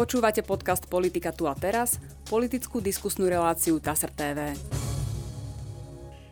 Počúvate 0.00 0.40
podcast 0.40 0.88
Politika 0.88 1.28
tu 1.28 1.44
a 1.44 1.52
teraz, 1.52 2.00
politickú 2.24 2.80
diskusnú 2.80 3.28
reláciu 3.28 3.76
TASR 3.76 4.08
TV. 4.08 4.56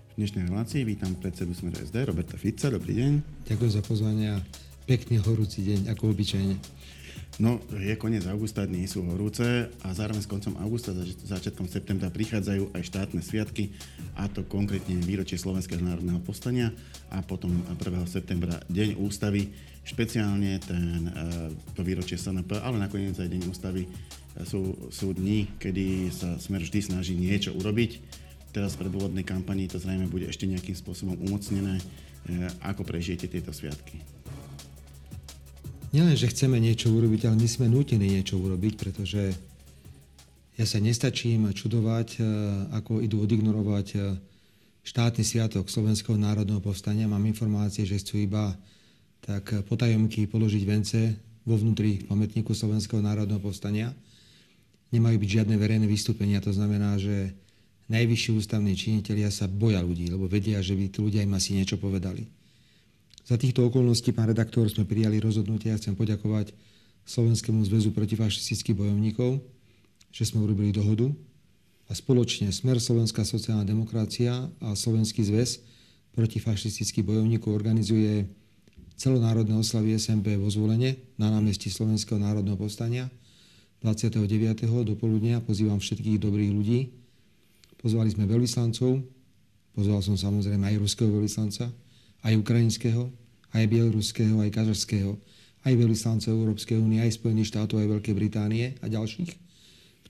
V 0.09 0.13
dnešnej 0.17 0.49
relácii 0.49 0.89
vítam 0.89 1.13
predsedu 1.13 1.53
Smeru 1.53 1.77
SD, 1.77 2.09
Roberta 2.09 2.41
Fica. 2.41 2.73
Dobrý 2.73 2.97
deň. 2.97 3.45
Ďakujem 3.45 3.73
za 3.77 3.85
pozvanie 3.85 4.33
a 4.33 4.41
pekný 4.89 5.21
horúci 5.21 5.69
deň, 5.69 5.93
ako 5.93 6.17
obyčajne. 6.17 6.57
No, 7.45 7.61
je 7.77 7.93
koniec 8.01 8.25
augusta, 8.25 8.65
dni 8.65 8.89
sú 8.89 9.05
horúce 9.05 9.69
a 9.85 9.89
zároveň 9.93 10.25
s 10.25 10.33
koncom 10.33 10.57
augusta, 10.65 10.97
zač- 10.97 11.29
začiatkom 11.29 11.69
septembra 11.69 12.09
prichádzajú 12.09 12.73
aj 12.73 12.83
štátne 12.89 13.21
sviatky, 13.21 13.77
a 14.17 14.33
to 14.33 14.49
konkrétne 14.49 14.97
výročie 15.05 15.37
Slovenského 15.37 15.85
národného 15.85 16.25
povstania 16.25 16.73
a 17.13 17.21
potom 17.21 17.53
1. 17.53 17.79
septembra 18.09 18.65
Deň 18.73 18.97
ústavy, 18.97 19.53
špeciálne 19.89 20.61
ten, 20.61 21.09
e, 21.09 21.13
to 21.73 21.81
výročie 21.81 22.21
SNP, 22.21 22.61
ale 22.61 22.77
nakoniec 22.77 23.17
aj 23.17 23.33
Deň 23.33 23.43
ústavy 23.49 23.89
e, 23.89 23.91
sú, 24.45 24.93
sú 24.93 25.17
dni, 25.17 25.49
kedy 25.57 26.13
sa 26.13 26.37
Smer 26.37 26.61
vždy 26.61 26.93
snaží 26.93 27.17
niečo 27.17 27.57
urobiť. 27.57 28.05
Teraz 28.53 28.77
v 28.77 28.85
predvolebnej 28.85 29.25
kampanii 29.25 29.73
to 29.73 29.81
zrejme 29.81 30.13
bude 30.13 30.29
ešte 30.29 30.45
nejakým 30.45 30.77
spôsobom 30.77 31.17
umocnené. 31.25 31.81
E, 31.81 31.85
ako 32.61 32.85
prežijete 32.85 33.33
tieto 33.33 33.49
sviatky? 33.57 34.05
nielen, 35.89 36.13
že 36.21 36.29
chceme 36.29 36.61
niečo 36.61 36.93
urobiť, 36.93 37.25
ale 37.25 37.41
my 37.41 37.49
sme 37.49 37.67
nútení 37.73 38.13
niečo 38.13 38.37
urobiť, 38.37 38.77
pretože 38.77 39.33
ja 40.61 40.67
sa 40.69 40.85
nestačím 40.85 41.49
čudovať, 41.57 42.21
ako 42.77 43.01
idú 43.01 43.25
odignorovať 43.25 43.97
štátny 44.85 45.25
sviatok 45.25 45.73
Slovenského 45.73 46.21
národného 46.21 46.61
povstania. 46.61 47.09
Mám 47.09 47.25
informácie, 47.25 47.89
že 47.89 48.01
chcú 48.05 48.21
iba 48.21 48.53
tak 49.23 49.67
potajomky 49.67 50.27
položiť 50.29 50.63
vence 50.65 51.01
vo 51.49 51.57
vnútri 51.57 52.05
pamätníku 52.05 52.53
Slovenského 52.53 53.01
národného 53.01 53.41
povstania. 53.41 53.97
Nemajú 54.93 55.17
byť 55.21 55.31
žiadne 55.41 55.57
verejné 55.57 55.87
vystúpenia, 55.89 56.45
to 56.45 56.53
znamená, 56.53 56.97
že 57.01 57.33
najvyšší 57.89 58.37
ústavní 58.37 58.77
činitelia 58.77 59.33
sa 59.33 59.49
boja 59.49 59.81
ľudí, 59.81 60.13
lebo 60.13 60.29
vedia, 60.29 60.61
že 60.61 60.77
by 60.77 60.93
tí 60.93 60.99
ľudia 61.01 61.25
im 61.25 61.33
asi 61.33 61.57
niečo 61.57 61.81
povedali. 61.81 62.29
Za 63.29 63.37
týchto 63.37 63.69
okolností, 63.69 64.13
pán 64.17 64.33
redaktor, 64.33 64.69
sme 64.73 64.89
prijali 64.89 65.21
rozhodnutie 65.21 65.69
a 65.73 65.77
chcem 65.77 65.93
poďakovať 65.93 66.57
Slovenskému 67.05 67.61
zväzu 67.65 67.93
protifašistických 67.93 68.77
bojovníkov, 68.77 69.41
že 70.13 70.25
sme 70.29 70.45
urobili 70.45 70.73
dohodu 70.73 71.13
a 71.89 71.93
spoločne 71.97 72.53
Smer 72.53 72.81
Slovenská 72.81 73.25
sociálna 73.25 73.65
demokracia 73.65 74.49
a 74.61 74.77
Slovenský 74.77 75.25
zväz 75.25 75.61
protifašistických 76.13 77.05
bojovníkov 77.05 77.53
organizuje 77.53 78.29
celonárodné 78.99 79.55
oslavy 79.55 79.95
SMP 79.95 80.35
vo 80.35 80.51
zvolenie 80.51 80.99
na 81.15 81.31
námestí 81.31 81.71
Slovenského 81.71 82.19
národného 82.19 82.59
povstania 82.59 83.07
29. 83.79 84.27
do 84.83 84.99
poludnia. 84.99 85.39
Pozývam 85.39 85.79
všetkých 85.79 86.19
dobrých 86.19 86.51
ľudí. 86.51 86.91
Pozvali 87.79 88.11
sme 88.11 88.27
veľvyslancov, 88.27 88.99
pozval 89.79 90.03
som 90.03 90.19
samozrejme 90.19 90.67
aj 90.67 90.83
ruského 90.83 91.07
veľvyslanca, 91.15 91.71
aj 92.27 92.35
ukrajinského, 92.43 93.07
aj 93.55 93.65
bieloruského, 93.71 94.35
aj 94.43 94.51
kazašského, 94.51 95.15
aj 95.63 95.73
veľvyslancov 95.79 96.35
Európskej 96.35 96.83
únie, 96.83 96.99
aj 96.99 97.23
Spojených 97.23 97.55
štátov, 97.55 97.79
aj 97.79 98.03
Veľkej 98.03 98.15
Británie 98.19 98.75
a 98.83 98.91
ďalších. 98.91 99.31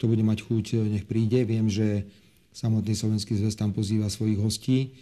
Kto 0.01 0.09
bude 0.09 0.25
mať 0.25 0.49
chuť, 0.49 0.89
nech 0.89 1.05
príde. 1.05 1.45
Viem, 1.45 1.69
že 1.69 2.09
samotný 2.57 2.97
Slovenský 2.97 3.37
zväz 3.37 3.53
tam 3.53 3.77
pozýva 3.77 4.09
svojich 4.09 4.41
hostí. 4.41 4.97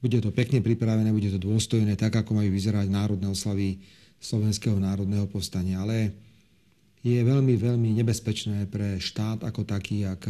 Bude 0.00 0.20
to 0.20 0.30
pekne 0.30 0.60
pripravené, 0.60 1.08
bude 1.10 1.32
to 1.32 1.40
dôstojné, 1.40 1.96
tak 1.96 2.14
ako 2.20 2.36
majú 2.36 2.52
vyzerať 2.52 2.86
národné 2.92 3.26
oslavy 3.32 3.80
Slovenského 4.20 4.76
národného 4.76 5.28
povstania. 5.28 5.80
Ale 5.80 6.12
je 7.00 7.20
veľmi, 7.20 7.54
veľmi 7.56 7.90
nebezpečné 8.02 8.68
pre 8.68 8.98
štát 8.98 9.44
ako 9.46 9.64
taký, 9.64 10.04
ak 10.08 10.26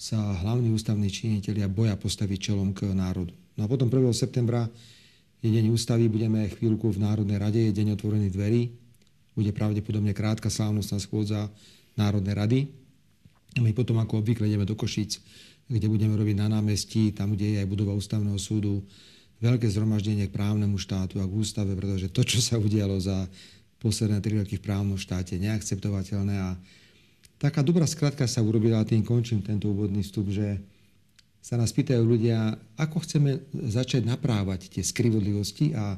sa 0.00 0.16
hlavní 0.16 0.72
ústavní 0.72 1.12
činitelia 1.12 1.68
boja 1.68 1.92
postaviť 1.92 2.38
čelom 2.50 2.72
k 2.72 2.88
národu. 2.90 3.36
No 3.60 3.66
a 3.66 3.68
potom 3.68 3.92
1. 3.92 4.10
septembra 4.16 4.64
je 5.44 5.52
deň 5.52 5.72
ústavy, 5.72 6.08
budeme 6.08 6.48
chvíľku 6.48 6.88
v 6.88 7.04
Národnej 7.04 7.36
rade, 7.36 7.60
je 7.60 7.76
deň 7.76 8.00
otvorených 8.00 8.32
dverí. 8.32 8.62
Bude 9.36 9.52
pravdepodobne 9.52 10.16
krátka 10.16 10.48
slávnostná 10.48 10.96
schôdza 11.00 11.52
Národnej 12.00 12.32
rady. 12.32 12.58
My 13.60 13.76
potom 13.76 14.00
ako 14.00 14.24
obvykle 14.24 14.48
ideme 14.48 14.64
do 14.64 14.72
Košic, 14.72 15.20
kde 15.70 15.86
budeme 15.86 16.18
robiť 16.18 16.36
na 16.36 16.58
námestí, 16.58 17.14
tam, 17.14 17.38
kde 17.38 17.54
je 17.54 17.58
aj 17.62 17.68
budova 17.70 17.94
ústavného 17.94 18.36
súdu, 18.42 18.82
veľké 19.38 19.70
zhromaždenie 19.70 20.26
k 20.26 20.34
právnemu 20.34 20.76
štátu 20.76 21.22
a 21.22 21.24
k 21.24 21.32
ústave, 21.32 21.72
pretože 21.78 22.10
to, 22.10 22.26
čo 22.26 22.42
sa 22.42 22.58
udialo 22.58 22.98
za 22.98 23.30
posledné 23.80 24.20
tri 24.20 24.36
roky 24.36 24.58
v 24.58 24.66
právnom 24.66 24.98
štáte, 25.00 25.38
neakceptovateľné 25.40 26.36
a 26.36 26.58
taká 27.40 27.64
dobrá 27.64 27.88
skratka 27.88 28.28
sa 28.28 28.44
urobila 28.44 28.82
a 28.82 28.88
tým 28.88 29.00
končím 29.00 29.40
tento 29.40 29.72
úvodný 29.72 30.04
vstup, 30.04 30.28
že 30.28 30.60
sa 31.40 31.56
nás 31.56 31.72
pýtajú 31.72 32.04
ľudia, 32.04 32.52
ako 32.76 33.00
chceme 33.00 33.40
začať 33.72 34.04
naprávať 34.04 34.68
tie 34.68 34.84
skrivodlivosti 34.84 35.72
a 35.72 35.96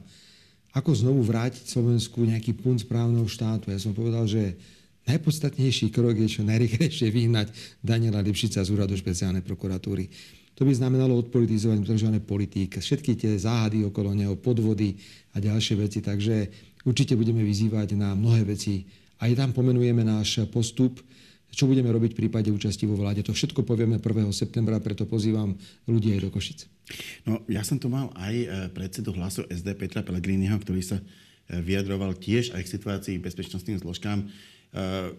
ako 0.72 0.94
znovu 0.94 1.26
vrátiť 1.26 1.66
Slovensku 1.66 2.22
nejaký 2.22 2.54
punt 2.54 2.86
správneho 2.86 3.26
štátu. 3.26 3.74
Ja 3.74 3.82
som 3.82 3.90
povedal, 3.90 4.24
že 4.30 4.54
najpodstatnejší 5.08 5.90
krok 5.90 6.18
je 6.18 6.28
čo 6.28 6.42
najrychlejšie 6.46 7.08
vyhnať 7.10 7.50
Daniela 7.82 8.22
Lipšica 8.22 8.62
z 8.62 8.68
úradu 8.70 8.94
špeciálnej 8.94 9.42
prokuratúry. 9.42 10.08
To 10.60 10.68
by 10.68 10.72
znamenalo 10.76 11.16
odpolitizovať 11.16 11.80
udržané 11.80 12.18
politík, 12.20 12.76
všetky 12.76 13.16
tie 13.16 13.32
záhady 13.40 13.88
okolo 13.88 14.12
neho, 14.12 14.36
podvody 14.36 15.00
a 15.32 15.40
ďalšie 15.40 15.74
veci. 15.80 16.04
Takže 16.04 16.52
určite 16.84 17.16
budeme 17.16 17.40
vyzývať 17.40 17.96
na 17.96 18.12
mnohé 18.12 18.44
veci. 18.44 18.84
Aj 19.18 19.32
tam 19.32 19.56
pomenujeme 19.56 20.04
náš 20.04 20.44
postup, 20.52 21.00
čo 21.52 21.68
budeme 21.68 21.92
robiť 21.92 22.16
v 22.16 22.20
prípade 22.26 22.48
účasti 22.48 22.88
vo 22.88 22.96
vláde. 22.96 23.20
To 23.28 23.36
všetko 23.36 23.64
povieme 23.64 24.00
1. 24.00 24.32
septembra, 24.32 24.80
preto 24.80 25.04
pozývam 25.04 25.52
ľudí 25.84 26.16
aj 26.16 26.20
do 26.24 26.30
Košic. 26.32 26.64
No, 27.28 27.44
ja 27.48 27.60
som 27.60 27.76
tu 27.76 27.92
mal 27.92 28.08
aj 28.16 28.34
e, 28.34 28.46
predsedu 28.72 29.12
hlasu 29.12 29.44
SD 29.52 29.76
Petra 29.76 30.00
Pellegriniho, 30.00 30.56
ktorý 30.56 30.80
sa 30.80 30.96
e, 30.98 31.04
vyjadroval 31.60 32.16
tiež 32.16 32.56
aj 32.56 32.64
k 32.64 32.72
situácii 32.72 33.16
bezpečnostným 33.20 33.84
zložkám. 33.84 34.24
E, 34.72 35.12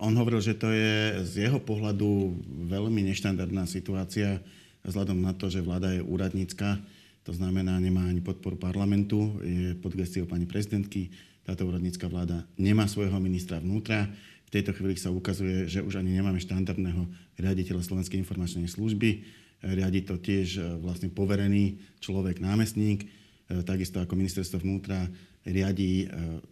on 0.00 0.14
hovoril, 0.16 0.40
že 0.40 0.56
to 0.56 0.70
je 0.72 1.26
z 1.26 1.50
jeho 1.50 1.60
pohľadu 1.60 2.40
veľmi 2.70 3.04
neštandardná 3.12 3.68
situácia 3.68 4.40
vzhľadom 4.86 5.20
na 5.20 5.36
to, 5.36 5.52
že 5.52 5.60
vláda 5.60 5.92
je 5.92 6.00
úradnícka, 6.00 6.80
to 7.20 7.36
znamená, 7.36 7.76
nemá 7.76 8.08
ani 8.08 8.24
podporu 8.24 8.56
parlamentu, 8.56 9.36
je 9.44 9.76
pod 9.76 9.92
gestiou 9.92 10.24
pani 10.24 10.48
prezidentky, 10.48 11.12
táto 11.44 11.68
úradnícka 11.68 12.08
vláda 12.08 12.48
nemá 12.56 12.88
svojho 12.88 13.12
ministra 13.20 13.60
vnútra, 13.60 14.08
v 14.48 14.58
tejto 14.58 14.74
chvíli 14.74 14.98
sa 14.98 15.14
ukazuje, 15.14 15.70
že 15.70 15.84
už 15.84 16.00
ani 16.00 16.16
nemáme 16.16 16.40
štandardného 16.42 17.06
riaditeľa 17.38 17.86
Slovenskej 17.86 18.18
informačnej 18.18 18.66
služby. 18.66 19.22
Riadi 19.62 20.02
to 20.02 20.18
tiež 20.18 20.58
e, 20.58 20.62
vlastne 20.82 21.06
poverený 21.06 21.78
človek, 22.02 22.42
námestník, 22.42 23.06
takisto 23.66 23.98
ako 23.98 24.14
ministerstvo 24.14 24.62
vnútra 24.62 25.10
riadí 25.46 26.04
e, 26.04 26.06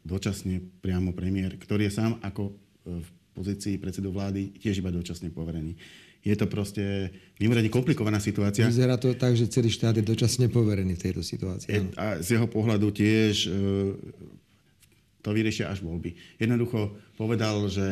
dočasne 0.05 0.61
priamo 0.81 1.13
premiér, 1.13 1.61
ktorý 1.61 1.89
je 1.89 1.97
sám 1.97 2.17
ako 2.25 2.55
v 2.89 3.09
pozícii 3.37 3.77
predsedu 3.77 4.11
vlády 4.11 4.57
tiež 4.57 4.81
iba 4.81 4.89
dočasne 4.89 5.29
poverený. 5.29 5.77
Je 6.27 6.35
to 6.35 6.51
proste 6.51 7.13
mimoriadne 7.39 7.71
komplikovaná 7.71 8.19
situácia. 8.19 8.67
Vyzerá 8.67 8.99
to 8.99 9.15
tak, 9.15 9.39
že 9.39 9.47
celý 9.47 9.71
štát 9.71 9.95
je 9.97 10.05
dočasne 10.05 10.51
poverený 10.51 10.99
v 10.99 11.03
tejto 11.09 11.23
situácii. 11.23 11.95
A 11.95 12.19
z 12.19 12.35
jeho 12.35 12.51
pohľadu 12.51 12.91
tiež 12.91 13.47
to 15.23 15.29
vyriešia 15.31 15.71
až 15.71 15.85
voľby. 15.85 16.19
Jednoducho 16.43 16.97
povedal, 17.15 17.71
že 17.71 17.87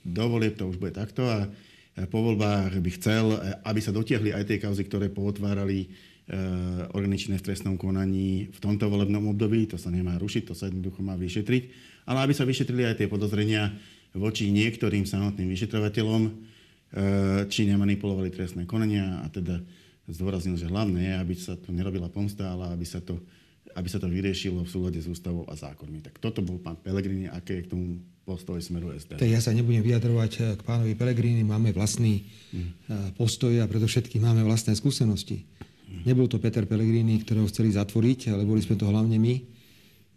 do 0.00 0.24
volieb 0.30 0.56
to 0.56 0.68
už 0.68 0.80
bude 0.80 0.96
takto 0.96 1.26
a 1.28 1.50
po 2.06 2.22
voľbách 2.22 2.78
by 2.78 2.90
chcel, 2.94 3.34
aby 3.66 3.80
sa 3.82 3.90
dotiahli 3.90 4.30
aj 4.30 4.46
tie 4.46 4.62
kauzy, 4.62 4.86
ktoré 4.86 5.10
pootvárali 5.10 5.90
eh, 6.28 6.84
organičné 6.92 7.40
v 7.40 7.46
trestnom 7.48 7.80
konaní 7.80 8.52
v 8.52 8.58
tomto 8.60 8.86
volebnom 8.86 9.32
období. 9.32 9.64
To 9.72 9.80
sa 9.80 9.88
nemá 9.88 10.20
rušiť, 10.20 10.52
to 10.52 10.54
sa 10.54 10.68
jednoducho 10.68 11.00
má 11.00 11.16
vyšetriť. 11.16 11.62
Ale 12.08 12.24
aby 12.24 12.32
sa 12.36 12.44
vyšetrili 12.44 12.84
aj 12.84 13.00
tie 13.00 13.08
podozrenia 13.08 13.72
voči 14.12 14.52
niektorým 14.52 15.04
samotným 15.04 15.48
vyšetrovateľom, 15.48 16.22
eh, 16.28 16.32
či 17.48 17.64
nemanipulovali 17.68 18.28
trestné 18.28 18.68
konania 18.68 19.24
a 19.24 19.26
teda 19.32 19.60
zdôraznil, 20.08 20.56
že 20.56 20.68
hlavné 20.68 21.00
je, 21.04 21.14
aby 21.16 21.34
sa 21.36 21.56
tu 21.56 21.72
nerobila 21.72 22.08
pomsta, 22.08 22.52
ale 22.52 22.72
aby 22.72 22.84
sa 22.84 23.00
to 23.00 23.20
aby 23.76 23.84
sa 23.86 24.00
to 24.00 24.08
vyriešilo 24.08 24.64
v 24.64 24.70
súlade 24.70 24.98
s 24.98 25.06
ústavou 25.06 25.44
a 25.46 25.54
zákonmi. 25.54 26.00
Tak 26.00 26.18
toto 26.18 26.40
bol 26.40 26.56
pán 26.58 26.80
Pelegrini, 26.80 27.28
aké 27.28 27.60
je 27.60 27.64
k 27.68 27.70
tomu 27.76 28.00
postoj 28.24 28.60
smeru 28.60 28.92
SD. 28.92 29.16
Tak 29.16 29.28
ja 29.28 29.40
sa 29.40 29.56
nebudem 29.56 29.80
vyjadrovať 29.80 30.32
eh, 30.40 30.42
k 30.56 30.62
pánovi 30.64 30.92
Pelegrini, 30.98 31.44
máme 31.44 31.72
vlastný 31.72 32.28
mm. 32.52 33.16
postoj 33.16 33.52
a 33.60 33.64
predovšetkým 33.64 34.20
máme 34.20 34.44
vlastné 34.44 34.76
skúsenosti. 34.76 35.48
Nebol 35.88 36.28
to 36.28 36.40
Peter 36.40 36.68
Pelegrini, 36.68 37.20
ktorého 37.20 37.48
chceli 37.48 37.72
zatvoriť, 37.72 38.32
ale 38.32 38.44
boli 38.44 38.60
sme 38.60 38.76
to 38.76 38.88
hlavne 38.88 39.16
my. 39.16 39.34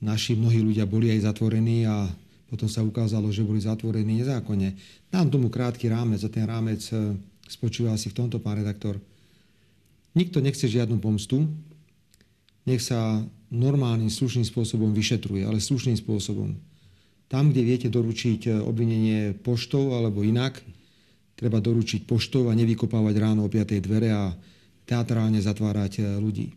Naši 0.03 0.35
mnohí 0.35 0.59
ľudia 0.59 0.83
boli 0.83 1.11
aj 1.11 1.31
zatvorení 1.31 1.87
a 1.87 2.09
potom 2.51 2.67
sa 2.67 2.83
ukázalo, 2.83 3.31
že 3.31 3.47
boli 3.47 3.63
zatvorení 3.63 4.19
nezákonne. 4.23 4.75
Dám 5.07 5.31
tomu 5.31 5.47
krátky 5.47 5.87
rámec 5.87 6.19
a 6.23 6.29
ten 6.29 6.43
rámec 6.43 6.83
eh, 6.91 7.15
spočíva 7.47 7.95
asi 7.95 8.11
v 8.11 8.17
tomto, 8.19 8.43
pán 8.43 8.59
redaktor. 8.59 8.99
Nikto 10.11 10.43
nechce 10.43 10.67
žiadnu 10.67 10.99
pomstu, 10.99 11.47
nech 12.67 12.83
sa 12.83 13.23
normálnym, 13.47 14.11
slušným 14.11 14.43
spôsobom 14.43 14.91
vyšetruje, 14.91 15.47
ale 15.47 15.63
slušným 15.63 15.95
spôsobom. 15.95 16.55
Tam, 17.31 17.51
kde 17.51 17.63
viete 17.63 17.87
doručiť 17.87 18.59
obvinenie 18.59 19.31
poštou 19.39 19.95
alebo 19.95 20.19
inak, 20.19 20.59
treba 21.39 21.63
doručiť 21.63 22.03
poštou 22.03 22.51
a 22.51 22.53
nevykopávať 22.59 23.15
ráno 23.15 23.47
o 23.47 23.49
5. 23.49 23.79
dvere 23.79 24.11
a 24.11 24.35
teatrálne 24.85 25.39
zatvárať 25.39 26.17
ľudí. 26.19 26.53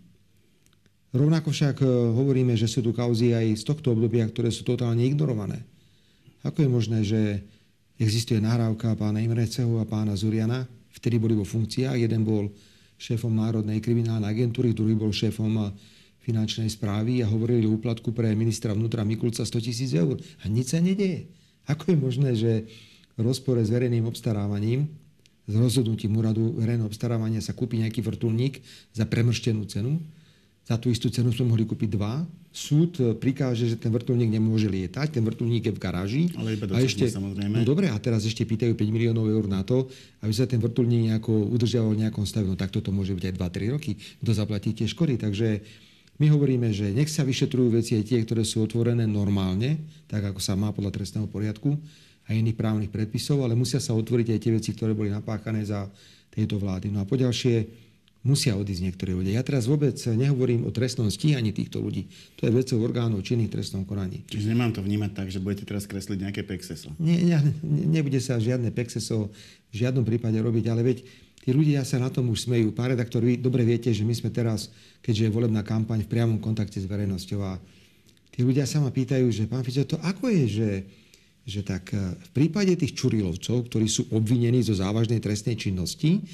Rovnako 1.14 1.54
však 1.54 1.86
hovoríme, 2.14 2.58
že 2.58 2.66
sú 2.66 2.82
tu 2.82 2.90
kauzy 2.90 3.30
aj 3.30 3.54
z 3.54 3.62
tohto 3.62 3.94
obdobia, 3.94 4.26
ktoré 4.26 4.50
sú 4.50 4.66
totálne 4.66 5.06
ignorované. 5.06 5.62
Ako 6.42 6.66
je 6.66 6.68
možné, 6.68 6.98
že 7.06 7.20
existuje 7.94 8.42
nahrávka 8.42 8.98
pána 8.98 9.22
Imreceho 9.22 9.78
a 9.78 9.86
pána 9.86 10.18
Zuriana, 10.18 10.66
vtedy 10.90 11.22
boli 11.22 11.38
vo 11.38 11.46
funkciách. 11.46 11.94
Jeden 11.94 12.26
bol 12.26 12.50
šéfom 12.98 13.30
Národnej 13.30 13.78
kriminálnej 13.78 14.26
agentúry, 14.26 14.74
druhý 14.74 14.98
bol 14.98 15.14
šéfom 15.14 15.70
finančnej 16.24 16.66
správy 16.72 17.22
a 17.22 17.30
hovorili 17.30 17.68
o 17.68 17.78
úplatku 17.78 18.10
pre 18.10 18.34
ministra 18.34 18.74
vnútra 18.74 19.06
Mikulca 19.06 19.46
100 19.46 19.60
tisíc 19.60 19.94
eur. 19.94 20.18
A 20.42 20.50
nič 20.50 20.74
sa 20.74 20.82
nedieje. 20.82 21.30
Ako 21.70 21.94
je 21.94 21.98
možné, 22.00 22.30
že 22.34 22.52
v 23.14 23.20
rozpore 23.22 23.62
s 23.62 23.70
verejným 23.70 24.10
obstarávaním, 24.10 24.90
s 25.44 25.52
rozhodnutím 25.52 26.16
úradu 26.16 26.56
verejného 26.56 26.88
obstarávania 26.88 27.44
sa 27.44 27.52
kúpi 27.52 27.80
nejaký 27.84 28.00
vrtulník 28.00 28.64
za 28.96 29.04
premrštenú 29.04 29.68
cenu, 29.68 30.00
za 30.64 30.80
tú 30.80 30.88
istú 30.88 31.12
cenu 31.12 31.28
sme 31.28 31.52
mohli 31.52 31.68
kúpiť 31.68 31.92
dva. 31.92 32.24
Súd 32.48 32.96
prikáže, 33.20 33.68
že 33.68 33.76
ten 33.76 33.92
vrtulník 33.92 34.32
nemôže 34.32 34.64
lietať, 34.64 35.20
ten 35.20 35.20
vrtulník 35.20 35.68
je 35.68 35.72
v 35.76 35.80
garáži. 35.82 36.22
Ale 36.40 36.56
iba 36.56 36.64
a 36.72 36.80
ešte, 36.80 37.04
samozrejme. 37.04 37.60
No 37.60 37.68
dobre, 37.68 37.92
a 37.92 37.96
teraz 38.00 38.24
ešte 38.24 38.48
pýtajú 38.48 38.72
5 38.72 38.88
miliónov 38.88 39.28
eur 39.28 39.44
na 39.44 39.60
to, 39.60 39.92
aby 40.24 40.32
sa 40.32 40.48
ten 40.48 40.56
vrtulník 40.56 41.12
nejako 41.12 41.52
udržiaval 41.52 41.92
v 41.92 42.08
nejakom 42.08 42.24
stave. 42.24 42.48
No 42.48 42.56
tak 42.56 42.72
toto 42.72 42.96
môže 42.96 43.12
byť 43.12 43.24
aj 43.28 43.34
2-3 43.36 43.74
roky. 43.76 43.92
Kto 44.24 44.30
zaplatí 44.32 44.72
tie 44.72 44.88
škody. 44.88 45.20
Takže 45.20 45.60
my 46.16 46.32
hovoríme, 46.32 46.72
že 46.72 46.96
nech 46.96 47.12
sa 47.12 47.28
vyšetrujú 47.28 47.74
veci 47.74 48.00
aj 48.00 48.04
tie, 48.08 48.24
ktoré 48.24 48.46
sú 48.46 48.64
otvorené 48.64 49.04
normálne, 49.04 49.84
tak 50.08 50.32
ako 50.32 50.40
sa 50.40 50.56
má 50.56 50.72
podľa 50.72 50.96
trestného 50.96 51.28
poriadku 51.28 51.76
a 52.24 52.32
iných 52.32 52.56
právnych 52.56 52.90
predpisov, 52.90 53.44
ale 53.44 53.52
musia 53.52 53.78
sa 53.78 53.92
otvoriť 53.92 54.32
aj 54.32 54.40
tie 54.40 54.52
veci, 54.52 54.70
ktoré 54.72 54.96
boli 54.96 55.12
napáchané 55.12 55.64
za 55.64 55.88
tejto 56.32 56.56
vlády. 56.56 56.88
No 56.88 57.02
a 57.02 57.08
poďalšie, 57.08 57.84
musia 58.24 58.56
odísť 58.56 58.82
niektorí 58.88 59.12
ľudia. 59.12 59.36
Ja 59.36 59.44
teraz 59.44 59.68
vôbec 59.68 60.00
nehovorím 60.00 60.64
o 60.64 60.72
trestnom 60.72 61.12
stíhaní 61.12 61.52
týchto 61.52 61.84
ľudí. 61.84 62.08
To 62.40 62.48
je 62.48 62.56
vecou 62.56 62.80
orgánov 62.80 63.20
činných 63.20 63.52
trestnom 63.52 63.84
konaní. 63.84 64.24
Čiže 64.32 64.56
nemám 64.56 64.72
to 64.72 64.80
vnímať 64.80 65.12
tak, 65.12 65.28
že 65.28 65.44
budete 65.44 65.68
teraz 65.68 65.84
kresliť 65.84 66.18
nejaké 66.24 66.40
pexeso. 66.48 66.96
Nie, 66.96 67.20
nie, 67.20 67.36
nebude 67.62 68.16
sa 68.24 68.40
žiadne 68.40 68.72
pexeso 68.72 69.28
v 69.68 69.74
žiadnom 69.76 70.08
prípade 70.08 70.40
robiť, 70.40 70.64
ale 70.72 70.80
veď 70.80 70.98
tí 71.44 71.52
ľudia 71.52 71.84
sa 71.84 72.00
na 72.00 72.08
tom 72.08 72.32
už 72.32 72.48
smejú. 72.48 72.72
Pán 72.72 72.96
redaktor, 72.96 73.20
vy 73.20 73.36
dobre 73.36 73.60
viete, 73.68 73.92
že 73.92 74.00
my 74.00 74.16
sme 74.16 74.32
teraz 74.32 74.72
keďže 75.04 75.28
je 75.28 75.34
volebná 75.36 75.60
kampaň 75.60 76.00
v 76.00 76.08
priamom 76.08 76.40
kontakte 76.40 76.80
s 76.80 76.88
verejnosťou. 76.88 77.40
A 77.44 77.60
tí 78.32 78.40
ľudia 78.40 78.64
sa 78.64 78.80
ma 78.80 78.88
pýtajú, 78.88 79.28
že 79.28 79.44
pán 79.44 79.60
Fico, 79.60 79.84
to 79.84 80.00
ako 80.00 80.32
je, 80.32 80.44
že, 80.48 80.70
že 81.44 81.60
tak 81.60 81.92
e, 81.92 82.16
v 82.16 82.30
prípade 82.32 82.72
tých 82.76 82.96
Čurilovcov, 82.96 83.68
ktorí 83.68 83.86
sú 83.88 84.08
obvinení 84.12 84.64
zo 84.64 84.72
závažnej 84.72 85.20
trestnej 85.20 85.60
činnosti, 85.60 86.24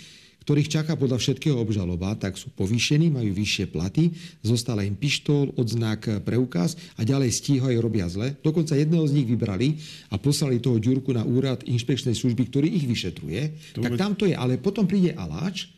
ktorých 0.40 0.72
čaká 0.72 0.96
podľa 0.96 1.20
všetkého 1.20 1.58
obžaloba, 1.60 2.16
tak 2.16 2.40
sú 2.40 2.48
povýšení, 2.56 3.12
majú 3.12 3.28
vyššie 3.36 3.70
platy, 3.70 4.10
zostala 4.40 4.82
im 4.82 4.96
pištol, 4.96 5.52
odznak, 5.58 6.00
e, 6.08 6.10
preukaz 6.22 6.78
a 6.96 7.04
ďalej 7.04 7.30
stíhajú, 7.34 7.76
robia 7.82 8.08
zle. 8.08 8.38
Dokonca 8.40 8.78
jedného 8.78 9.04
z 9.04 9.14
nich 9.20 9.28
vybrali 9.28 9.76
a 10.08 10.16
poslali 10.16 10.62
toho 10.62 10.80
Ďurku 10.80 11.12
na 11.12 11.26
úrad 11.26 11.66
inšpekčnej 11.66 12.16
služby, 12.16 12.48
ktorý 12.48 12.68
ich 12.70 12.86
vyšetruje. 12.86 13.40
To 13.76 13.84
tak 13.84 13.98
tam 13.98 14.14
to 14.16 14.24
je. 14.30 14.34
Ale 14.38 14.62
potom 14.62 14.86
príde 14.86 15.12
Aláč, 15.18 15.68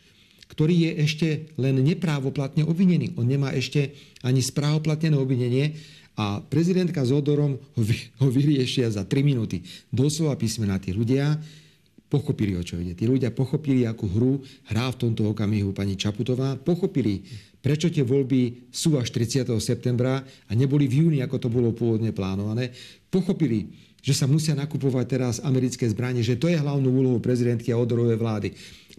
ktorý 0.53 0.85
je 0.85 0.91
ešte 1.01 1.29
len 1.57 1.81
neprávoplatne 1.81 2.69
obvinený. 2.69 3.17
On 3.17 3.25
nemá 3.25 3.57
ešte 3.57 3.97
ani 4.21 4.45
správoplatnené 4.45 5.17
obvinenie 5.17 5.73
a 6.13 6.45
prezidentka 6.45 7.01
s 7.01 7.11
Odorom 7.11 7.57
ho, 7.57 7.83
vy, 7.83 7.97
ho 8.21 8.29
vyriešia 8.29 8.93
za 8.93 9.09
3 9.09 9.25
minúty. 9.25 9.65
Doslova 9.89 10.37
písmena 10.37 10.77
tí 10.77 10.93
ľudia 10.93 11.41
pochopili, 12.13 12.53
o 12.53 12.61
čo 12.61 12.77
ide. 12.77 12.93
Tí 12.93 13.09
ľudia 13.09 13.33
pochopili, 13.33 13.89
akú 13.89 14.05
hru 14.05 14.45
hrá 14.69 14.93
v 14.93 15.01
tomto 15.09 15.33
okamihu 15.33 15.73
pani 15.73 15.97
Čaputová. 15.97 16.61
Pochopili, 16.61 17.25
prečo 17.65 17.89
tie 17.89 18.05
voľby 18.05 18.69
sú 18.69 19.01
až 19.01 19.09
30. 19.17 19.49
septembra 19.57 20.21
a 20.21 20.53
neboli 20.53 20.85
v 20.85 21.09
júni, 21.09 21.19
ako 21.25 21.37
to 21.41 21.49
bolo 21.49 21.73
pôvodne 21.73 22.13
plánované. 22.13 22.69
Pochopili, 23.09 23.73
že 24.03 24.13
sa 24.13 24.29
musia 24.29 24.53
nakupovať 24.53 25.07
teraz 25.09 25.35
americké 25.41 25.89
zbranie, 25.89 26.21
že 26.21 26.37
to 26.37 26.53
je 26.53 26.61
hlavnou 26.61 26.91
úlohou 26.91 27.23
prezidentky 27.23 27.73
a 27.73 27.81
odorovej 27.81 28.19
vlády 28.21 28.49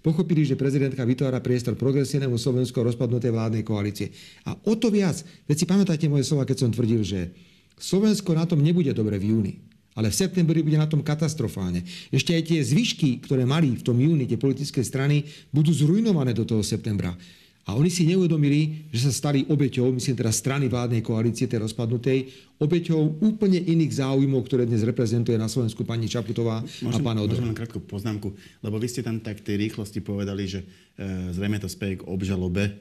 pochopili, 0.04 0.44
že 0.44 0.60
prezidentka 0.60 1.08
vytvára 1.08 1.40
priestor 1.40 1.80
progresívnemu 1.80 2.36
Slovensku 2.36 2.76
a 2.84 2.88
rozpadnutej 2.92 3.32
vládnej 3.32 3.64
koalície. 3.64 4.12
A 4.44 4.54
o 4.68 4.76
to 4.76 4.92
viac, 4.92 5.24
veď 5.48 5.64
si 5.64 5.66
pamätáte 5.66 6.06
moje 6.12 6.28
slova, 6.28 6.44
keď 6.44 6.68
som 6.68 6.76
tvrdil, 6.76 7.02
že 7.08 7.32
Slovensko 7.80 8.36
na 8.36 8.44
tom 8.44 8.60
nebude 8.60 8.92
dobre 8.92 9.16
v 9.18 9.32
júni, 9.32 9.54
ale 9.96 10.12
v 10.12 10.20
septembri 10.20 10.60
bude 10.62 10.76
na 10.76 10.92
tom 10.92 11.02
katastrofálne. 11.02 11.88
Ešte 12.12 12.36
aj 12.36 12.44
tie 12.52 12.60
zvyšky, 12.60 13.24
ktoré 13.24 13.48
mali 13.48 13.74
v 13.80 13.86
tom 13.86 13.96
júni 13.96 14.28
tie 14.28 14.38
politické 14.38 14.84
strany, 14.84 15.24
budú 15.50 15.72
zrujnované 15.72 16.36
do 16.36 16.44
toho 16.44 16.62
septembra. 16.62 17.16
A 17.64 17.80
oni 17.80 17.88
si 17.88 18.04
neuvedomili, 18.04 18.92
že 18.92 19.08
sa 19.08 19.12
stali 19.16 19.48
obeťou, 19.48 19.96
myslím 19.96 20.20
teda 20.20 20.36
strany 20.36 20.68
vládnej 20.68 21.00
koalície, 21.00 21.48
tej 21.48 21.64
rozpadnutej, 21.64 22.28
obeťou 22.60 23.24
úplne 23.24 23.56
iných 23.56 24.04
záujmov, 24.04 24.44
ktoré 24.44 24.68
dnes 24.68 24.84
reprezentuje 24.84 25.40
na 25.40 25.48
Slovensku 25.48 25.88
pani 25.88 26.12
Čaputová 26.12 26.60
môžem, 26.60 26.92
a 26.92 26.98
pán 27.00 27.24
Odor. 27.24 27.40
Môžem 27.40 27.56
len 27.56 27.56
krátku 27.56 27.80
poznámku, 27.80 28.36
lebo 28.60 28.76
vy 28.76 28.88
ste 28.92 29.00
tam 29.00 29.24
tak 29.24 29.40
tej 29.40 29.56
rýchlosti 29.64 30.04
povedali, 30.04 30.44
že 30.44 30.60
e, 31.00 31.32
zrejme 31.32 31.56
to 31.64 31.72
speje 31.72 32.04
k 32.04 32.08
obžalobe 32.08 32.68
e, 32.68 32.72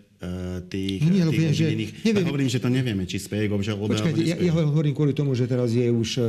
tých, 0.66 0.98
nie, 1.06 1.22
tých 1.30 1.54
že, 1.54 1.66
neviem. 2.02 2.26
Hovorím, 2.26 2.50
že 2.50 2.58
to 2.58 2.66
nevieme, 2.66 3.06
či 3.06 3.22
speje 3.22 3.46
k 3.46 3.54
obžalobe. 3.54 3.94
Počkajte, 3.94 4.18
ja, 4.18 4.34
ja 4.34 4.50
hovorím 4.50 4.98
kvôli 4.98 5.14
tomu, 5.14 5.38
že 5.38 5.46
teraz 5.46 5.70
je 5.70 5.86
už 5.86 6.10
e, 6.18 6.22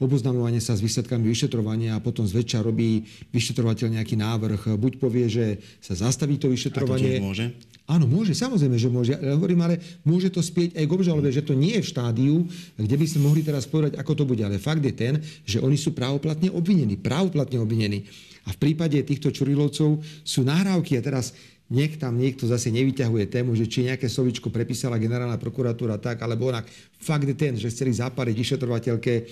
oboznamovanie 0.00 0.64
sa 0.64 0.72
s 0.72 0.80
výsledkami 0.80 1.28
vyšetrovania 1.28 2.00
a 2.00 2.04
potom 2.04 2.24
zväčša 2.24 2.64
robí 2.64 3.04
vyšetrovateľ 3.28 4.00
nejaký 4.00 4.16
návrh. 4.16 4.72
Buď 4.80 4.92
povie, 4.96 5.28
že 5.28 5.60
sa 5.84 5.92
zastaví 5.92 6.40
to 6.40 6.48
vyšetrovanie. 6.48 7.20
A 7.20 7.20
to 7.20 7.28
môže? 7.28 7.46
Áno, 7.90 8.06
môže, 8.06 8.38
samozrejme, 8.38 8.78
že 8.78 8.86
môže. 8.86 9.18
Ja 9.18 9.34
hovorím, 9.34 9.66
ale 9.66 9.82
môže 10.06 10.30
to 10.30 10.38
spieť 10.38 10.78
aj 10.78 10.84
k 10.86 10.94
obžalobe, 10.94 11.34
že 11.34 11.42
to 11.42 11.58
nie 11.58 11.74
je 11.74 11.82
v 11.82 11.90
štádiu, 11.90 12.36
kde 12.78 12.94
by 12.94 13.06
sme 13.10 13.26
mohli 13.26 13.42
teraz 13.42 13.66
povedať, 13.66 13.98
ako 13.98 14.12
to 14.14 14.22
bude. 14.22 14.46
Ale 14.46 14.62
fakt 14.62 14.86
je 14.86 14.94
ten, 14.94 15.18
že 15.42 15.58
oni 15.58 15.74
sú 15.74 15.90
právoplatne 15.90 16.54
obvinení. 16.54 16.94
Právoplatne 16.94 17.58
obvinení. 17.58 18.06
A 18.46 18.54
v 18.54 18.60
prípade 18.62 18.94
týchto 19.02 19.34
Čurilovcov 19.34 20.06
sú 20.22 20.40
nahrávky 20.46 21.02
a 21.02 21.04
teraz 21.04 21.34
nech 21.70 22.02
tam 22.02 22.18
niekto 22.18 22.50
zase 22.50 22.74
nevyťahuje 22.74 23.30
tému, 23.30 23.54
že 23.54 23.70
či 23.70 23.86
nejaké 23.86 24.10
slovičko 24.10 24.50
prepísala 24.50 24.98
generálna 24.98 25.38
prokuratúra 25.38 26.02
tak, 26.02 26.18
alebo 26.18 26.50
onak. 26.50 26.66
Fakt 26.98 27.30
je 27.30 27.38
ten, 27.38 27.54
že 27.54 27.70
chceli 27.70 27.94
zapariť 27.94 28.34
vyšetrovateľke 28.34 29.12
e, 29.14 29.22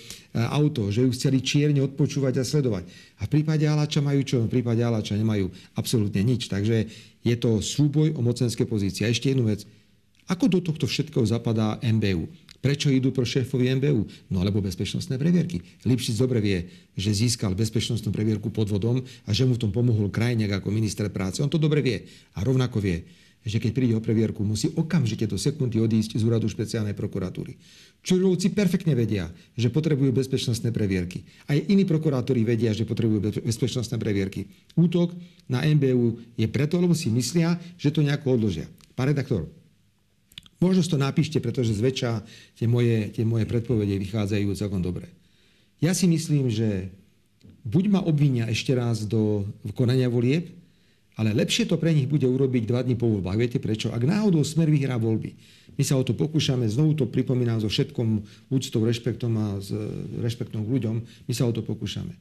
auto, 0.54 0.86
že 0.94 1.02
ju 1.02 1.10
chceli 1.10 1.42
čierne 1.42 1.82
odpočúvať 1.82 2.38
a 2.38 2.46
sledovať. 2.46 2.86
A 3.18 3.26
v 3.26 3.32
prípade 3.34 3.66
Aláča 3.66 3.98
majú 3.98 4.22
čo? 4.22 4.46
V 4.46 4.54
prípade 4.54 4.78
Aláča 4.86 5.18
nemajú 5.18 5.50
absolútne 5.74 6.22
nič. 6.22 6.46
Takže 6.46 6.86
je 7.22 7.34
to 7.38 7.58
súboj 7.58 8.14
o 8.14 8.20
mocenské 8.22 8.64
pozície. 8.68 9.06
A 9.06 9.12
ešte 9.12 9.30
jednu 9.32 9.48
vec. 9.50 9.66
Ako 10.28 10.44
do 10.46 10.60
tohto 10.60 10.84
všetkého 10.84 11.24
zapadá 11.24 11.80
MBU? 11.80 12.28
Prečo 12.58 12.90
idú 12.90 13.14
pro 13.14 13.22
šéfovi 13.22 13.70
MBU? 13.78 14.28
No 14.28 14.42
alebo 14.42 14.58
bezpečnostné 14.58 15.14
previerky. 15.16 15.62
Lipšic 15.86 16.18
dobre 16.18 16.42
vie, 16.42 16.58
že 16.98 17.14
získal 17.14 17.54
bezpečnostnú 17.54 18.10
previerku 18.10 18.50
podvodom 18.50 19.00
a 19.24 19.30
že 19.30 19.46
mu 19.46 19.54
v 19.54 19.62
tom 19.62 19.70
pomohol 19.70 20.10
krajňák 20.10 20.58
ako 20.58 20.74
minister 20.74 21.06
práce. 21.08 21.38
On 21.40 21.48
to 21.48 21.56
dobre 21.56 21.80
vie. 21.80 22.04
A 22.34 22.42
rovnako 22.42 22.82
vie, 22.82 23.06
že 23.46 23.62
keď 23.62 23.70
príde 23.72 23.94
o 23.94 24.02
previerku, 24.02 24.42
musí 24.42 24.68
okamžite 24.74 25.24
do 25.30 25.38
sekundy 25.38 25.78
odísť 25.78 26.18
z 26.18 26.22
úradu 26.26 26.50
špeciálnej 26.50 26.92
prokuratúry. 26.92 27.56
Čurilovci 28.02 28.52
perfektne 28.52 28.92
vedia, 28.92 29.30
že 29.54 29.70
potrebujú 29.72 30.10
bezpečnostné 30.12 30.74
previerky. 30.74 31.24
Aj 31.46 31.56
iní 31.56 31.86
prokurátori 31.86 32.42
vedia, 32.44 32.74
že 32.74 32.84
potrebujú 32.84 33.42
bezpečnostné 33.42 33.96
previerky. 33.96 34.50
Útok 34.74 35.14
na 35.46 35.64
MBU 35.64 36.34
je 36.36 36.46
preto, 36.50 36.78
lebo 36.82 36.92
si 36.92 37.08
myslia, 37.14 37.56
že 37.78 37.94
to 37.94 38.04
nejako 38.04 38.36
odložia. 38.36 38.66
Pán 38.98 39.14
redaktor, 39.14 39.46
možno 40.58 40.82
to 40.82 40.98
napíšte, 40.98 41.38
pretože 41.38 41.78
zväčša 41.78 42.26
tie 42.58 42.66
moje, 42.66 43.14
tie 43.14 43.22
moje 43.22 43.46
predpovede 43.46 43.96
vychádzajú 44.02 44.48
celkom 44.58 44.82
dobre. 44.82 45.06
Ja 45.78 45.94
si 45.94 46.10
myslím, 46.10 46.50
že 46.50 46.90
buď 47.62 47.84
ma 47.86 48.00
obvinia 48.02 48.50
ešte 48.50 48.74
raz 48.74 49.06
do 49.06 49.46
konania 49.78 50.10
volieb, 50.10 50.50
ale 51.18 51.34
lepšie 51.34 51.66
to 51.66 51.74
pre 51.76 51.90
nich 51.90 52.06
bude 52.06 52.24
urobiť 52.24 52.70
dva 52.70 52.86
dní 52.86 52.94
po 52.94 53.10
voľbách. 53.10 53.36
Viete 53.36 53.58
prečo? 53.58 53.90
Ak 53.90 54.06
náhodou 54.06 54.46
Smer 54.46 54.70
vyhrá 54.70 54.94
voľby, 55.02 55.34
my 55.74 55.82
sa 55.82 55.98
o 55.98 56.06
to 56.06 56.14
pokúšame, 56.14 56.66
znovu 56.70 56.94
to 56.94 57.10
pripomínam 57.10 57.58
so 57.58 57.66
všetkom 57.66 58.22
úctou, 58.54 58.86
rešpektom 58.86 59.32
a 59.34 59.46
s 59.58 59.74
rešpektom 60.22 60.62
k 60.62 60.72
ľuďom, 60.78 60.96
my 61.02 61.32
sa 61.34 61.46
o 61.46 61.52
to 61.54 61.66
pokúšame. 61.66 62.14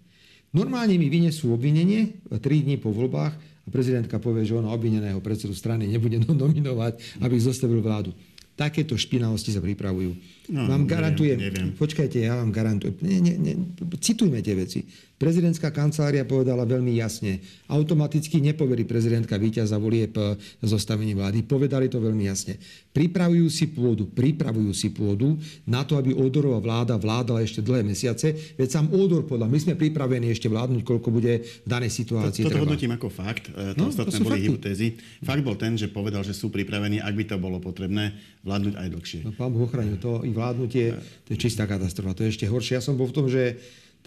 Normálne 0.49 0.97
mi 0.97 1.13
vynesú 1.13 1.53
obvinenie 1.53 2.17
3 2.33 2.41
dní 2.41 2.81
po 2.81 2.89
voľbách 2.89 3.33
a 3.37 3.67
prezidentka 3.69 4.17
povie, 4.17 4.47
že 4.47 4.57
ona 4.57 4.73
obvineného 4.73 5.21
predsedu 5.21 5.53
strany 5.53 5.85
nebude 5.85 6.17
nominovať, 6.25 7.21
aby 7.21 7.35
zostavil 7.37 7.83
vládu. 7.85 8.17
Takéto 8.57 8.97
špinavosti 8.97 9.53
sa 9.53 9.61
pripravujú. 9.61 10.17
No, 10.49 10.65
vám 10.65 10.89
garantujem, 10.89 11.37
neviem, 11.37 11.69
neviem. 11.69 11.77
počkajte, 11.77 12.17
ja 12.17 12.41
vám 12.41 12.49
garantujem, 12.49 12.97
ne, 13.05 13.17
ne, 13.21 13.33
ne, 13.37 13.53
citujme 14.01 14.41
tie 14.41 14.57
veci. 14.57 14.81
Prezidentská 15.17 15.73
kancelária 15.73 16.21
povedala 16.29 16.61
veľmi 16.61 16.93
jasne, 16.93 17.41
automaticky 17.65 18.37
nepoverí 18.37 18.85
prezidentka 18.85 19.33
víťaza 19.41 19.81
volieb 19.81 20.13
zostavení 20.61 21.17
vlády. 21.17 21.41
Povedali 21.41 21.89
to 21.89 21.97
veľmi 21.97 22.29
jasne. 22.29 22.61
Pripravujú 22.93 23.49
si 23.49 23.65
pôdu, 23.65 24.05
pripravujú 24.13 24.69
si 24.77 24.93
pôdu 24.93 25.41
na 25.65 25.81
to, 25.81 25.97
aby 25.97 26.13
Ódorová 26.13 26.61
vláda 26.61 27.01
vládala 27.01 27.41
ešte 27.41 27.65
dlhé 27.65 27.81
mesiace. 27.81 28.53
Veď 28.61 28.77
sám 28.77 28.93
Ódor 28.93 29.25
podľa, 29.25 29.49
my 29.49 29.57
sme 29.57 29.73
pripravení 29.73 30.29
ešte 30.29 30.53
vládnuť, 30.53 30.85
koľko 30.85 31.09
bude 31.09 31.41
v 31.41 31.67
danej 31.67 31.97
situácii 31.97 32.45
to, 32.45 32.53
Toto 32.53 32.69
hodnotím 32.69 32.93
ako 32.93 33.09
fakt. 33.09 33.49
E, 33.49 33.73
to 33.73 33.89
no, 33.89 33.89
ostatné 33.89 34.21
to 34.21 34.21
boli 34.21 34.37
fakty. 34.37 34.45
hypotézy. 34.53 34.87
Fakt 35.25 35.41
bol 35.41 35.57
ten, 35.57 35.73
že 35.81 35.89
povedal, 35.89 36.21
že 36.21 36.37
sú 36.37 36.53
pripravení, 36.53 37.01
ak 37.01 37.13
by 37.17 37.25
to 37.25 37.41
bolo 37.41 37.57
potrebné, 37.57 38.13
vládnuť 38.45 38.73
aj 38.77 38.87
dlhšie. 38.93 39.21
No, 39.25 39.33
pán 39.33 39.49
Boh 39.49 39.65
to 39.97 40.21
i 40.21 40.29
vládnutie, 40.29 40.93
to 41.25 41.29
je 41.33 41.37
čistá 41.41 41.65
katastrofa. 41.65 42.13
To 42.13 42.21
je 42.21 42.37
ešte 42.37 42.45
horšie. 42.45 42.77
Ja 42.77 42.85
som 42.85 42.93
bol 42.93 43.09
v 43.09 43.15
tom, 43.17 43.25
že 43.25 43.57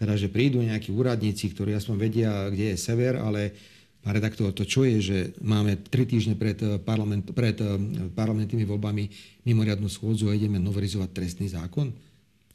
teda, 0.00 0.16
že 0.16 0.32
prídu 0.32 0.64
nejakí 0.64 0.88
úradníci, 0.88 1.52
ktorí 1.52 1.76
aspoň 1.76 1.96
vedia, 2.00 2.32
kde 2.48 2.72
je 2.72 2.76
sever, 2.80 3.20
ale 3.20 3.52
pán 4.00 4.16
redaktor, 4.16 4.48
to 4.56 4.64
čo 4.64 4.88
je, 4.88 4.96
že 5.04 5.18
máme 5.44 5.76
tri 5.92 6.08
týždne 6.08 6.40
pred, 6.40 6.56
eh, 6.64 6.80
parlament, 6.80 7.28
pred 7.36 7.52
eh, 7.60 7.76
parlamentnými 8.16 8.64
voľbami 8.64 9.04
mimoriadnu 9.44 9.92
schôdzu 9.92 10.32
a 10.32 10.36
ideme 10.36 10.56
novelizovať 10.56 11.08
trestný 11.12 11.52
zákon? 11.52 11.92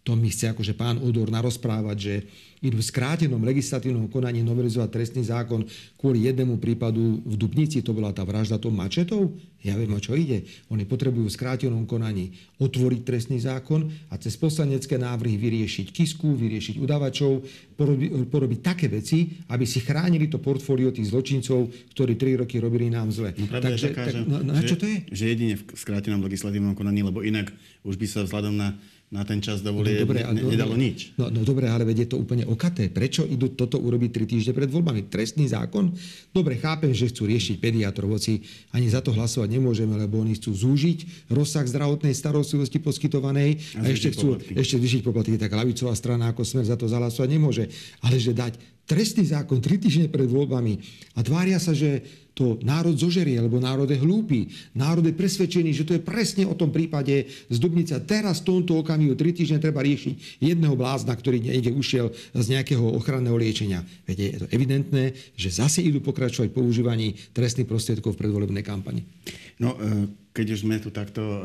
To 0.05 0.13
mi 0.13 0.29
chce 0.29 0.53
akože 0.53 0.77
pán 0.77 1.01
Odor 1.01 1.33
narozprávať, 1.33 1.97
že 1.97 2.15
idú 2.61 2.77
v 2.77 2.85
skrátenom 2.85 3.41
legislatívnom 3.41 4.05
konaní 4.09 4.45
novelizovať 4.45 4.89
trestný 4.93 5.25
zákon 5.25 5.65
kvôli 5.97 6.29
jednému 6.29 6.61
prípadu 6.61 7.25
v 7.25 7.33
Dubnici, 7.37 7.81
to 7.81 7.93
bola 7.93 8.13
tá 8.13 8.21
vražda 8.21 8.61
tom 8.61 8.77
mačetou. 8.77 9.33
Ja 9.65 9.73
viem, 9.73 9.89
o 9.89 9.97
čo 9.97 10.13
ide. 10.13 10.45
Oni 10.69 10.85
potrebujú 10.85 11.25
v 11.25 11.33
skrátenom 11.33 11.89
konaní 11.89 12.37
otvoriť 12.61 13.01
trestný 13.01 13.41
zákon 13.41 13.89
a 14.13 14.21
cez 14.21 14.37
poslanecké 14.37 15.01
návrhy 15.01 15.41
vyriešiť 15.41 15.89
kisku, 15.89 16.37
vyriešiť 16.37 16.77
udavačov, 16.77 17.41
porobiť, 17.73 18.29
porobiť 18.29 18.59
také 18.61 18.85
veci, 18.93 19.41
aby 19.49 19.65
si 19.65 19.81
chránili 19.81 20.29
to 20.29 20.37
portfólio 20.37 20.93
tých 20.93 21.09
zločincov, 21.09 21.73
ktorí 21.97 22.13
tri 22.13 22.37
roky 22.37 22.61
robili 22.61 22.93
nám 22.93 23.09
zle. 23.09 23.33
No, 23.41 23.57
Takže, 23.57 23.89
taká, 23.89 24.13
tak, 24.13 24.21
no, 24.29 24.45
na 24.45 24.61
čo 24.61 24.77
to 24.77 24.85
je? 24.85 25.01
Že 25.09 25.25
jedine 25.33 25.53
v 25.57 25.65
skrátenom 25.73 26.21
legislatívnom 26.21 26.77
konaní, 26.77 27.01
lebo 27.01 27.25
inak 27.25 27.49
už 27.81 27.97
by 27.97 28.05
sa 28.05 28.21
vzhľadom 28.21 28.53
na 28.53 28.77
na 29.13 29.21
ten 29.21 29.37
čas 29.37 29.61
dovolie 29.61 30.01
no, 30.01 30.09
dobre, 30.09 30.25
ne, 30.25 30.41
nedalo 30.49 30.73
nič. 30.73 31.13
No, 31.13 31.29
no 31.29 31.45
dobre, 31.45 31.69
ale 31.69 31.85
vedie 31.85 32.09
to 32.09 32.17
úplne 32.17 32.41
okaté. 32.49 32.89
Prečo 32.89 33.21
idú 33.21 33.53
toto 33.53 33.77
urobiť 33.77 34.09
tri 34.09 34.25
týždne 34.25 34.57
pred 34.57 34.65
voľbami? 34.65 35.05
Trestný 35.07 35.45
zákon? 35.45 35.93
Dobre, 36.33 36.57
chápem, 36.57 36.89
že 36.89 37.13
chcú 37.13 37.29
riešiť 37.29 37.61
pediatrov, 37.61 38.17
hoci 38.17 38.41
ani 38.73 38.89
za 38.89 39.05
to 39.05 39.13
hlasovať 39.13 39.61
nemôžeme, 39.61 39.93
lebo 39.93 40.17
oni 40.17 40.33
chcú 40.41 40.57
zúžiť 40.57 41.29
rozsah 41.29 41.69
zdravotnej 41.69 42.17
starostlivosti 42.17 42.81
poskytovanej 42.81 43.77
a, 43.77 43.85
a 43.85 43.93
ešte 43.93 44.09
chcú 44.17 44.41
poplatky. 44.41 44.53
ešte 44.57 44.75
vyšiť 44.81 45.01
poplatky. 45.05 45.37
Tak 45.37 45.53
lavicová 45.53 45.93
strana 45.93 46.33
ako 46.33 46.41
smer 46.41 46.65
za 46.65 46.73
to 46.73 46.89
zahlasovať 46.89 47.29
nemôže. 47.29 47.69
Ale 48.01 48.17
že 48.17 48.33
dať 48.33 48.74
trestný 48.85 49.25
zákon 49.25 49.61
tri 49.61 49.81
týždne 49.81 50.09
pred 50.09 50.29
voľbami 50.29 50.77
a 51.17 51.19
tvária 51.25 51.57
sa, 51.57 51.73
že 51.73 52.05
to 52.35 52.59
národ 52.67 52.99
zožerie, 52.99 53.39
lebo 53.39 53.63
národ 53.63 53.87
je 53.87 53.95
hlúpy. 53.95 54.51
Národ 54.75 55.07
je 55.07 55.15
presvedčený, 55.15 55.71
že 55.71 55.87
to 55.87 55.95
je 55.95 56.03
presne 56.03 56.43
o 56.43 56.51
tom 56.51 56.67
prípade 56.67 57.31
z 57.47 57.57
Dubnica. 57.57 57.95
Teraz 58.03 58.43
v 58.43 58.59
tomto 58.59 58.83
okamihu 58.83 59.15
tri 59.15 59.31
týždne 59.31 59.63
treba 59.63 59.79
riešiť 59.79 60.43
jedného 60.43 60.75
blázna, 60.75 61.15
ktorý 61.15 61.39
niekde 61.39 61.71
ušiel 61.71 62.11
z 62.35 62.45
nejakého 62.51 62.83
ochranného 62.91 63.39
liečenia. 63.39 63.87
Veď 64.03 64.17
je 64.19 64.39
to 64.43 64.47
evidentné, 64.51 65.15
že 65.39 65.63
zase 65.63 65.79
idú 65.79 66.03
pokračovať 66.03 66.51
používaní 66.51 67.15
trestných 67.31 67.71
prostriedkov 67.71 68.19
v 68.19 68.27
predvolebnej 68.27 68.67
kampani. 68.67 69.07
No, 69.55 69.79
e, 69.79 70.11
keď 70.35 70.59
už 70.59 70.67
sme 70.67 70.83
tu 70.83 70.91
takto 70.91 71.23
e, 71.23 71.39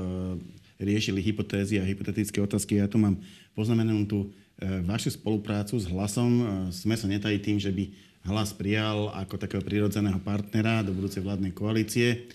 riešili 0.83 1.23
hypotézy 1.23 1.79
a 1.79 1.87
hypotetické 1.87 2.43
otázky, 2.43 2.83
ja 2.83 2.91
tu 2.91 2.99
mám 2.99 3.15
poznamenanú 3.55 4.11
tú 4.11 4.19
vašu 4.61 5.17
spoluprácu 5.17 5.81
s 5.81 5.89
hlasom. 5.89 6.69
Sme 6.69 6.95
sa 6.97 7.09
netají 7.09 7.41
tým, 7.41 7.57
že 7.57 7.73
by 7.73 7.89
hlas 8.29 8.53
prijal 8.53 9.09
ako 9.17 9.41
takého 9.41 9.65
prirodzeného 9.65 10.21
partnera 10.21 10.85
do 10.85 10.93
budúcej 10.93 11.25
vládnej 11.25 11.57
koalície. 11.57 12.29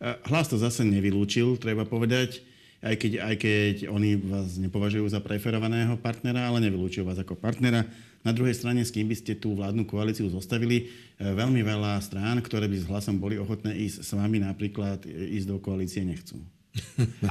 Hlas 0.00 0.48
to 0.48 0.56
zase 0.56 0.84
nevylúčil, 0.84 1.60
treba 1.60 1.84
povedať, 1.84 2.40
aj 2.84 2.94
keď, 2.96 3.12
aj 3.24 3.34
keď 3.40 3.74
oni 3.88 4.20
vás 4.20 4.60
nepovažujú 4.60 5.08
za 5.08 5.20
preferovaného 5.24 5.96
partnera, 5.96 6.48
ale 6.48 6.64
nevylúčujú 6.68 7.08
vás 7.08 7.16
ako 7.16 7.36
partnera. 7.36 7.88
Na 8.20 8.34
druhej 8.34 8.58
strane, 8.58 8.82
s 8.82 8.90
kým 8.90 9.06
by 9.06 9.16
ste 9.16 9.38
tú 9.38 9.54
vládnu 9.54 9.86
koalíciu 9.86 10.26
zostavili, 10.26 10.90
e, 11.16 11.22
veľmi 11.22 11.62
veľa 11.62 12.02
strán, 12.02 12.42
ktoré 12.42 12.66
by 12.66 12.74
s 12.74 12.88
hlasom 12.90 13.22
boli 13.22 13.38
ochotné 13.38 13.70
ísť 13.70 14.02
s 14.02 14.10
vami 14.18 14.42
napríklad 14.42 15.06
e, 15.06 15.38
ísť 15.38 15.46
do 15.46 15.56
koalície 15.62 16.02
nechcú. 16.02 16.42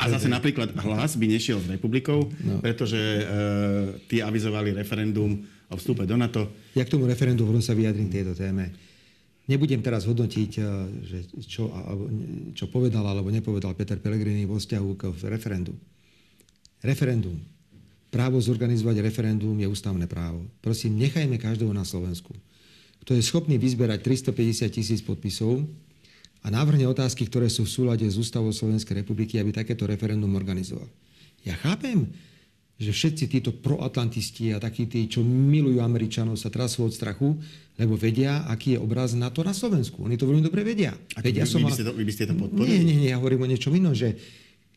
A 0.01 0.09
zase 0.09 0.25
napríklad 0.29 0.73
hlas 0.77 1.17
by 1.17 1.25
nešiel 1.29 1.61
s 1.61 1.69
republikou, 1.69 2.29
no. 2.41 2.61
pretože 2.61 2.97
e, 2.97 3.21
tí 4.09 4.21
avizovali 4.21 4.73
referendum 4.73 5.37
o 5.69 5.75
vstupe 5.77 6.05
do 6.05 6.17
NATO. 6.17 6.49
Ja 6.77 6.85
k 6.85 6.93
tomu 6.93 7.09
referendu 7.09 7.45
sa 7.61 7.73
vyjadrím 7.73 8.09
k 8.09 8.21
tejto 8.21 8.33
téme. 8.37 8.73
Nebudem 9.45 9.81
teraz 9.81 10.09
hodnotiť, 10.09 10.51
eh, 10.57 10.65
že 11.05 11.17
čo, 11.45 11.69
čo 12.57 12.65
povedal 12.69 13.05
alebo 13.05 13.29
nepovedal 13.29 13.77
Peter 13.77 14.01
Pellegrini 14.01 14.49
vo 14.49 14.57
vzťahu 14.57 14.89
k 14.97 15.03
referendu. 15.29 15.73
Referendum. 16.81 17.37
Právo 18.09 18.41
zorganizovať 18.41 19.01
referendum 19.01 19.53
je 19.57 19.67
ústavné 19.69 20.05
právo. 20.09 20.45
Prosím, 20.61 20.97
nechajme 21.01 21.37
každého 21.37 21.73
na 21.73 21.83
Slovensku, 21.83 22.31
kto 23.03 23.11
je 23.13 23.21
schopný 23.21 23.59
vyzberať 23.61 24.01
350 24.01 24.71
tisíc 24.71 25.01
podpisov 25.05 25.61
a 26.45 26.47
návrhne 26.53 26.85
otázky, 26.85 27.25
ktoré 27.25 27.49
sú 27.49 27.65
v 27.65 27.73
súlade 27.73 28.05
s 28.05 28.21
ústavou 28.21 28.53
Slovenskej 28.53 29.01
republiky, 29.01 29.41
aby 29.41 29.49
takéto 29.49 29.89
referendum 29.89 30.29
organizoval. 30.37 30.85
Ja 31.41 31.57
chápem, 31.57 32.13
že 32.77 32.93
všetci 32.93 33.25
títo 33.25 33.49
proatlantisti 33.49 34.53
a 34.53 34.61
takí 34.61 34.85
tí, 34.85 35.09
čo 35.09 35.25
milujú 35.25 35.81
Američanov, 35.81 36.37
sa 36.37 36.53
trasú 36.53 36.85
od 36.85 36.93
strachu, 36.93 37.33
lebo 37.81 37.97
vedia, 37.97 38.45
aký 38.45 38.77
je 38.77 38.79
obraz 38.79 39.17
na 39.17 39.33
to 39.33 39.41
na 39.41 39.57
Slovensku. 39.57 40.05
Oni 40.05 40.21
to 40.21 40.29
veľmi 40.29 40.45
dobre 40.45 40.61
vedia. 40.61 40.93
A 41.17 41.25
vy, 41.25 41.33
ja 41.33 41.49
som 41.49 41.65
vy, 41.65 41.71
by 41.71 41.73
ste 41.73 41.85
to, 41.87 41.91
vy 41.97 42.03
by 42.05 42.13
ste 42.13 42.25
to 42.29 42.35
podporili? 42.37 42.77
Nie, 42.77 42.79
nie, 42.85 42.97
nie, 43.01 43.09
ja 43.09 43.17
hovorím 43.17 43.47
o 43.47 43.49
niečom 43.49 43.73
inom, 43.73 43.97
že 43.97 44.13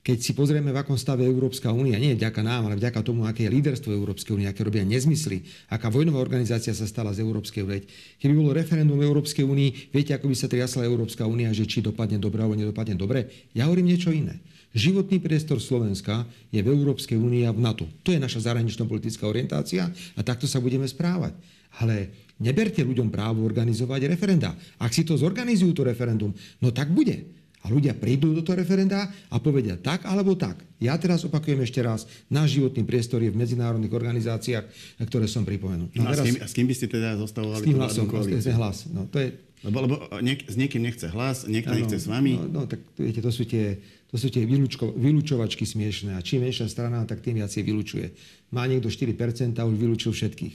keď 0.08 0.24
si 0.24 0.32
pozrieme, 0.32 0.72
v 0.72 0.80
akom 0.80 0.96
stave 0.96 1.28
Európska 1.28 1.68
únia, 1.68 2.00
nie 2.00 2.16
vďaka 2.16 2.40
nám, 2.40 2.64
ale 2.64 2.80
vďaka 2.80 3.04
tomu, 3.04 3.28
aké 3.28 3.44
je 3.44 3.52
líderstvo 3.52 3.92
Európskej 3.92 4.40
únie, 4.40 4.48
aké 4.48 4.64
robia 4.64 4.80
nezmysly, 4.80 5.44
aká 5.68 5.92
vojnová 5.92 6.24
organizácia 6.24 6.72
sa 6.72 6.88
stala 6.88 7.12
z 7.12 7.20
Európskej 7.20 7.60
únie. 7.60 7.84
Keby 8.16 8.32
bolo 8.32 8.56
referendum 8.56 8.96
Európskej 9.04 9.44
únii, 9.44 9.92
viete, 9.92 10.16
ako 10.16 10.32
by 10.32 10.36
sa 10.40 10.48
triasla 10.48 10.88
Európska 10.88 11.28
únia, 11.28 11.52
že 11.52 11.68
či 11.68 11.84
dopadne 11.84 12.16
dobre 12.16 12.40
alebo 12.40 12.56
nedopadne 12.56 12.96
dobre? 12.96 13.52
Ja 13.52 13.68
hovorím 13.68 13.92
niečo 13.92 14.08
iné. 14.08 14.40
Životný 14.72 15.20
priestor 15.20 15.60
Slovenska 15.60 16.24
je 16.48 16.64
v 16.64 16.72
Európskej 16.72 17.20
únii 17.20 17.44
a 17.44 17.52
v 17.52 17.60
NATO. 17.60 17.84
To 18.00 18.08
je 18.08 18.16
naša 18.16 18.48
zahranično-politická 18.48 19.28
orientácia 19.28 19.92
a 19.92 20.20
takto 20.24 20.48
sa 20.48 20.56
budeme 20.56 20.88
správať. 20.88 21.36
Ale 21.84 22.08
neberte 22.40 22.80
ľuďom 22.80 23.12
právo 23.12 23.44
organizovať 23.44 24.08
referenda. 24.08 24.56
Ak 24.80 24.96
si 24.96 25.04
to 25.04 25.20
zorganizujú, 25.20 25.76
to 25.76 25.84
referendum, 25.84 26.32
no 26.64 26.72
tak 26.72 26.88
bude. 26.96 27.28
A 27.66 27.74
ľudia 27.74 27.90
prídu 27.96 28.30
do 28.30 28.42
toho 28.46 28.54
referenda 28.54 29.10
a 29.28 29.36
povedia 29.42 29.74
tak 29.74 30.06
alebo 30.06 30.38
tak. 30.38 30.62
Ja 30.78 30.94
teraz 30.94 31.26
opakujem 31.26 31.58
ešte 31.66 31.82
raz, 31.82 32.06
náš 32.30 32.54
životný 32.54 32.86
priestor 32.86 33.18
je 33.18 33.34
v 33.34 33.38
medzinárodných 33.38 33.90
organizáciách, 33.90 34.64
ktoré 35.02 35.26
som 35.26 35.42
pripomenul. 35.42 35.90
No, 35.90 36.06
no 36.06 36.10
a, 36.10 36.14
teraz, 36.14 36.22
s 36.22 36.26
kým, 36.30 36.36
a 36.38 36.46
s 36.46 36.54
kým 36.54 36.66
by 36.70 36.74
ste 36.78 36.86
teda 36.86 37.18
zostavovali 37.18 37.62
s 37.62 37.66
tým 37.66 37.78
hlasom, 37.82 38.06
hlas. 38.54 38.76
No, 38.86 39.10
to 39.10 39.18
je, 39.18 39.34
lebo, 39.66 39.78
lebo 39.82 39.94
niek- 40.22 40.46
s 40.46 40.54
niekým 40.54 40.86
nechce 40.86 41.10
hlas, 41.10 41.50
niekto 41.50 41.74
ano, 41.74 41.82
nechce 41.82 41.98
s 41.98 42.06
vami. 42.06 42.38
No, 42.38 42.62
no 42.62 42.70
tak 42.70 42.78
viete, 42.94 43.18
to 43.18 43.34
sú 43.34 43.42
tie, 43.42 43.82
to 44.06 44.14
sú 44.14 44.30
tie 44.30 44.46
vylúčko, 44.46 44.94
vylúčovačky 44.94 45.66
smiešné. 45.66 46.14
A 46.14 46.22
čím 46.22 46.46
menšia 46.46 46.70
strana, 46.70 47.02
tak 47.10 47.26
tým 47.26 47.42
viac 47.42 47.50
vylučuje. 47.50 48.14
Má 48.54 48.70
niekto 48.70 48.86
4% 48.86 49.58
a 49.58 49.66
už 49.66 49.74
vylúčil 49.74 50.14
všetkých. 50.14 50.54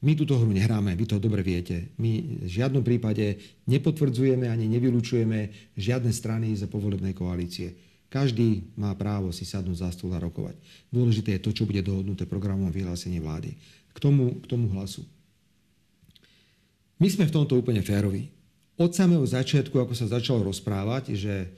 My 0.00 0.16
túto 0.16 0.32
hru 0.40 0.48
nehráme, 0.48 0.96
vy 0.96 1.04
to 1.04 1.20
dobre 1.20 1.44
viete. 1.44 1.92
My 2.00 2.40
v 2.40 2.48
žiadnom 2.48 2.80
prípade 2.80 3.36
nepotvrdzujeme 3.68 4.48
ani 4.48 4.64
nevylučujeme 4.64 5.72
žiadne 5.76 6.08
strany 6.08 6.56
za 6.56 6.64
povolebnej 6.72 7.12
koalície. 7.12 7.76
Každý 8.08 8.74
má 8.80 8.96
právo 8.96 9.28
si 9.30 9.44
sadnúť 9.44 9.86
za 9.86 9.92
stôl 9.92 10.16
a 10.16 10.18
rokovať. 10.18 10.56
Dôležité 10.88 11.36
je 11.36 11.44
to, 11.44 11.52
čo 11.52 11.68
bude 11.68 11.84
dohodnuté 11.84 12.24
programom 12.24 12.72
vyhlásenie 12.72 13.20
vlády. 13.20 13.54
K 13.92 13.98
tomu, 14.00 14.40
k 14.40 14.46
tomu 14.48 14.72
hlasu. 14.72 15.04
My 16.96 17.06
sme 17.06 17.28
v 17.28 17.34
tomto 17.36 17.60
úplne 17.60 17.84
féroví. 17.84 18.32
Od 18.80 18.90
samého 18.96 19.22
začiatku, 19.22 19.76
ako 19.76 19.92
sa 19.92 20.08
začalo 20.08 20.48
rozprávať, 20.48 21.12
že 21.12 21.52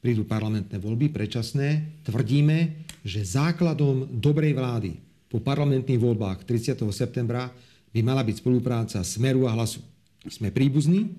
prídu 0.00 0.24
parlamentné 0.24 0.80
voľby 0.80 1.12
predčasné, 1.12 2.00
tvrdíme, 2.08 2.88
že 3.04 3.20
základom 3.20 4.08
dobrej 4.16 4.56
vlády 4.56 5.05
po 5.26 5.42
parlamentných 5.42 5.98
voľbách 5.98 6.46
30. 6.46 6.78
septembra 6.94 7.50
by 7.90 8.00
mala 8.04 8.22
byť 8.22 8.36
spolupráca 8.38 8.98
Smeru 9.02 9.48
a 9.48 9.54
Hlasu. 9.56 9.82
Sme 10.26 10.50
príbuzní, 10.50 11.10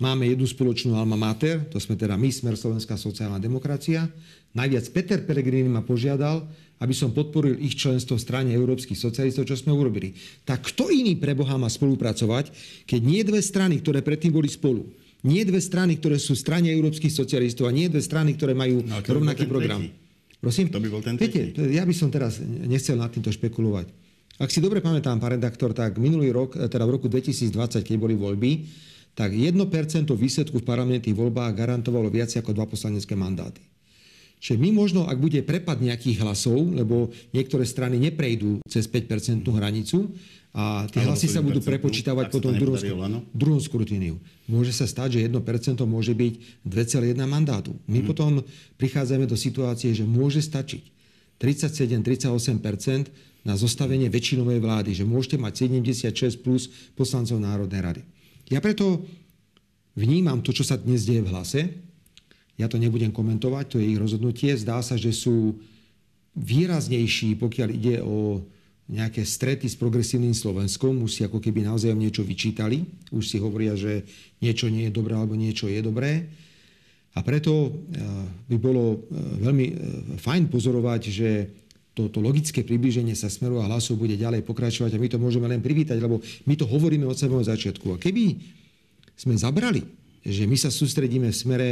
máme 0.00 0.28
jednu 0.28 0.48
spoločnú 0.48 0.96
alma 0.96 1.16
mater, 1.16 1.64
to 1.68 1.80
sme 1.80 1.96
teda 1.96 2.16
my, 2.18 2.28
Smer 2.28 2.56
Slovenská 2.56 2.96
sociálna 2.96 3.40
demokracia. 3.40 4.08
Najviac 4.56 4.86
Peter 4.90 5.18
Pellegrini 5.22 5.68
ma 5.68 5.84
požiadal, 5.84 6.44
aby 6.78 6.94
som 6.94 7.10
podporil 7.10 7.58
ich 7.58 7.74
členstvo 7.74 8.16
v 8.16 8.24
strane 8.24 8.50
európskych 8.54 8.96
socialistov, 8.96 9.44
čo 9.44 9.58
sme 9.58 9.74
urobili. 9.74 10.14
Tak 10.46 10.72
kto 10.72 10.94
iný 10.94 11.18
pre 11.18 11.34
Boha 11.34 11.58
má 11.58 11.66
spolupracovať, 11.66 12.54
keď 12.86 13.00
nie 13.02 13.22
dve 13.26 13.42
strany, 13.42 13.82
ktoré 13.82 14.00
predtým 14.00 14.30
boli 14.30 14.46
spolu, 14.46 14.86
nie 15.26 15.42
dve 15.42 15.58
strany, 15.58 15.98
ktoré 15.98 16.16
sú 16.22 16.38
v 16.38 16.42
strane 16.46 16.70
európskych 16.70 17.10
socialistov 17.10 17.66
a 17.66 17.74
nie 17.74 17.90
dve 17.90 17.98
strany, 17.98 18.38
ktoré 18.38 18.54
majú 18.54 18.86
no, 18.86 19.02
rovnaký 19.02 19.50
program. 19.50 19.82
Tretí. 19.82 20.07
Prosím? 20.38 20.70
To 20.70 20.78
by 20.78 20.88
bol 20.90 21.02
ten 21.02 21.18
Viete, 21.18 21.50
ja 21.70 21.82
by 21.82 21.94
som 21.94 22.14
teraz 22.14 22.38
nechcel 22.42 22.94
nad 22.94 23.10
týmto 23.10 23.34
špekulovať. 23.34 23.90
Ak 24.38 24.54
si 24.54 24.62
dobre 24.62 24.78
pamätám, 24.78 25.18
pán 25.18 25.34
redaktor, 25.34 25.74
tak 25.74 25.98
minulý 25.98 26.30
rok, 26.30 26.54
teda 26.54 26.86
v 26.86 26.94
roku 26.94 27.10
2020, 27.10 27.82
keď 27.82 27.96
boli 27.98 28.14
voľby, 28.14 28.52
tak 29.18 29.34
1% 29.34 29.58
výsledku 30.14 30.62
v 30.62 30.68
parlamentných 30.68 31.18
voľbách 31.18 31.58
garantovalo 31.58 32.06
viac 32.06 32.30
ako 32.38 32.54
dva 32.54 32.70
poslanecké 32.70 33.18
mandáty. 33.18 33.58
Čiže 34.38 34.62
my 34.62 34.70
možno, 34.70 35.10
ak 35.10 35.18
bude 35.18 35.42
prepad 35.42 35.82
nejakých 35.82 36.22
hlasov, 36.22 36.70
lebo 36.70 37.10
niektoré 37.34 37.66
strany 37.66 37.98
neprejdú 37.98 38.62
cez 38.70 38.86
5% 38.86 39.42
hranicu 39.42 40.14
a 40.56 40.88
tie 40.88 41.04
hlasy 41.04 41.28
sa 41.28 41.44
budú 41.44 41.60
prepočítavať 41.60 42.32
potom 42.32 42.56
v 42.56 42.58
druhom, 42.58 42.80
druhom 43.36 43.60
skrutíniu. 43.60 44.16
Môže 44.48 44.72
sa 44.72 44.88
stať, 44.88 45.20
že 45.20 45.28
1% 45.28 45.36
môže 45.84 46.16
byť 46.16 46.64
2,1 46.64 47.20
mandátu. 47.28 47.76
My 47.84 48.00
hmm. 48.00 48.08
potom 48.08 48.40
prichádzame 48.80 49.28
do 49.28 49.36
situácie, 49.36 49.92
že 49.92 50.08
môže 50.08 50.40
stačiť 50.40 50.96
37-38% 51.38 53.46
na 53.46 53.54
zostavenie 53.54 54.10
väčšinovej 54.10 54.58
vlády, 54.58 54.90
že 54.96 55.06
môžete 55.06 55.38
mať 55.38 55.70
76 55.70 56.42
plus 56.42 56.66
poslancov 56.98 57.38
Národnej 57.38 57.80
rady. 57.84 58.02
Ja 58.50 58.58
preto 58.58 59.06
vnímam 59.94 60.42
to, 60.42 60.50
čo 60.50 60.66
sa 60.66 60.80
dnes 60.80 61.06
deje 61.06 61.22
v 61.22 61.30
hlase. 61.30 61.60
Ja 62.58 62.66
to 62.66 62.80
nebudem 62.80 63.14
komentovať, 63.14 63.64
to 63.70 63.78
je 63.78 63.94
ich 63.94 64.00
rozhodnutie. 64.00 64.50
Zdá 64.58 64.82
sa, 64.82 64.98
že 64.98 65.14
sú 65.14 65.62
výraznejší, 66.34 67.38
pokiaľ 67.38 67.68
ide 67.70 68.02
o 68.02 68.42
nejaké 68.88 69.20
strety 69.22 69.68
s 69.68 69.76
progresívnym 69.76 70.32
Slovenskom, 70.32 71.04
už 71.04 71.12
si 71.12 71.20
ako 71.20 71.44
keby 71.44 71.60
naozaj 71.68 71.92
niečo 71.92 72.24
vyčítali, 72.24 72.88
už 73.12 73.24
si 73.28 73.36
hovoria, 73.36 73.76
že 73.76 74.08
niečo 74.40 74.72
nie 74.72 74.88
je 74.88 74.96
dobré 74.96 75.12
alebo 75.12 75.36
niečo 75.36 75.68
je 75.68 75.80
dobré. 75.84 76.24
A 77.16 77.20
preto 77.20 77.68
eh, 77.68 77.72
by 78.48 78.56
bolo 78.56 78.84
eh, 78.96 78.98
veľmi 79.44 79.66
eh, 79.68 79.76
fajn 80.16 80.48
pozorovať, 80.48 81.02
že 81.12 81.28
toto 81.92 82.22
logické 82.22 82.62
priblíženie 82.62 83.18
sa 83.18 83.26
smeru 83.26 83.58
a 83.58 83.66
hlasu 83.66 83.98
bude 83.98 84.14
ďalej 84.14 84.46
pokračovať 84.46 84.94
a 84.94 85.02
my 85.02 85.08
to 85.10 85.18
môžeme 85.18 85.50
len 85.50 85.58
privítať, 85.58 85.98
lebo 85.98 86.22
my 86.46 86.54
to 86.54 86.64
hovoríme 86.64 87.04
od 87.04 87.18
samého 87.18 87.42
začiatku. 87.42 87.98
A 87.98 88.00
keby 88.00 88.38
sme 89.18 89.34
zabrali, 89.34 89.82
že 90.22 90.46
my 90.46 90.54
sa 90.54 90.70
sústredíme 90.70 91.34
v 91.34 91.36
smere 91.36 91.68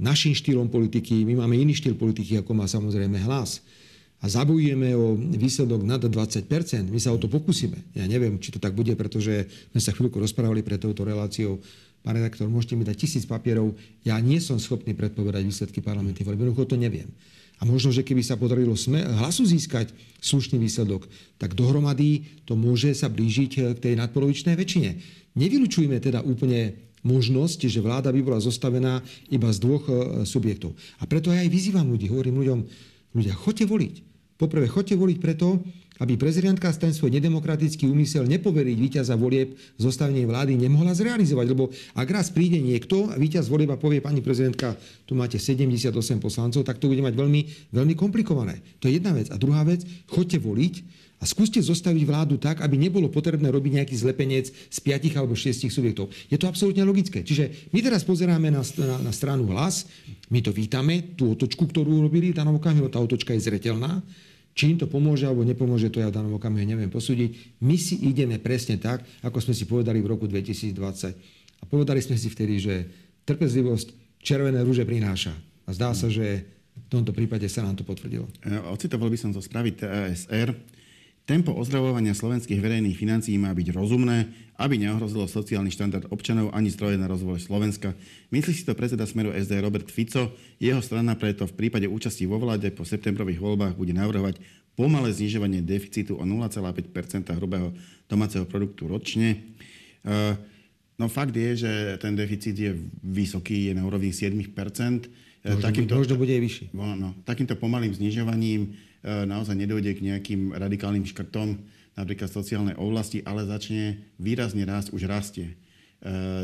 našim 0.00 0.32
štýlom 0.32 0.72
politiky, 0.72 1.28
my 1.28 1.44
máme 1.44 1.60
iný 1.60 1.76
štýl 1.76 1.92
politiky, 1.92 2.40
ako 2.40 2.56
má 2.56 2.64
samozrejme 2.64 3.20
hlas, 3.20 3.60
a 4.24 4.26
zabojujeme 4.32 4.96
o 4.96 5.20
výsledok 5.20 5.84
nad 5.84 6.00
20%, 6.00 6.48
my 6.88 6.96
sa 6.96 7.12
o 7.12 7.20
to 7.20 7.28
pokúsime. 7.28 7.76
Ja 7.92 8.08
neviem, 8.08 8.40
či 8.40 8.56
to 8.56 8.56
tak 8.56 8.72
bude, 8.72 8.96
pretože 8.96 9.44
sme 9.76 9.80
sa 9.84 9.92
chvíľku 9.92 10.16
rozprávali 10.16 10.64
pred 10.64 10.80
touto 10.80 11.04
reláciou. 11.04 11.60
Pán 12.00 12.16
redaktor, 12.16 12.48
môžete 12.48 12.72
mi 12.72 12.88
dať 12.88 13.04
tisíc 13.04 13.28
papierov. 13.28 13.76
Ja 14.00 14.16
nie 14.24 14.40
som 14.40 14.56
schopný 14.56 14.96
predpovedať 14.96 15.44
výsledky 15.44 15.84
parlamenty, 15.84 16.24
lebo 16.24 16.40
to 16.64 16.80
neviem. 16.80 17.12
A 17.60 17.68
možno, 17.68 17.92
že 17.92 18.00
keby 18.00 18.24
sa 18.24 18.40
podarilo 18.40 18.72
sme, 18.80 19.04
hlasu 19.04 19.44
získať 19.44 19.92
slušný 20.24 20.56
výsledok, 20.56 21.04
tak 21.36 21.52
dohromady 21.52 22.24
to 22.48 22.56
môže 22.56 22.96
sa 22.96 23.12
blížiť 23.12 23.52
eh, 23.60 23.62
k 23.76 23.92
tej 23.92 23.94
nadpolovičnej 24.00 24.56
väčšine. 24.56 24.90
Nevylučujme 25.36 26.00
teda 26.00 26.24
úplne 26.24 26.80
možnosť, 27.04 27.68
že 27.68 27.84
vláda 27.84 28.08
by 28.08 28.20
bola 28.24 28.40
zostavená 28.40 29.04
iba 29.28 29.52
z 29.52 29.60
dvoch 29.60 29.84
eh, 29.84 29.96
subjektov. 30.24 30.72
A 30.96 31.04
preto 31.04 31.28
ja 31.28 31.44
aj 31.44 31.52
vyzývam 31.52 31.92
ľudí, 31.92 32.08
hovorím 32.08 32.40
ľuďom, 32.40 32.60
ľudia, 33.14 33.36
choďte 33.36 33.68
voliť. 33.68 34.13
Poprvé, 34.34 34.66
choďte 34.66 34.98
voliť 34.98 35.18
preto, 35.22 35.62
aby 36.02 36.18
prezidentka 36.18 36.66
ten 36.74 36.90
svoj 36.90 37.14
nedemokratický 37.14 37.86
úmysel 37.86 38.26
nepoveriť 38.26 38.76
víťaza 38.82 39.14
volieb 39.14 39.54
zostavenie 39.78 40.26
vlády 40.26 40.58
nemohla 40.58 40.90
zrealizovať. 40.90 41.46
Lebo 41.54 41.70
ak 41.94 42.08
raz 42.10 42.34
príde 42.34 42.58
niekto 42.58 43.06
a 43.10 43.14
víťaz 43.14 43.46
volieb 43.46 43.70
a 43.70 43.78
povie 43.78 44.02
pani 44.02 44.18
prezidentka, 44.18 44.74
tu 45.06 45.14
máte 45.14 45.38
78 45.38 45.94
poslancov, 46.18 46.66
tak 46.66 46.82
to 46.82 46.90
bude 46.90 46.98
mať 46.98 47.14
veľmi, 47.14 47.70
veľmi 47.70 47.94
komplikované. 47.94 48.58
To 48.82 48.90
je 48.90 48.98
jedna 48.98 49.14
vec. 49.14 49.30
A 49.30 49.38
druhá 49.38 49.62
vec, 49.62 49.86
chodte 50.10 50.42
voliť 50.42 51.03
a 51.24 51.28
skúste 51.28 51.56
zostaviť 51.56 52.04
vládu 52.04 52.36
tak, 52.36 52.60
aby 52.60 52.76
nebolo 52.76 53.08
potrebné 53.08 53.48
robiť 53.48 53.80
nejaký 53.80 53.96
zlepenec 53.96 54.52
z 54.52 54.78
5 54.84 55.16
alebo 55.16 55.32
6 55.32 55.72
subjektov. 55.72 56.12
Je 56.28 56.36
to 56.36 56.44
absolútne 56.44 56.84
logické. 56.84 57.24
Čiže 57.24 57.72
my 57.72 57.80
teraz 57.80 58.04
pozeráme 58.04 58.52
na, 58.52 58.60
na, 58.60 59.08
na 59.08 59.12
stranu 59.16 59.48
hlas, 59.48 59.88
my 60.28 60.44
to 60.44 60.52
vítame, 60.52 61.16
tú 61.16 61.32
otočku, 61.32 61.64
ktorú 61.64 62.04
urobili, 62.04 62.36
tá 62.36 62.44
okamihu, 62.44 62.92
tá 62.92 63.00
otočka 63.00 63.32
je 63.32 63.40
zretelná. 63.40 64.04
Či 64.52 64.76
im 64.76 64.78
to 64.78 64.84
pomôže 64.84 65.24
alebo 65.24 65.48
nepomôže, 65.48 65.88
to 65.88 66.04
ja 66.04 66.12
v 66.12 66.20
danom 66.20 66.36
okamihu 66.36 66.68
neviem 66.68 66.92
posúdiť. 66.92 67.56
My 67.64 67.80
si 67.80 68.04
ideme 68.04 68.36
presne 68.36 68.76
tak, 68.76 69.00
ako 69.24 69.40
sme 69.40 69.56
si 69.56 69.64
povedali 69.64 70.04
v 70.04 70.12
roku 70.12 70.28
2020. 70.28 70.76
A 70.76 71.64
povedali 71.64 72.04
sme 72.04 72.20
si 72.20 72.28
vtedy, 72.28 72.60
že 72.60 72.84
trpezlivosť 73.24 74.20
červené 74.20 74.60
rúže 74.60 74.84
prináša. 74.84 75.32
A 75.64 75.72
zdá 75.72 75.96
sa, 75.96 76.12
že 76.12 76.44
v 76.74 76.86
tomto 76.92 77.16
prípade 77.16 77.48
sa 77.48 77.64
nám 77.64 77.80
to 77.80 77.88
potvrdilo. 77.88 78.28
Ocitoval 78.76 79.08
by 79.08 79.18
som 79.18 79.32
zo 79.32 79.40
správy 79.40 79.72
TASR. 79.72 80.73
Tempo 81.24 81.56
ozdravovania 81.56 82.12
slovenských 82.12 82.60
verejných 82.60 83.00
financií 83.00 83.40
má 83.40 83.48
byť 83.56 83.72
rozumné, 83.72 84.28
aby 84.60 84.76
neohrozilo 84.76 85.24
sociálny 85.24 85.72
štandard 85.72 86.12
občanov 86.12 86.52
ani 86.52 86.68
zdroje 86.68 87.00
na 87.00 87.08
rozvoj 87.08 87.40
Slovenska. 87.40 87.96
Myslí 88.28 88.52
si 88.52 88.68
to 88.68 88.76
predseda 88.76 89.08
Smeru 89.08 89.32
SD 89.32 89.56
Robert 89.64 89.88
Fico. 89.88 90.36
Jeho 90.60 90.84
strana 90.84 91.16
preto 91.16 91.48
v 91.48 91.56
prípade 91.56 91.88
účasti 91.88 92.28
vo 92.28 92.36
vláde 92.36 92.68
po 92.76 92.84
septembrových 92.84 93.40
voľbách 93.40 93.72
bude 93.72 93.96
navrhovať 93.96 94.36
pomalé 94.76 95.16
znižovanie 95.16 95.64
deficitu 95.64 96.20
o 96.20 96.28
0,5% 96.28 96.92
hrubého 97.40 97.72
domáceho 98.04 98.44
produktu 98.44 98.84
ročne. 98.84 99.40
E, 100.04 100.36
no 101.00 101.08
fakt 101.08 101.32
je, 101.32 101.56
že 101.56 101.72
ten 102.04 102.12
deficit 102.12 102.52
je 102.52 102.76
vysoký, 103.00 103.72
je 103.72 103.72
na 103.72 103.88
úrovni 103.88 104.12
7 104.12 104.28
e, 104.28 104.44
Možno, 105.40 105.64
takýmto, 105.64 105.96
možno 105.96 106.20
bude 106.20 106.36
aj 106.36 106.42
vyšší. 106.44 106.64
No, 106.76 107.16
takýmto 107.24 107.56
pomalým 107.56 107.96
znižovaním 107.96 108.76
naozaj 109.04 109.52
nedojde 109.52 109.92
k 109.94 110.00
nejakým 110.00 110.56
radikálnym 110.56 111.04
škrtom, 111.04 111.60
napríklad 111.94 112.30
sociálnej 112.30 112.74
oblasti, 112.74 113.22
ale 113.22 113.46
začne 113.46 114.02
výrazne 114.18 114.66
rásť, 114.66 114.90
už 114.90 115.06
rastie 115.06 115.54
e, 115.54 115.54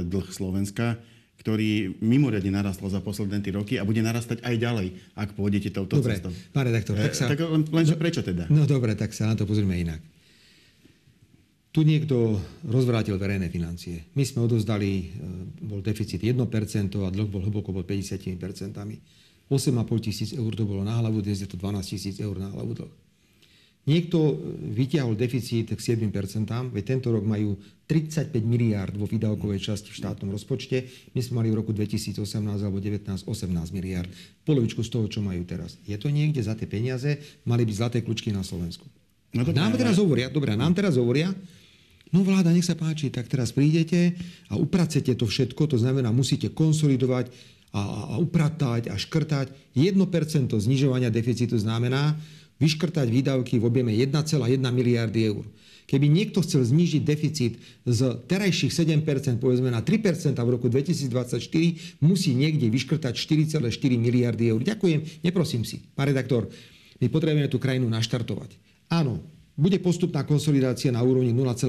dlh 0.07 0.29
Slovenska, 0.31 1.01
ktorý 1.43 1.99
mimoriadne 2.05 2.53
narastol 2.53 2.93
za 2.93 3.01
posledné 3.01 3.41
tie 3.41 3.57
roky 3.57 3.75
a 3.81 3.87
bude 3.89 4.05
narastať 4.05 4.45
aj 4.45 4.55
ďalej, 4.61 4.89
ak 5.17 5.35
pôjdete 5.35 5.73
touto 5.73 5.99
dobre, 5.99 6.21
cestou. 6.21 6.31
Pán 6.53 6.69
redaktor, 6.69 6.95
tak 6.95 7.17
sa... 7.17 7.27
E, 7.27 7.31
tak 7.35 7.41
len, 7.43 7.65
lenže 7.67 7.97
prečo 7.99 8.23
teda? 8.23 8.47
No 8.53 8.69
dobre, 8.69 8.95
tak 8.95 9.11
sa 9.11 9.27
na 9.27 9.35
to 9.35 9.49
pozrieme 9.49 9.75
inak. 9.75 10.01
Tu 11.71 11.87
niekto 11.87 12.35
rozvrátil 12.67 13.15
verejné 13.15 13.47
financie. 13.47 14.11
My 14.19 14.27
sme 14.27 14.43
odozdali, 14.43 15.15
bol 15.63 15.79
deficit 15.79 16.19
1% 16.19 16.35
a 16.99 17.09
dlh 17.15 17.31
bol 17.31 17.47
hlboko 17.47 17.71
pod 17.71 17.87
50%. 17.87 18.35
8,5 19.51 20.07
tisíc 20.07 20.31
eur 20.31 20.55
to 20.55 20.63
bolo 20.63 20.87
na 20.87 21.03
hlavu, 21.03 21.19
dnes 21.19 21.43
je 21.43 21.51
to 21.51 21.59
12 21.59 21.83
tisíc 21.83 22.17
eur 22.23 22.39
na 22.39 22.55
hlavu 22.55 22.73
dlh. 22.79 22.95
Niekto 23.91 24.39
vytiahol 24.77 25.19
deficit 25.19 25.75
k 25.75 25.81
7%, 25.81 26.07
veď 26.71 26.85
tento 26.85 27.11
rok 27.11 27.27
majú 27.27 27.59
35 27.89 28.31
miliárd 28.47 28.95
vo 28.95 29.09
výdavkovej 29.09 29.59
časti 29.59 29.91
v 29.91 29.99
štátnom 29.99 30.31
rozpočte. 30.31 30.87
My 31.17 31.21
sme 31.25 31.43
mali 31.43 31.49
v 31.51 31.59
roku 31.59 31.75
2018 31.75 32.23
alebo 32.63 32.79
19 32.79 33.27
18 33.27 33.27
miliárd. 33.75 34.07
Polovičku 34.47 34.87
z 34.87 34.91
toho, 34.95 35.11
čo 35.11 35.25
majú 35.25 35.43
teraz. 35.43 35.75
Je 35.83 35.99
to 35.99 36.13
niekde 36.13 36.39
za 36.39 36.55
tie 36.55 36.71
peniaze, 36.71 37.19
mali 37.43 37.67
by 37.67 37.73
zlaté 37.75 38.05
kľúčky 38.07 38.31
na 38.31 38.47
Slovensku. 38.47 38.87
No, 39.35 39.43
to 39.43 39.51
nám 39.51 39.75
teraz 39.75 39.99
hovoria, 39.99 40.31
dobré, 40.31 40.55
nám 40.55 40.77
teraz 40.77 40.95
hovoria, 40.95 41.35
No 42.11 42.27
vláda, 42.27 42.51
nech 42.51 42.67
sa 42.67 42.75
páči, 42.75 43.07
tak 43.07 43.31
teraz 43.31 43.55
prídete 43.55 44.19
a 44.51 44.59
upracete 44.59 45.15
to 45.15 45.31
všetko, 45.31 45.71
to 45.71 45.79
znamená, 45.79 46.11
musíte 46.11 46.51
konsolidovať 46.51 47.31
a, 47.71 48.15
a 48.15 48.15
upratať 48.19 48.91
a 48.91 48.99
škrtať. 48.99 49.77
1% 49.79 49.97
znižovania 50.51 51.11
deficitu 51.11 51.55
znamená 51.59 52.19
vyškrtať 52.61 53.07
výdavky 53.09 53.57
v 53.57 53.65
objeme 53.65 53.91
1,1 53.95 54.37
miliardy 54.61 55.21
eur. 55.33 55.47
Keby 55.91 56.07
niekto 56.07 56.39
chcel 56.47 56.63
znížiť 56.63 57.03
deficit 57.03 57.59
z 57.83 58.01
terajších 58.31 58.71
7% 58.71 59.43
povedzme 59.43 59.75
na 59.75 59.83
3% 59.83 60.39
v 60.39 60.51
roku 60.55 60.71
2024, 60.71 61.43
musí 61.99 62.31
niekde 62.31 62.71
vyškrtať 62.71 63.19
4,4 63.19 63.67
miliardy 63.99 64.55
eur. 64.55 64.63
Ďakujem, 64.63 65.27
neprosím 65.27 65.67
si. 65.67 65.83
Pán 65.99 66.15
redaktor, 66.15 66.47
my 67.03 67.07
potrebujeme 67.11 67.51
tú 67.51 67.59
krajinu 67.59 67.91
naštartovať. 67.91 68.55
Áno, 68.87 69.19
bude 69.59 69.83
postupná 69.83 70.23
konsolidácia 70.23 70.95
na 70.95 71.03
úrovni 71.03 71.35
0,5 71.35 71.67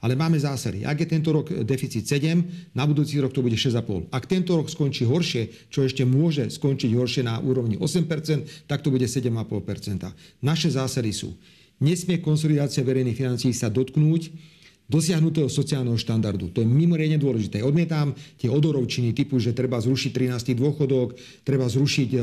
ale 0.00 0.18
máme 0.18 0.36
zásady. 0.36 0.84
Ak 0.84 1.00
je 1.00 1.08
tento 1.08 1.32
rok 1.32 1.48
deficit 1.64 2.04
7, 2.04 2.72
na 2.76 2.84
budúci 2.84 3.16
rok 3.20 3.32
to 3.32 3.40
bude 3.40 3.56
6,5. 3.56 4.12
Ak 4.12 4.28
tento 4.28 4.56
rok 4.56 4.68
skončí 4.68 5.08
horšie, 5.08 5.72
čo 5.72 5.84
ešte 5.84 6.04
môže 6.04 6.48
skončiť 6.52 6.90
horšie 6.92 7.22
na 7.24 7.40
úrovni 7.40 7.80
8%, 7.80 8.68
tak 8.68 8.84
to 8.84 8.92
bude 8.92 9.04
7,5%. 9.04 10.42
Naše 10.44 10.68
zásady 10.74 11.12
sú, 11.16 11.32
nesmie 11.80 12.20
konsolidácia 12.20 12.84
verejných 12.84 13.16
financií 13.16 13.52
sa 13.56 13.72
dotknúť 13.72 14.54
dosiahnutého 14.86 15.50
sociálneho 15.50 15.98
štandardu. 15.98 16.54
To 16.54 16.62
je 16.62 16.68
mimoriadne 16.68 17.18
dôležité. 17.18 17.58
Odmietam 17.62 18.14
tie 18.38 18.46
odorovčiny 18.46 19.10
typu, 19.18 19.42
že 19.42 19.50
treba 19.50 19.82
zrušiť 19.82 20.10
13. 20.14 20.54
dôchodok, 20.54 21.18
treba 21.42 21.66
zrušiť 21.66 22.08
e, 22.14 22.18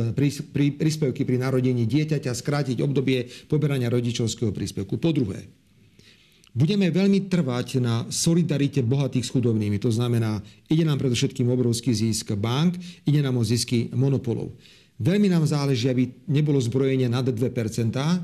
príspevky 0.79 1.27
pri 1.27 1.37
narodení 1.43 1.83
dieťaťa, 1.83 2.31
skrátiť 2.31 2.79
obdobie 2.79 3.27
poberania 3.51 3.91
rodičovského 3.91 4.55
príspevku. 4.55 4.95
Po 4.95 5.11
druhé, 5.11 5.43
Budeme 6.53 6.93
veľmi 6.93 7.33
trvať 7.33 7.81
na 7.81 8.05
solidarite 8.13 8.85
bohatých 8.85 9.25
s 9.25 9.33
chudobnými. 9.33 9.81
To 9.81 9.89
znamená, 9.89 10.37
ide 10.69 10.85
nám 10.85 11.01
predovšetkým 11.01 11.49
obrovský 11.49 11.89
zisk 11.97 12.37
bank, 12.37 12.77
ide 13.09 13.25
nám 13.25 13.41
o 13.41 13.43
zisky 13.43 13.89
monopolov. 13.89 14.53
Veľmi 15.01 15.25
nám 15.25 15.49
záleží, 15.49 15.89
aby 15.89 16.13
nebolo 16.29 16.61
zbrojenie 16.61 17.09
nad 17.09 17.25
2% 17.25 17.33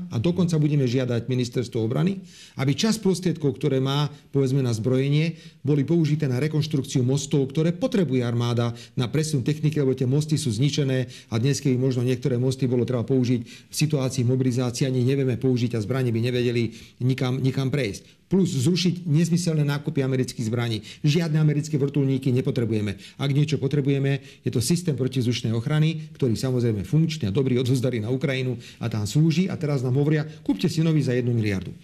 a 0.06 0.16
dokonca 0.22 0.54
budeme 0.62 0.86
žiadať 0.86 1.26
ministerstvo 1.26 1.82
obrany, 1.82 2.22
aby 2.54 2.78
čas 2.78 2.94
prostriedkov, 3.02 3.58
ktoré 3.58 3.82
má, 3.82 4.06
povedzme, 4.30 4.62
na 4.62 4.70
zbrojenie, 4.70 5.34
boli 5.66 5.82
použité 5.82 6.30
na 6.30 6.38
rekonštrukciu 6.38 7.02
mostov, 7.02 7.50
ktoré 7.50 7.74
potrebuje 7.74 8.22
armáda 8.22 8.70
na 8.94 9.10
presun 9.10 9.42
techniky, 9.42 9.82
lebo 9.82 9.98
tie 9.98 10.06
mosty 10.06 10.38
sú 10.38 10.54
zničené 10.54 11.10
a 11.34 11.42
dnes, 11.42 11.58
keby 11.58 11.74
možno 11.74 12.06
niektoré 12.06 12.38
mosty 12.38 12.70
bolo 12.70 12.86
treba 12.86 13.02
použiť 13.02 13.40
v 13.42 13.74
situácii 13.74 14.22
mobilizácie, 14.22 14.86
ani 14.86 15.02
nevieme 15.02 15.34
použiť 15.34 15.74
a 15.74 15.82
zbranie 15.82 16.14
by 16.14 16.22
nevedeli 16.22 16.70
nikam, 17.02 17.42
nikam 17.42 17.74
prejsť 17.74 18.19
plus 18.30 18.54
zrušiť 18.54 19.10
nezmyselné 19.10 19.66
nákupy 19.66 20.06
amerických 20.06 20.46
zbraní. 20.46 20.86
Žiadne 21.02 21.42
americké 21.42 21.74
vrtulníky 21.74 22.30
nepotrebujeme. 22.30 22.94
Ak 23.18 23.34
niečo 23.34 23.58
potrebujeme, 23.58 24.22
je 24.46 24.54
to 24.54 24.62
systém 24.62 24.94
protizdušnej 24.94 25.50
ochrany, 25.50 26.14
ktorý 26.14 26.38
samozrejme 26.38 26.86
funkčne 26.86 27.28
a 27.28 27.34
dobrý 27.34 27.58
odzozdali 27.58 27.98
na 27.98 28.14
Ukrajinu 28.14 28.54
a 28.78 28.86
tam 28.86 29.02
slúži 29.02 29.50
a 29.50 29.58
teraz 29.58 29.82
nám 29.82 29.98
hovoria, 29.98 30.22
kúpte 30.46 30.70
si 30.70 30.86
nový 30.86 31.02
za 31.02 31.10
1 31.10 31.26
miliardu. 31.26 31.74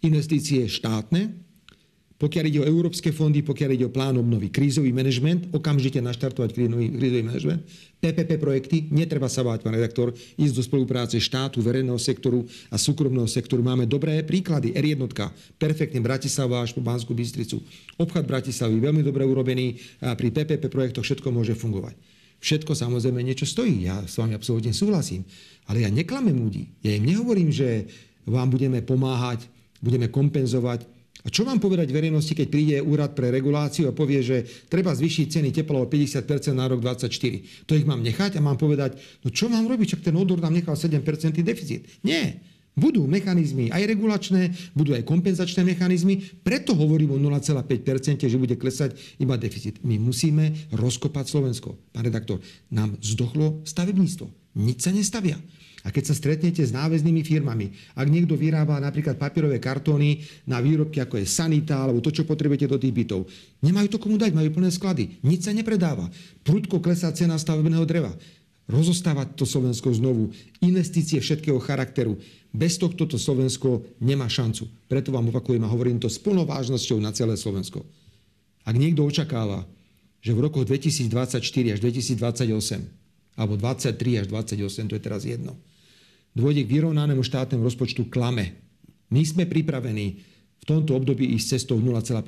Investície 0.00 0.64
štátne, 0.64 1.49
pokiaľ 2.20 2.44
ide 2.52 2.60
o 2.60 2.68
európske 2.68 3.16
fondy, 3.16 3.40
pokiaľ 3.40 3.70
ide 3.80 3.88
o 3.88 3.94
plán 3.94 4.20
obnovy, 4.20 4.52
krízový 4.52 4.92
manažment, 4.92 5.48
okamžite 5.56 6.04
naštartovať 6.04 6.52
krízový, 6.52 6.92
krízový 6.92 7.24
manažment, 7.24 7.64
PPP 7.96 8.36
projekty, 8.36 8.76
netreba 8.92 9.24
sa 9.32 9.40
báť, 9.40 9.64
pán 9.64 9.72
redaktor, 9.72 10.12
ísť 10.36 10.52
do 10.52 10.60
spolupráce 10.60 11.16
štátu, 11.16 11.64
verejného 11.64 11.96
sektoru 11.96 12.44
a 12.68 12.76
súkromného 12.76 13.24
sektoru. 13.24 13.64
Máme 13.64 13.88
dobré 13.88 14.20
príklady. 14.20 14.76
R1, 14.76 15.00
perfektne 15.56 16.04
Bratislava 16.04 16.60
až 16.60 16.76
po 16.76 16.84
Banskú 16.84 17.16
Bystricu. 17.16 17.64
Obchod 17.96 18.28
Bratislavy, 18.28 18.76
veľmi 18.76 19.00
dobre 19.00 19.24
urobený. 19.24 19.80
A 20.04 20.12
pri 20.12 20.28
PPP 20.28 20.68
projektoch 20.68 21.04
všetko 21.08 21.28
môže 21.32 21.56
fungovať. 21.56 21.96
Všetko 22.40 22.72
samozrejme 22.72 23.20
niečo 23.20 23.44
stojí. 23.44 23.84
Ja 23.84 24.00
s 24.04 24.16
vami 24.16 24.32
absolútne 24.36 24.72
súhlasím. 24.72 25.24
Ale 25.68 25.84
ja 25.84 25.92
neklamem 25.92 26.36
ľudí. 26.36 26.72
Ja 26.80 26.96
im 26.96 27.04
nehovorím, 27.04 27.52
že 27.52 27.88
vám 28.24 28.48
budeme 28.48 28.80
pomáhať, 28.80 29.44
budeme 29.84 30.08
kompenzovať 30.08 30.99
a 31.20 31.28
čo 31.28 31.44
mám 31.44 31.60
povedať 31.60 31.92
verejnosti, 31.92 32.32
keď 32.32 32.46
príde 32.48 32.76
úrad 32.80 33.12
pre 33.12 33.28
reguláciu 33.28 33.92
a 33.92 33.96
povie, 33.96 34.24
že 34.24 34.44
treba 34.72 34.96
zvýšiť 34.96 35.26
ceny 35.28 35.48
tepla 35.52 35.84
o 35.84 35.86
50% 35.88 36.24
na 36.56 36.64
rok 36.64 36.80
2024? 36.80 37.68
To 37.68 37.76
ich 37.76 37.84
mám 37.84 38.00
nechať 38.00 38.36
a 38.36 38.44
mám 38.44 38.56
povedať, 38.56 38.96
no 39.20 39.28
čo 39.28 39.52
mám 39.52 39.68
robiť, 39.68 39.96
čak 39.96 40.08
ten 40.08 40.16
odor 40.16 40.40
nám 40.40 40.56
nechal 40.56 40.72
7% 40.72 41.04
deficit. 41.44 41.84
Nie. 42.00 42.40
Budú 42.72 43.04
mechanizmy 43.04 43.68
aj 43.68 43.82
regulačné, 43.84 44.72
budú 44.72 44.96
aj 44.96 45.04
kompenzačné 45.04 45.66
mechanizmy, 45.66 46.22
preto 46.40 46.72
hovorím 46.72 47.12
o 47.12 47.18
0,5%, 47.20 48.24
že 48.24 48.40
bude 48.40 48.56
klesať 48.56 48.96
iba 49.20 49.36
deficit. 49.36 49.82
My 49.84 50.00
musíme 50.00 50.72
rozkopať 50.72 51.28
Slovensko. 51.28 51.76
Pán 51.92 52.08
redaktor, 52.08 52.40
nám 52.72 52.96
zdochlo 53.02 53.60
stavebníctvo. 53.68 54.39
Nič 54.56 54.82
sa 54.82 54.90
nestavia. 54.90 55.38
A 55.80 55.88
keď 55.88 56.12
sa 56.12 56.14
stretnete 56.18 56.60
s 56.60 56.76
náväznými 56.76 57.24
firmami, 57.24 57.72
ak 57.96 58.04
niekto 58.12 58.36
vyrába 58.36 58.76
napríklad 58.84 59.16
papierové 59.16 59.56
kartóny 59.56 60.20
na 60.44 60.60
výrobky 60.60 61.00
ako 61.00 61.16
je 61.16 61.24
sanita 61.24 61.80
alebo 61.80 62.04
to, 62.04 62.12
čo 62.12 62.28
potrebujete 62.28 62.68
do 62.68 62.76
tých 62.76 62.92
bytov, 62.92 63.24
nemajú 63.64 63.96
to 63.96 63.96
komu 63.96 64.20
dať, 64.20 64.36
majú 64.36 64.60
plné 64.60 64.68
sklady. 64.68 65.24
Nič 65.24 65.48
sa 65.48 65.56
nepredáva. 65.56 66.04
Prudko 66.44 66.84
klesá 66.84 67.08
cena 67.16 67.40
stavebného 67.40 67.88
dreva. 67.88 68.12
Rozostávať 68.68 69.40
to 69.40 69.48
Slovensko 69.48 69.88
znovu. 69.96 70.30
Investície 70.60 71.16
všetkého 71.16 71.58
charakteru. 71.64 72.20
Bez 72.52 72.76
tohto 72.76 73.08
to 73.08 73.16
Slovensko 73.16 73.82
nemá 74.04 74.28
šancu. 74.28 74.68
Preto 74.84 75.10
vám 75.16 75.32
opakujem 75.32 75.64
a 75.64 75.72
hovorím 75.72 75.96
to 75.96 76.12
s 76.12 76.20
plnou 76.20 76.44
vážnosťou 76.44 77.00
na 77.00 77.10
celé 77.16 77.40
Slovensko. 77.40 77.82
Ak 78.68 78.76
niekto 78.76 79.00
očakáva, 79.02 79.64
že 80.20 80.36
v 80.36 80.44
rokoch 80.44 80.68
2024 80.68 81.40
až 81.72 81.78
2028 81.80 82.99
alebo 83.38 83.58
23 83.58 84.22
až 84.22 84.26
28, 84.30 84.90
to 84.90 84.94
je 84.98 85.02
teraz 85.02 85.22
jedno, 85.26 85.58
dôjde 86.34 86.66
k 86.66 86.72
vyrovnanému 86.78 87.22
štátnemu 87.22 87.62
rozpočtu 87.62 88.06
klame. 88.10 88.58
My 89.10 89.26
sme 89.26 89.46
pripravení 89.46 90.22
v 90.60 90.64
tomto 90.68 90.92
období 90.92 91.24
ísť 91.34 91.56
cestou 91.56 91.80
0,5% 91.80 92.20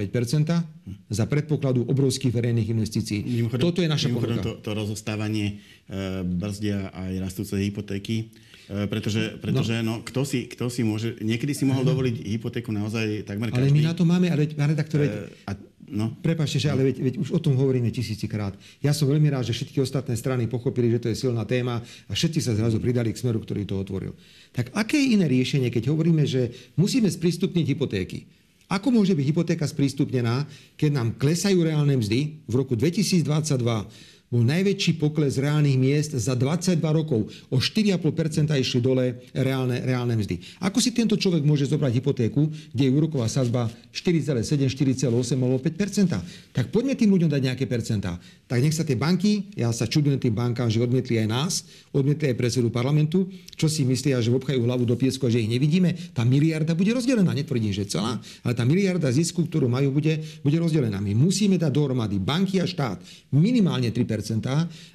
za 1.12 1.24
predpokladu 1.28 1.84
obrovských 1.84 2.32
verejných 2.32 2.68
investícií. 2.72 3.20
Mimochodom, 3.20 3.60
Toto 3.60 3.84
je 3.84 3.88
naša 3.92 4.08
ponuka. 4.08 4.40
To, 4.40 4.52
to 4.64 4.70
rozostávanie 4.72 5.60
e, 5.84 6.24
brzdia 6.24 6.88
aj 6.96 7.12
rastúce 7.20 7.60
hypotéky, 7.60 8.32
e, 8.72 8.88
pretože, 8.88 9.36
pretože 9.36 9.84
no. 9.84 10.00
No, 10.00 10.02
kto, 10.02 10.24
si, 10.24 10.48
kto 10.48 10.72
si 10.72 10.80
môže... 10.80 11.20
Niekedy 11.20 11.52
si 11.52 11.68
mohol 11.68 11.84
dovoliť 11.92 12.24
hypotéku 12.40 12.72
naozaj 12.72 13.28
takmer 13.28 13.52
každý. 13.52 13.68
Ale 13.68 13.76
my 13.76 13.82
na 13.84 13.94
to 13.94 14.04
máme, 14.08 14.32
ale 14.32 14.48
pán 14.48 14.72
redaktor, 14.72 15.04
e, 15.04 15.28
a 15.44 15.52
No. 15.92 16.08
Prepašte, 16.24 16.56
že 16.56 16.72
ale 16.72 16.88
veď, 16.88 16.96
veď 17.04 17.14
už 17.20 17.36
o 17.36 17.40
tom 17.44 17.52
hovoríme 17.52 17.92
tisícikrát. 17.92 18.56
Ja 18.80 18.96
som 18.96 19.12
veľmi 19.12 19.28
rád, 19.28 19.52
že 19.52 19.52
všetky 19.52 19.76
ostatné 19.84 20.16
strany 20.16 20.48
pochopili, 20.48 20.88
že 20.88 21.04
to 21.04 21.08
je 21.12 21.20
silná 21.20 21.44
téma 21.44 21.84
a 21.84 22.12
všetci 22.16 22.40
sa 22.40 22.56
zrazu 22.56 22.80
pridali 22.80 23.12
k 23.12 23.20
smeru, 23.20 23.44
ktorý 23.44 23.68
to 23.68 23.76
otvoril. 23.76 24.16
Tak 24.56 24.72
aké 24.72 24.96
je 24.96 25.20
iné 25.20 25.28
riešenie, 25.28 25.68
keď 25.68 25.92
hovoríme, 25.92 26.24
že 26.24 26.72
musíme 26.80 27.12
sprístupniť 27.12 27.76
hypotéky? 27.76 28.24
Ako 28.72 28.88
môže 28.88 29.12
byť 29.12 29.26
hypotéka 29.36 29.68
sprístupnená, 29.68 30.48
keď 30.80 30.90
nám 30.96 31.08
klesajú 31.20 31.60
reálne 31.60 31.92
mzdy? 32.00 32.40
V 32.48 32.54
roku 32.56 32.72
2022 32.72 33.20
bol 34.32 34.48
najväčší 34.48 34.96
pokles 34.96 35.36
reálnych 35.36 35.76
miest 35.76 36.16
za 36.16 36.32
22 36.32 36.80
rokov. 36.80 37.28
O 37.52 37.60
4,5% 37.60 38.48
išli 38.56 38.80
dole 38.80 39.20
reálne, 39.36 39.84
reálne 39.84 40.16
mzdy. 40.16 40.40
Ako 40.64 40.80
si 40.80 40.96
tento 40.96 41.20
človek 41.20 41.44
môže 41.44 41.68
zobrať 41.68 42.00
hypotéku, 42.00 42.48
kde 42.72 42.82
je 42.88 42.90
úroková 42.96 43.28
sazba 43.28 43.68
4,7, 43.92 44.72
4,8 44.72 45.36
alebo 45.36 45.60
5%? 45.60 46.56
Tak 46.56 46.72
poďme 46.72 46.96
tým 46.96 47.12
ľuďom 47.12 47.28
dať 47.28 47.42
nejaké 47.44 47.68
percentá. 47.68 48.16
Tak 48.48 48.64
nech 48.64 48.72
sa 48.72 48.88
tie 48.88 48.96
banky, 48.96 49.52
ja 49.52 49.68
sa 49.68 49.84
čudujem 49.84 50.16
tým 50.16 50.32
bankám, 50.32 50.72
že 50.72 50.80
odmietli 50.80 51.20
aj 51.20 51.28
nás, 51.28 51.52
odmietli 51.92 52.32
aj 52.32 52.36
predsedu 52.40 52.72
parlamentu, 52.72 53.28
čo 53.52 53.68
si 53.68 53.84
myslia, 53.84 54.24
že 54.24 54.32
obchajú 54.32 54.64
hlavu 54.64 54.88
do 54.88 54.96
piesku 54.96 55.28
a 55.28 55.32
že 55.32 55.44
ich 55.44 55.48
nevidíme. 55.52 55.92
Tá 56.16 56.24
miliarda 56.24 56.72
bude 56.72 56.92
rozdelená, 56.96 57.36
netvrdím, 57.36 57.72
že 57.72 57.84
celá, 57.84 58.16
ale 58.40 58.52
tá 58.56 58.64
miliarda 58.64 59.12
zisku, 59.12 59.44
ktorú 59.44 59.68
majú, 59.68 59.92
bude, 59.92 60.24
bude 60.40 60.56
rozdelená. 60.56 61.00
My 61.04 61.12
musíme 61.12 61.60
dať 61.60 61.72
dohromady 61.72 62.16
banky 62.16 62.60
a 62.60 62.68
štát 62.68 63.00
minimálne 63.32 63.88
3%, 63.88 64.21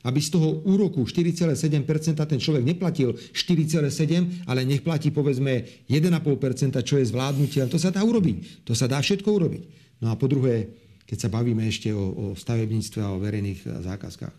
aby 0.05 0.19
z 0.23 0.29
toho 0.31 0.63
úroku 0.63 1.03
4,7% 1.03 2.15
ten 2.15 2.39
človek 2.39 2.63
neplatil 2.63 3.11
4,7%, 3.13 4.47
ale 4.47 4.63
nech 4.63 4.85
platí 4.85 5.11
povedzme 5.11 5.85
1,5%, 5.91 6.79
čo 6.85 6.95
je 7.01 7.05
zvládnutie. 7.05 7.65
To 7.67 7.79
sa 7.81 7.91
dá 7.91 8.01
urobiť. 8.01 8.63
To 8.63 8.73
sa 8.77 8.87
dá 8.87 9.03
všetko 9.03 9.27
urobiť. 9.27 9.63
No 9.99 10.13
a 10.13 10.15
po 10.15 10.29
druhé, 10.29 10.71
keď 11.07 11.27
sa 11.27 11.29
bavíme 11.33 11.65
ešte 11.65 11.89
o, 11.91 12.33
o 12.33 12.37
stavebníctve 12.37 12.99
a 13.01 13.13
o 13.15 13.21
verejných 13.21 13.83
zákazkách. 13.83 14.35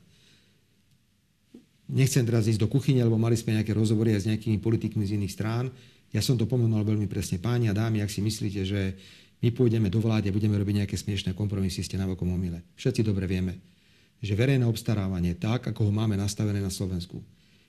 Nechcem 1.89 2.21
teraz 2.29 2.45
ísť 2.45 2.61
do 2.61 2.69
kuchyne, 2.69 3.01
lebo 3.01 3.17
mali 3.17 3.33
sme 3.33 3.57
nejaké 3.57 3.73
rozhovory 3.73 4.13
aj 4.13 4.21
s 4.25 4.29
nejakými 4.29 4.61
politikmi 4.61 5.09
z 5.09 5.17
iných 5.17 5.33
strán. 5.33 5.73
Ja 6.13 6.21
som 6.21 6.37
to 6.37 6.45
pomenoval 6.45 6.85
veľmi 6.85 7.09
presne. 7.09 7.41
Páni 7.41 7.73
a 7.73 7.77
dámy, 7.77 8.05
ak 8.05 8.13
si 8.13 8.21
myslíte, 8.21 8.61
že 8.69 8.97
my 9.41 9.49
pôjdeme 9.55 9.89
do 9.89 10.03
vlády 10.03 10.29
a 10.29 10.37
budeme 10.37 10.59
robiť 10.59 10.85
nejaké 10.85 10.97
smiešné 11.01 11.33
kompromisy, 11.33 11.81
ste 11.81 11.97
na 11.97 12.05
veľkom 12.05 12.29
omyle. 12.29 12.61
Všetci 12.77 13.01
dobre 13.07 13.25
vieme, 13.25 13.57
že 14.19 14.35
verejné 14.35 14.67
obstarávanie, 14.67 15.39
tak 15.39 15.71
ako 15.71 15.89
ho 15.89 15.93
máme 15.95 16.19
nastavené 16.19 16.59
na 16.59 16.73
Slovensku, 16.73 17.23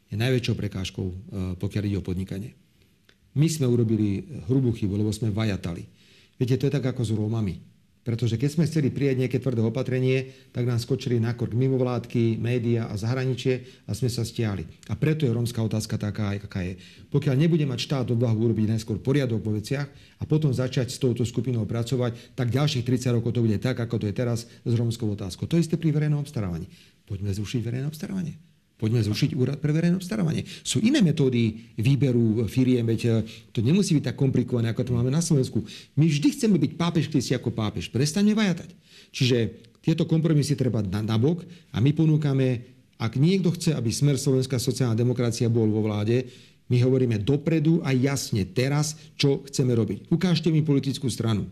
je 0.09 0.17
najväčšou 0.17 0.55
prekážkou, 0.57 1.05
e, 1.05 1.15
pokiaľ 1.61 1.83
ide 1.85 2.01
o 2.01 2.05
podnikanie. 2.05 2.57
My 3.37 3.45
sme 3.45 3.69
urobili 3.69 4.25
hrubú 4.49 4.73
chybu, 4.73 4.97
lebo 4.97 5.13
sme 5.13 5.29
vajatali. 5.29 5.85
Viete, 6.41 6.57
to 6.57 6.65
je 6.65 6.73
tak 6.73 6.89
ako 6.89 7.05
s 7.05 7.13
Rómami. 7.13 7.68
Pretože 8.09 8.41
keď 8.41 8.49
sme 8.49 8.65
chceli 8.65 8.89
prijať 8.89 9.21
nejaké 9.21 9.37
tvrdé 9.37 9.61
opatrenie, 9.61 10.33
tak 10.49 10.65
nám 10.65 10.81
skočili 10.81 11.21
na 11.21 11.37
krk 11.37 11.53
mimovládky, 11.53 12.41
média 12.41 12.89
a 12.89 12.97
zahraničie 12.97 13.85
a 13.85 13.93
sme 13.93 14.09
sa 14.09 14.25
stiahli. 14.25 14.65
A 14.89 14.97
preto 14.97 15.29
je 15.29 15.31
rómska 15.37 15.61
otázka 15.61 16.01
taká, 16.01 16.33
aká 16.33 16.65
je. 16.65 16.81
Pokiaľ 17.13 17.37
nebude 17.37 17.69
mať 17.69 17.85
štát 17.85 18.09
odvahu 18.09 18.49
urobiť 18.49 18.73
najskôr 18.73 18.97
poriadok 18.97 19.45
vo 19.45 19.53
veciach 19.53 19.85
a 20.17 20.23
potom 20.25 20.49
začať 20.49 20.89
s 20.89 20.97
touto 20.97 21.21
skupinou 21.21 21.69
pracovať, 21.69 22.33
tak 22.33 22.49
ďalších 22.49 22.81
30 22.81 23.21
rokov 23.21 23.37
to 23.37 23.45
bude 23.45 23.61
tak, 23.61 23.77
ako 23.77 24.01
to 24.01 24.09
je 24.09 24.17
teraz 24.17 24.49
s 24.49 24.73
rómskou 24.73 25.13
otázkou. 25.13 25.45
To 25.45 25.61
isté 25.61 25.77
pri 25.77 25.93
verejnom 25.93 26.25
obstarávaní. 26.25 26.65
Poďme 27.05 27.29
zrušiť 27.29 27.61
verejné 27.61 27.85
obstarávanie. 27.85 28.48
Poďme 28.79 29.03
zrušiť 29.03 29.35
úrad 29.35 29.59
pre 29.59 29.75
verejné 29.75 29.99
obstarávanie. 29.99 30.47
Sú 30.63 30.79
iné 30.79 31.03
metódy 31.03 31.75
výberu 31.75 32.47
firiem, 32.47 32.87
veď 32.87 33.01
e, 33.03 33.11
to 33.51 33.59
nemusí 33.59 33.91
byť 33.99 34.07
tak 34.07 34.15
komplikované, 34.15 34.71
ako 34.71 34.87
to 34.87 34.95
máme 34.95 35.11
na 35.11 35.19
Slovensku. 35.19 35.67
My 35.99 36.07
vždy 36.07 36.31
chceme 36.31 36.55
byť 36.55 36.79
pápež, 36.79 37.11
keď 37.11 37.21
si 37.21 37.35
ako 37.35 37.51
pápež. 37.51 37.91
Prestaňme 37.91 38.31
vajatať. 38.31 38.71
Čiže 39.11 39.37
tieto 39.83 40.07
kompromisy 40.07 40.55
treba 40.55 40.79
dať 40.79 41.03
na 41.03 41.19
bok 41.19 41.43
a 41.75 41.83
my 41.83 41.91
ponúkame, 41.91 42.47
ak 42.95 43.19
niekto 43.19 43.51
chce, 43.51 43.75
aby 43.75 43.91
smer 43.91 44.15
Slovenská 44.15 44.55
sociálna 44.55 44.95
demokracia 44.95 45.51
bol 45.51 45.67
vo 45.67 45.83
vláde, 45.83 46.31
my 46.71 46.79
hovoríme 46.79 47.19
dopredu 47.19 47.83
a 47.83 47.91
jasne 47.91 48.47
teraz, 48.47 48.95
čo 49.19 49.43
chceme 49.43 49.75
robiť. 49.75 50.07
Ukážte 50.07 50.55
mi 50.55 50.63
politickú 50.63 51.11
stranu, 51.11 51.51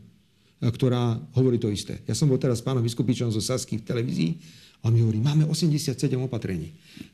e, 0.63 0.63
ktorá 0.63 1.19
hovorí 1.35 1.59
to 1.59 1.67
isté. 1.67 1.99
Ja 2.07 2.15
som 2.15 2.31
bol 2.31 2.39
teraz 2.39 2.63
s 2.63 2.63
pánom 2.63 2.79
Vyskupičom 2.87 3.35
zo 3.35 3.43
Sasky 3.43 3.83
v 3.83 3.83
televízii 3.83 4.31
a 4.83 4.93
mi 4.93 5.01
hovorí, 5.01 5.17
máme 5.19 5.45
87 5.45 5.97
opatrení. 6.21 6.73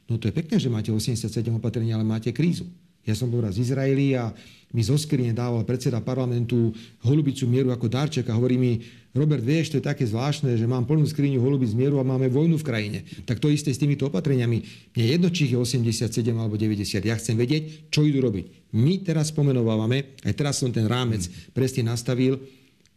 No 0.10 0.20
to 0.20 0.28
je 0.28 0.34
pekné, 0.36 0.60
že 0.60 0.68
máte 0.68 0.92
87 0.92 1.30
opatrení, 1.56 1.96
ale 1.96 2.04
máte 2.04 2.32
krízu. 2.36 2.68
Ja 3.04 3.16
som 3.20 3.28
bol 3.28 3.44
raz 3.44 3.60
v 3.60 3.68
Izraeli 3.68 4.16
a 4.16 4.32
mi 4.72 4.80
zo 4.80 4.96
skrine 4.96 5.36
dával 5.36 5.68
predseda 5.68 6.00
parlamentu 6.00 6.72
holubicu 7.04 7.44
mieru 7.46 7.70
ako 7.76 7.92
darček 7.92 8.32
a 8.32 8.38
hovorí 8.40 8.56
mi, 8.56 8.80
Robert, 9.14 9.46
vieš, 9.46 9.70
to 9.70 9.78
je 9.78 9.86
také 9.86 10.08
zvláštne, 10.10 10.58
že 10.58 10.66
mám 10.66 10.90
plnú 10.90 11.06
skriňu 11.06 11.38
holubic 11.38 11.70
mieru 11.78 12.02
a 12.02 12.08
máme 12.08 12.32
vojnu 12.34 12.58
v 12.58 12.66
krajine. 12.66 13.00
Tak 13.30 13.38
to 13.38 13.54
isté 13.54 13.70
s 13.70 13.78
týmito 13.78 14.10
opatreniami. 14.10 14.58
Mne 14.98 15.06
jedno, 15.06 15.28
či 15.30 15.52
je 15.52 15.60
87 15.60 16.10
alebo 16.34 16.58
90. 16.58 17.06
Ja 17.06 17.14
chcem 17.20 17.38
vedieť, 17.38 17.94
čo 17.94 18.02
idú 18.02 18.26
robiť. 18.26 18.74
My 18.74 19.06
teraz 19.06 19.30
spomenovávame, 19.30 20.18
aj 20.26 20.34
teraz 20.34 20.58
som 20.58 20.74
ten 20.74 20.90
rámec 20.90 21.30
presne 21.54 21.94
nastavil, 21.94 22.42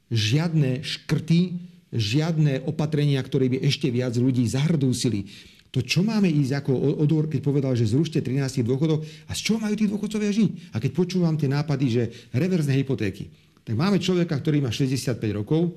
žiadne 0.08 0.80
škrty, 0.80 1.52
žiadne 1.96 2.68
opatrenia, 2.68 3.18
ktoré 3.24 3.48
by 3.48 3.64
ešte 3.64 3.88
viac 3.88 4.14
ľudí 4.14 4.44
zahrdúsili. 4.44 5.26
To 5.74 5.84
čo 5.84 6.00
máme 6.00 6.30
ísť 6.30 6.52
ako 6.62 6.72
odor, 7.02 7.28
keď 7.28 7.40
povedal, 7.42 7.72
že 7.76 7.90
zrušte 7.90 8.22
13 8.22 8.64
dôchodov 8.64 9.04
a 9.28 9.32
z 9.36 9.40
čoho 9.44 9.58
majú 9.60 9.74
tí 9.76 9.84
dôchodcovia 9.90 10.32
žiť? 10.32 10.50
A 10.72 10.80
keď 10.80 10.90
počúvam 10.96 11.36
tie 11.36 11.52
nápady, 11.52 11.86
že 11.90 12.02
reverzné 12.32 12.80
hypotéky, 12.80 13.28
tak 13.66 13.74
máme 13.74 14.00
človeka, 14.00 14.38
ktorý 14.38 14.62
má 14.62 14.70
65 14.70 15.20
rokov, 15.34 15.74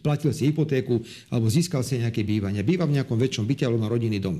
platil 0.00 0.30
si 0.30 0.48
hypotéku 0.48 1.02
alebo 1.28 1.50
získal 1.50 1.82
si 1.82 1.98
nejaké 1.98 2.22
bývanie. 2.22 2.62
Býva 2.62 2.86
v 2.86 2.96
nejakom 2.96 3.18
väčšom 3.18 3.44
byte 3.44 3.66
alebo 3.66 3.82
má 3.82 3.90
rodinný 3.90 4.22
dom. 4.22 4.38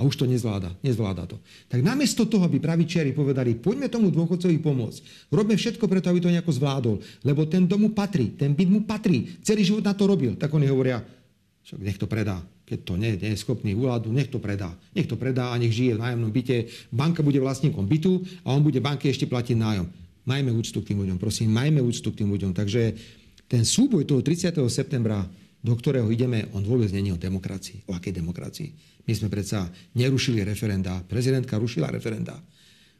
A 0.00 0.08
už 0.08 0.16
to 0.16 0.24
nezvláda. 0.24 0.72
Nezvláda 0.80 1.28
to. 1.28 1.36
Tak 1.68 1.84
namiesto 1.84 2.24
toho, 2.24 2.48
aby 2.48 2.56
pravičiari 2.56 3.12
povedali, 3.12 3.52
poďme 3.52 3.92
tomu 3.92 4.08
dôchodcovi 4.08 4.56
pomôcť. 4.56 5.28
Robme 5.28 5.52
všetko 5.60 5.84
preto, 5.84 6.08
aby 6.08 6.24
to 6.24 6.32
nejako 6.32 6.56
zvládol. 6.56 6.96
Lebo 7.20 7.44
ten 7.44 7.68
dom 7.68 7.84
mu 7.84 7.90
patrí, 7.92 8.32
ten 8.32 8.56
byt 8.56 8.72
mu 8.72 8.80
patrí. 8.88 9.36
Celý 9.44 9.60
život 9.60 9.84
na 9.84 9.92
to 9.92 10.08
robil. 10.08 10.40
Tak 10.40 10.48
oni 10.56 10.64
hovoria, 10.72 11.04
však 11.68 11.84
nech 11.84 12.00
to 12.00 12.08
predá. 12.08 12.40
Keď 12.64 12.78
to 12.80 12.96
nie, 12.96 13.12
nie 13.20 13.36
je 13.36 13.44
schopný 13.44 13.76
úľadu, 13.76 14.08
nech 14.08 14.32
to 14.32 14.40
predá. 14.40 14.72
Nech 14.96 15.04
to 15.04 15.20
predá 15.20 15.52
a 15.52 15.60
nech 15.60 15.76
žije 15.76 16.00
v 16.00 16.02
nájomnom 16.02 16.32
byte. 16.32 16.72
Banka 16.88 17.20
bude 17.20 17.36
vlastníkom 17.36 17.84
bytu 17.84 18.24
a 18.40 18.56
on 18.56 18.64
bude 18.64 18.80
banke 18.80 19.04
ešte 19.04 19.28
platiť 19.28 19.60
nájom. 19.60 19.84
Majme 20.24 20.48
úctu 20.56 20.80
k 20.80 20.96
tým 20.96 21.04
ľuďom, 21.04 21.20
prosím, 21.20 21.52
majme 21.52 21.84
úctu 21.84 22.08
k 22.08 22.24
tým 22.24 22.32
ľuďom. 22.32 22.56
Takže 22.56 22.96
ten 23.50 23.68
súboj 23.68 24.08
toho 24.08 24.24
30. 24.24 24.56
septembra, 24.72 25.28
do 25.60 25.76
ktorého 25.76 26.08
ideme, 26.08 26.48
on 26.56 26.64
vôbec 26.64 26.88
není 26.88 27.12
o 27.12 27.20
demokracii. 27.20 27.84
O 27.88 27.92
akej 27.92 28.16
demokracii? 28.16 28.68
My 29.04 29.12
sme 29.12 29.28
predsa 29.28 29.68
nerušili 29.96 30.40
referenda. 30.40 31.04
Prezidentka 31.04 31.60
rušila 31.60 31.92
referenda. 31.92 32.40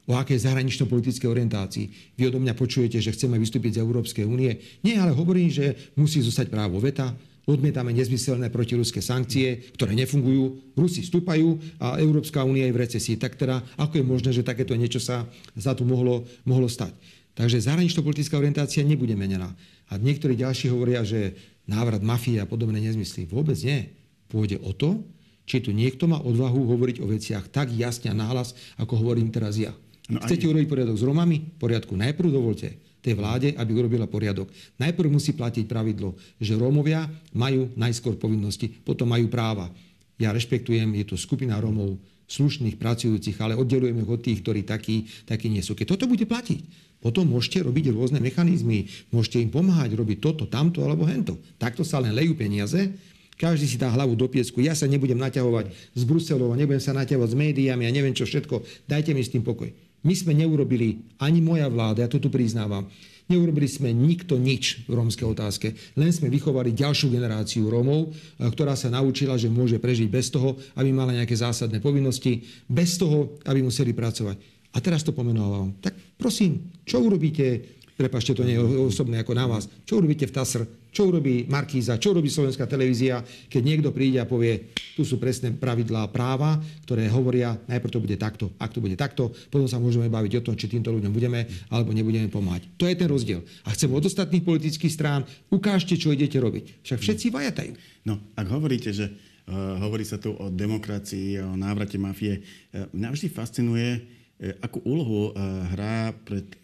O 0.09 0.17
akej 0.17 0.45
zahranično-politickej 0.45 1.29
orientácii? 1.29 2.17
Vy 2.19 2.29
odo 2.29 2.43
mňa 2.43 2.57
počujete, 2.57 2.99
že 2.99 3.15
chceme 3.15 3.39
vystúpiť 3.39 3.79
z 3.79 3.83
Európskej 3.85 4.25
únie? 4.27 4.81
Nie, 4.85 5.01
ale 5.01 5.15
hovorím, 5.15 5.49
že 5.49 5.93
musí 5.97 6.21
zostať 6.21 6.51
právo 6.51 6.83
veta, 6.83 7.15
odmietame 7.49 7.91
nezmyselné 7.97 8.53
protiruské 8.53 9.01
sankcie, 9.01 9.73
ktoré 9.75 9.97
nefungujú, 9.97 10.75
Rusi 10.77 11.03
stúpajú 11.03 11.59
a 11.81 11.97
Európska 11.99 12.45
únia 12.45 12.69
je 12.69 12.75
v 12.77 12.83
recesii. 12.85 13.17
Tak 13.17 13.41
teda, 13.41 13.63
ako 13.81 14.01
je 14.01 14.05
možné, 14.05 14.31
že 14.37 14.47
takéto 14.47 14.77
niečo 14.77 15.01
sa 15.01 15.25
za 15.57 15.73
tu 15.73 15.89
mohlo, 15.89 16.29
mohlo 16.47 16.69
stať? 16.69 16.93
Takže 17.35 17.63
zahranično-politická 17.63 18.37
orientácia 18.37 18.85
nebude 18.85 19.17
menená. 19.17 19.55
A 19.91 19.99
niektorí 19.99 20.39
ďalší 20.39 20.71
hovoria, 20.71 21.03
že 21.03 21.35
návrat 21.69 22.01
mafie 22.05 22.41
a 22.41 22.49
podobné 22.49 22.81
nezmysly. 22.81 23.29
Vôbec 23.29 23.57
nie. 23.65 23.91
Pôjde 24.31 24.63
o 24.63 24.71
to, 24.73 25.03
či 25.45 25.59
tu 25.59 25.75
niekto 25.75 26.07
má 26.07 26.23
odvahu 26.23 26.63
hovoriť 26.63 27.03
o 27.03 27.11
veciach 27.11 27.51
tak 27.51 27.75
jasne 27.75 28.15
a 28.15 28.19
náhlas, 28.19 28.55
ako 28.79 29.03
hovorím 29.03 29.35
teraz 29.35 29.59
ja. 29.59 29.75
No 30.07 30.23
Chcete 30.23 30.47
ani... 30.47 30.51
urobiť 30.55 30.69
poriadok 30.71 30.97
s 30.99 31.07
Romami? 31.07 31.39
Poriadku. 31.59 31.99
Najprv 31.99 32.29
dovolte 32.31 32.69
tej 33.01 33.17
vláde, 33.17 33.49
aby 33.57 33.71
urobila 33.73 34.05
poriadok. 34.05 34.53
Najprv 34.77 35.09
musí 35.09 35.33
platiť 35.33 35.65
pravidlo, 35.65 36.15
že 36.37 36.55
Rómovia 36.55 37.09
majú 37.33 37.73
najskôr 37.75 38.21
povinnosti, 38.21 38.69
potom 38.69 39.09
majú 39.09 39.27
práva. 39.33 39.73
Ja 40.21 40.37
rešpektujem, 40.37 40.93
je 41.01 41.05
to 41.09 41.17
skupina 41.17 41.57
Rómov, 41.57 41.97
slušných, 42.31 42.79
pracujúcich, 42.79 43.35
ale 43.43 43.59
oddelujeme 43.59 44.07
od 44.07 44.23
tých, 44.23 44.47
ktorí 44.47 44.63
takí, 44.63 45.11
takí 45.27 45.51
nie 45.51 45.61
sú. 45.67 45.75
Keď 45.75 45.99
toto 45.99 46.07
bude 46.07 46.23
platiť, 46.23 46.63
potom 47.03 47.27
môžete 47.27 47.67
robiť 47.67 47.91
rôzne 47.91 48.23
mechanizmy, 48.23 48.87
môžete 49.11 49.43
im 49.43 49.51
pomáhať 49.51 49.99
robiť 49.99 50.23
toto, 50.23 50.47
tamto 50.47 50.87
alebo 50.87 51.09
hento. 51.11 51.35
Takto 51.59 51.83
sa 51.83 51.99
len 51.99 52.15
lejú 52.15 52.39
peniaze, 52.39 52.95
každý 53.41 53.67
si 53.67 53.81
dá 53.81 53.89
hlavu 53.89 54.15
do 54.15 54.29
piesku, 54.29 54.61
ja 54.61 54.77
sa 54.77 54.85
nebudem 54.85 55.17
naťahovať 55.17 55.73
z 55.97 56.03
Bruselov, 56.05 56.53
nebudem 56.55 56.79
sa 56.79 56.93
naťahovať 56.93 57.29
s 57.33 57.37
médiami 57.41 57.89
a 57.89 57.91
neviem 57.91 58.13
čo 58.13 58.29
všetko, 58.29 58.63
dajte 58.85 59.17
mi 59.17 59.25
s 59.25 59.33
tým 59.33 59.41
pokoj. 59.41 59.73
My 60.01 60.15
sme 60.17 60.33
neurobili, 60.33 61.05
ani 61.21 61.45
moja 61.45 61.69
vláda, 61.69 62.05
ja 62.05 62.09
to 62.09 62.17
tu 62.17 62.33
priznávam, 62.33 62.89
neurobili 63.31 63.71
sme 63.71 63.95
nikto 63.95 64.41
nič 64.41 64.89
v 64.91 64.97
rómskej 64.99 65.27
otázke. 65.29 65.77
Len 65.95 66.11
sme 66.11 66.33
vychovali 66.33 66.75
ďalšiu 66.75 67.15
generáciu 67.15 67.71
Rómov, 67.71 68.11
eh, 68.11 68.49
ktorá 68.51 68.75
sa 68.75 68.91
naučila, 68.91 69.39
že 69.39 69.53
môže 69.53 69.79
prežiť 69.79 70.09
bez 70.11 70.33
toho, 70.35 70.59
aby 70.75 70.91
mala 70.91 71.15
nejaké 71.15 71.39
zásadné 71.39 71.79
povinnosti, 71.79 72.43
bez 72.67 72.99
toho, 72.99 73.39
aby 73.47 73.63
museli 73.63 73.95
pracovať. 73.95 74.37
A 74.71 74.79
teraz 74.79 75.03
to 75.03 75.11
pomenovávam. 75.11 75.75
Tak 75.83 76.15
prosím, 76.15 76.71
čo 76.87 77.03
urobíte 77.03 77.80
prepašte, 78.01 78.33
to 78.33 78.49
nie 78.49 78.57
je 78.57 78.65
osobné 78.65 79.21
ako 79.21 79.37
na 79.37 79.45
vás. 79.45 79.69
Čo 79.85 80.01
urobíte 80.01 80.25
v 80.25 80.33
TASR? 80.33 80.65
Čo 80.89 81.13
urobí 81.13 81.45
Markíza? 81.45 82.01
Čo 82.01 82.17
urobí 82.17 82.33
Slovenská 82.33 82.65
televízia, 82.65 83.21
keď 83.53 83.63
niekto 83.63 83.89
príde 83.93 84.19
a 84.19 84.27
povie, 84.27 84.73
tu 84.97 85.05
sú 85.05 85.21
presné 85.21 85.53
pravidlá 85.53 86.09
práva, 86.09 86.59
ktoré 86.89 87.07
hovoria, 87.13 87.55
najprv 87.69 87.93
to 87.93 88.01
bude 88.03 88.17
takto, 88.17 88.51
ak 88.57 88.73
to 88.73 88.81
bude 88.81 88.97
takto, 88.97 89.31
potom 89.53 89.69
sa 89.69 89.79
môžeme 89.79 90.09
baviť 90.09 90.33
o 90.41 90.45
tom, 90.51 90.57
či 90.57 90.67
týmto 90.67 90.91
ľuďom 90.91 91.13
budeme 91.13 91.47
alebo 91.69 91.95
nebudeme 91.95 92.27
pomáhať. 92.27 92.67
To 92.81 92.89
je 92.89 92.97
ten 92.97 93.07
rozdiel. 93.07 93.45
A 93.69 93.77
chcem 93.77 93.93
od 93.93 94.03
ostatných 94.03 94.43
politických 94.43 94.91
strán, 94.91 95.29
ukážte, 95.53 95.95
čo 95.95 96.11
idete 96.11 96.41
robiť. 96.41 96.83
Však 96.83 96.99
všetci 96.99 97.27
vajatajú. 97.31 97.73
No, 98.09 98.19
ak 98.35 98.47
hovoríte, 98.51 98.91
že 98.91 99.13
uh, 99.13 99.79
hovorí 99.79 100.03
sa 100.03 100.19
tu 100.19 100.35
o 100.35 100.51
demokracii, 100.51 101.39
o 101.39 101.55
návrate 101.55 102.01
mafie, 102.01 102.43
uh, 102.43 102.91
mňa 102.91 103.09
vždy 103.15 103.29
fascinuje, 103.31 103.89
uh, 103.95 104.59
akú 104.65 104.83
úlohu 104.83 105.37
hrá 105.71 106.11
pred 106.27 106.60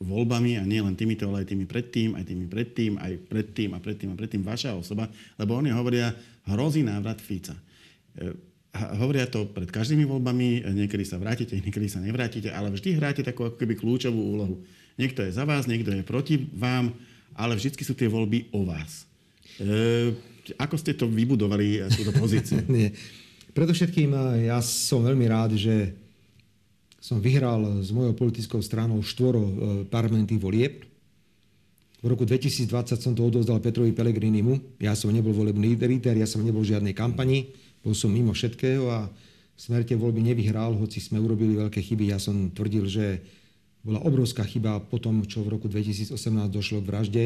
voľbami 0.00 0.60
a 0.60 0.64
nie 0.68 0.80
len 0.80 0.92
týmito, 0.92 1.24
ale 1.28 1.44
aj 1.44 1.48
tými 1.52 1.64
predtým, 1.64 2.16
aj 2.16 2.24
tými 2.28 2.46
predtým, 2.46 2.92
aj 3.00 3.12
predtým 3.32 3.70
a 3.72 3.78
predtým 3.80 4.08
a 4.12 4.16
predtým 4.16 4.42
vaša 4.44 4.76
osoba, 4.76 5.08
lebo 5.40 5.56
oni 5.56 5.72
hovoria, 5.72 6.12
hrozí 6.44 6.84
návrat 6.84 7.18
Fica. 7.18 7.56
E, 8.16 8.32
hovoria 9.00 9.24
to 9.24 9.48
pred 9.48 9.72
každými 9.72 10.04
voľbami, 10.04 10.68
niekedy 10.76 11.04
sa 11.08 11.16
vrátite, 11.16 11.56
niekedy 11.56 11.88
sa 11.88 12.04
nevrátite, 12.04 12.52
ale 12.52 12.68
vždy 12.76 13.00
hráte 13.00 13.22
takú 13.24 13.48
ako 13.48 13.56
keby 13.56 13.74
kľúčovú 13.80 14.20
úlohu. 14.20 14.60
Niekto 15.00 15.24
je 15.24 15.32
za 15.32 15.48
vás, 15.48 15.64
niekto 15.64 15.92
je 15.92 16.04
proti 16.04 16.44
vám, 16.52 16.92
ale 17.32 17.56
vždy 17.56 17.72
sú 17.80 17.96
tie 17.96 18.08
voľby 18.08 18.52
o 18.52 18.68
vás. 18.68 19.08
E, 19.60 20.12
ako 20.60 20.76
ste 20.76 20.92
to 20.92 21.08
vybudovali, 21.08 21.80
e, 21.80 21.88
túto 21.88 22.12
pozíciu? 22.12 22.60
nie. 22.72 22.92
Predovšetkým 23.56 24.12
e, 24.12 24.52
ja 24.52 24.60
som 24.60 25.00
veľmi 25.00 25.26
rád, 25.28 25.56
že 25.56 25.96
som 27.06 27.22
vyhral 27.22 27.86
s 27.86 27.94
mojou 27.94 28.18
politickou 28.18 28.58
stranou 28.58 28.98
štvoro 28.98 29.38
e, 29.38 29.52
parlamentných 29.86 30.42
volieb. 30.42 30.82
V 32.02 32.06
roku 32.10 32.26
2020 32.26 32.98
som 32.98 33.14
to 33.14 33.22
odozdal 33.22 33.62
Petrovi 33.62 33.94
Pelegrinimu. 33.94 34.82
Ja 34.82 34.98
som 34.98 35.14
nebol 35.14 35.30
volebný 35.30 35.78
líder, 35.78 36.18
ja 36.18 36.26
som 36.26 36.42
nebol 36.42 36.66
v 36.66 36.74
žiadnej 36.74 36.98
kampani, 36.98 37.54
bol 37.86 37.94
som 37.94 38.10
mimo 38.10 38.34
všetkého 38.34 38.90
a 38.90 39.06
smer 39.54 39.86
tie 39.86 39.94
voľby 39.94 40.18
nevyhral, 40.18 40.74
hoci 40.74 40.98
sme 40.98 41.22
urobili 41.22 41.54
veľké 41.54 41.78
chyby. 41.78 42.10
Ja 42.10 42.18
som 42.18 42.50
tvrdil, 42.50 42.90
že 42.90 43.22
bola 43.86 44.02
obrovská 44.02 44.42
chyba 44.42 44.82
po 44.82 44.98
tom, 44.98 45.22
čo 45.30 45.46
v 45.46 45.54
roku 45.54 45.70
2018 45.70 46.10
došlo 46.50 46.82
k 46.82 46.90
vražde, 46.90 47.24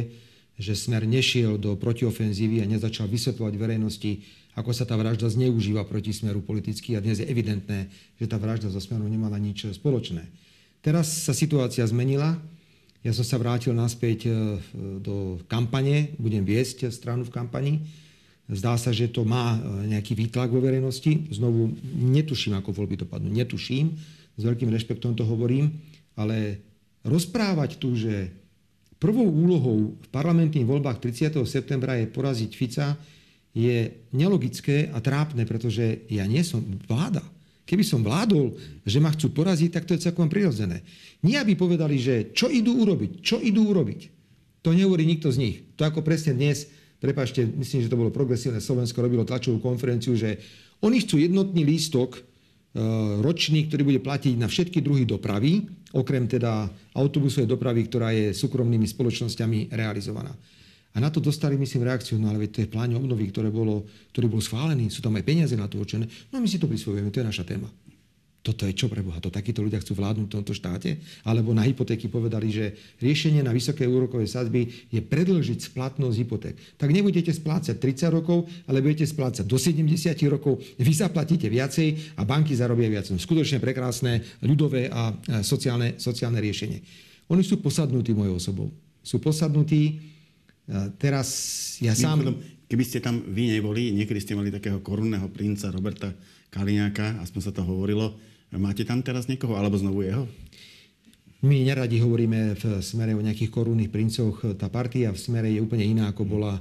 že 0.61 0.77
smer 0.77 1.09
nešiel 1.09 1.57
do 1.57 1.73
protiofenzívy 1.81 2.61
a 2.61 2.69
nezačal 2.69 3.09
vysvetľovať 3.09 3.55
verejnosti, 3.57 4.13
ako 4.53 4.77
sa 4.77 4.85
tá 4.85 4.93
vražda 5.01 5.33
zneužíva 5.33 5.89
proti 5.89 6.13
smeru 6.13 6.45
politicky 6.45 6.93
a 6.93 7.01
dnes 7.01 7.17
je 7.17 7.25
evidentné, 7.25 7.89
že 8.21 8.29
tá 8.29 8.37
vražda 8.37 8.69
so 8.69 8.77
smerom 8.77 9.09
nemala 9.09 9.41
nič 9.41 9.65
spoločné. 9.73 10.29
Teraz 10.85 11.09
sa 11.25 11.33
situácia 11.33 11.81
zmenila. 11.89 12.37
Ja 13.01 13.17
som 13.17 13.25
sa 13.25 13.41
vrátil 13.41 13.73
naspäť 13.73 14.29
e, 14.29 14.61
do 15.01 15.41
kampane, 15.49 16.13
budem 16.21 16.45
viesť 16.45 16.93
stranu 16.93 17.25
v 17.25 17.33
kampani. 17.33 17.73
Zdá 18.45 18.77
sa, 18.77 18.93
že 18.93 19.09
to 19.09 19.25
má 19.25 19.57
e, 19.57 19.89
nejaký 19.97 20.13
výtlak 20.13 20.53
vo 20.53 20.61
verejnosti. 20.61 21.33
Znovu 21.33 21.73
netuším, 21.97 22.61
ako 22.61 22.77
voľby 22.77 23.01
dopadnú. 23.01 23.33
Netuším. 23.33 23.97
S 24.37 24.43
veľkým 24.45 24.69
rešpektom 24.69 25.17
to 25.17 25.25
hovorím. 25.25 25.81
Ale 26.13 26.61
rozprávať 27.09 27.81
tu, 27.81 27.97
že 27.97 28.29
prvou 29.01 29.27
úlohou 29.27 29.97
v 29.97 30.09
parlamentných 30.13 30.69
voľbách 30.69 31.01
30. 31.01 31.41
septembra 31.49 31.97
je 31.97 32.07
poraziť 32.07 32.51
Fica, 32.53 32.95
je 33.51 34.07
nelogické 34.15 34.93
a 34.93 35.03
trápne, 35.03 35.43
pretože 35.49 36.07
ja 36.07 36.29
nie 36.29 36.45
som 36.47 36.63
vláda. 36.87 37.25
Keby 37.67 37.83
som 37.83 38.05
vládol, 38.05 38.55
že 38.85 39.03
ma 39.03 39.11
chcú 39.11 39.35
poraziť, 39.35 39.71
tak 39.75 39.87
to 39.89 39.95
je 39.97 40.05
celkom 40.11 40.31
prirodzené. 40.31 40.83
Nie, 41.25 41.43
aby 41.43 41.59
povedali, 41.59 41.99
že 41.99 42.31
čo 42.31 42.47
idú 42.47 42.83
urobiť, 42.83 43.25
čo 43.25 43.43
idú 43.43 43.71
urobiť. 43.73 44.01
To 44.67 44.77
nehovorí 44.77 45.09
nikto 45.09 45.33
z 45.33 45.41
nich. 45.41 45.57
To 45.81 45.89
ako 45.89 46.05
presne 46.05 46.37
dnes, 46.37 46.69
prepašte, 47.01 47.47
myslím, 47.47 47.87
že 47.87 47.91
to 47.91 47.99
bolo 47.99 48.13
progresívne 48.13 48.61
Slovensko, 48.61 49.01
robilo 49.01 49.25
tlačovú 49.25 49.63
konferenciu, 49.63 50.15
že 50.15 50.37
oni 50.85 51.01
chcú 51.01 51.17
jednotný 51.19 51.65
lístok 51.65 52.30
ročný, 53.21 53.67
ktorý 53.67 53.83
bude 53.83 54.01
platiť 54.03 54.39
na 54.39 54.47
všetky 54.47 54.79
druhy 54.79 55.03
dopravy, 55.03 55.67
okrem 55.91 56.31
teda 56.31 56.71
autobusovej 56.95 57.51
dopravy, 57.51 57.91
ktorá 57.91 58.15
je 58.15 58.31
súkromnými 58.31 58.87
spoločnosťami 58.87 59.75
realizovaná. 59.75 60.31
A 60.91 60.99
na 60.99 61.11
to 61.11 61.23
dostali, 61.23 61.55
myslím, 61.55 61.87
reakciu, 61.87 62.19
no 62.19 62.31
ale 62.31 62.51
to 62.51 62.63
je 62.63 62.71
plán 62.71 62.91
obnovy, 62.95 63.31
ktoré 63.31 63.51
bolo, 63.51 63.87
ktorý 64.11 64.27
bol 64.27 64.43
schválený, 64.43 64.91
sú 64.91 65.03
tam 65.03 65.15
aj 65.19 65.27
peniaze 65.27 65.55
na 65.55 65.71
to 65.71 65.79
určené. 65.79 66.07
No 66.35 66.43
my 66.43 66.47
si 66.51 66.59
to 66.59 66.67
prisvojujeme, 66.67 67.15
to 67.15 67.23
je 67.23 67.31
naša 67.31 67.47
téma. 67.47 67.71
Toto 68.41 68.65
je 68.65 68.73
čo 68.73 68.89
pre 68.89 69.05
Boha? 69.05 69.21
To 69.21 69.29
takíto 69.29 69.61
ľudia 69.61 69.85
chcú 69.85 70.01
vládnuť 70.01 70.25
v 70.25 70.35
tomto 70.41 70.57
štáte? 70.57 70.97
Alebo 71.29 71.53
na 71.53 71.61
hypotéky 71.61 72.09
povedali, 72.09 72.49
že 72.49 72.73
riešenie 72.97 73.45
na 73.45 73.53
vysoké 73.53 73.85
úrokové 73.85 74.25
sadzby 74.25 74.65
je 74.89 74.97
predlžiť 75.05 75.69
splatnosť 75.69 76.17
hypoték. 76.17 76.57
Tak 76.81 76.89
nebudete 76.89 77.37
splácať 77.37 77.77
30 77.77 78.17
rokov, 78.17 78.49
ale 78.65 78.81
budete 78.81 79.05
splácať 79.05 79.45
do 79.45 79.61
70 79.61 79.93
rokov. 80.33 80.57
Vy 80.81 80.93
zaplatíte 80.97 81.53
viacej 81.53 82.17
a 82.17 82.25
banky 82.25 82.57
zarobia 82.57 82.89
viac. 82.89 83.13
Skutočne 83.13 83.61
prekrásne 83.61 84.25
ľudové 84.41 84.89
a 84.89 85.13
sociálne, 85.45 86.01
sociálne 86.01 86.41
riešenie. 86.41 86.81
Oni 87.29 87.45
sú 87.45 87.61
posadnutí 87.61 88.17
mojou 88.17 88.41
osobou. 88.41 88.69
Sú 89.05 89.21
posadnutí. 89.21 90.01
Teraz 90.97 91.29
ja 91.85 91.93
sám... 91.93 92.41
Keby 92.71 92.87
ste 92.87 93.03
tam 93.03 93.19
vy 93.35 93.59
neboli, 93.59 93.91
niekedy 93.91 94.23
ste 94.23 94.39
mali 94.39 94.47
takého 94.47 94.79
korunného 94.79 95.27
princa 95.35 95.75
Roberta 95.75 96.15
Kaliňáka, 96.51 97.23
aspoň 97.23 97.41
sa 97.41 97.53
to 97.55 97.63
hovorilo, 97.63 98.15
Máte 98.51 98.83
tam 98.83 98.99
teraz 98.99 99.31
niekoho, 99.31 99.55
alebo 99.55 99.79
znovu 99.79 100.03
jeho? 100.03 100.27
My 101.47 101.63
neradi 101.63 102.03
hovoríme 102.03 102.59
v 102.59 102.65
smere 102.83 103.15
o 103.15 103.23
nejakých 103.23 103.55
korunných 103.55 103.95
princoch. 103.95 104.43
Tá 104.59 104.67
partia 104.67 105.15
v 105.15 105.23
smere 105.23 105.49
je 105.55 105.63
úplne 105.63 105.87
iná, 105.87 106.11
ako 106.11 106.27
bola, 106.27 106.59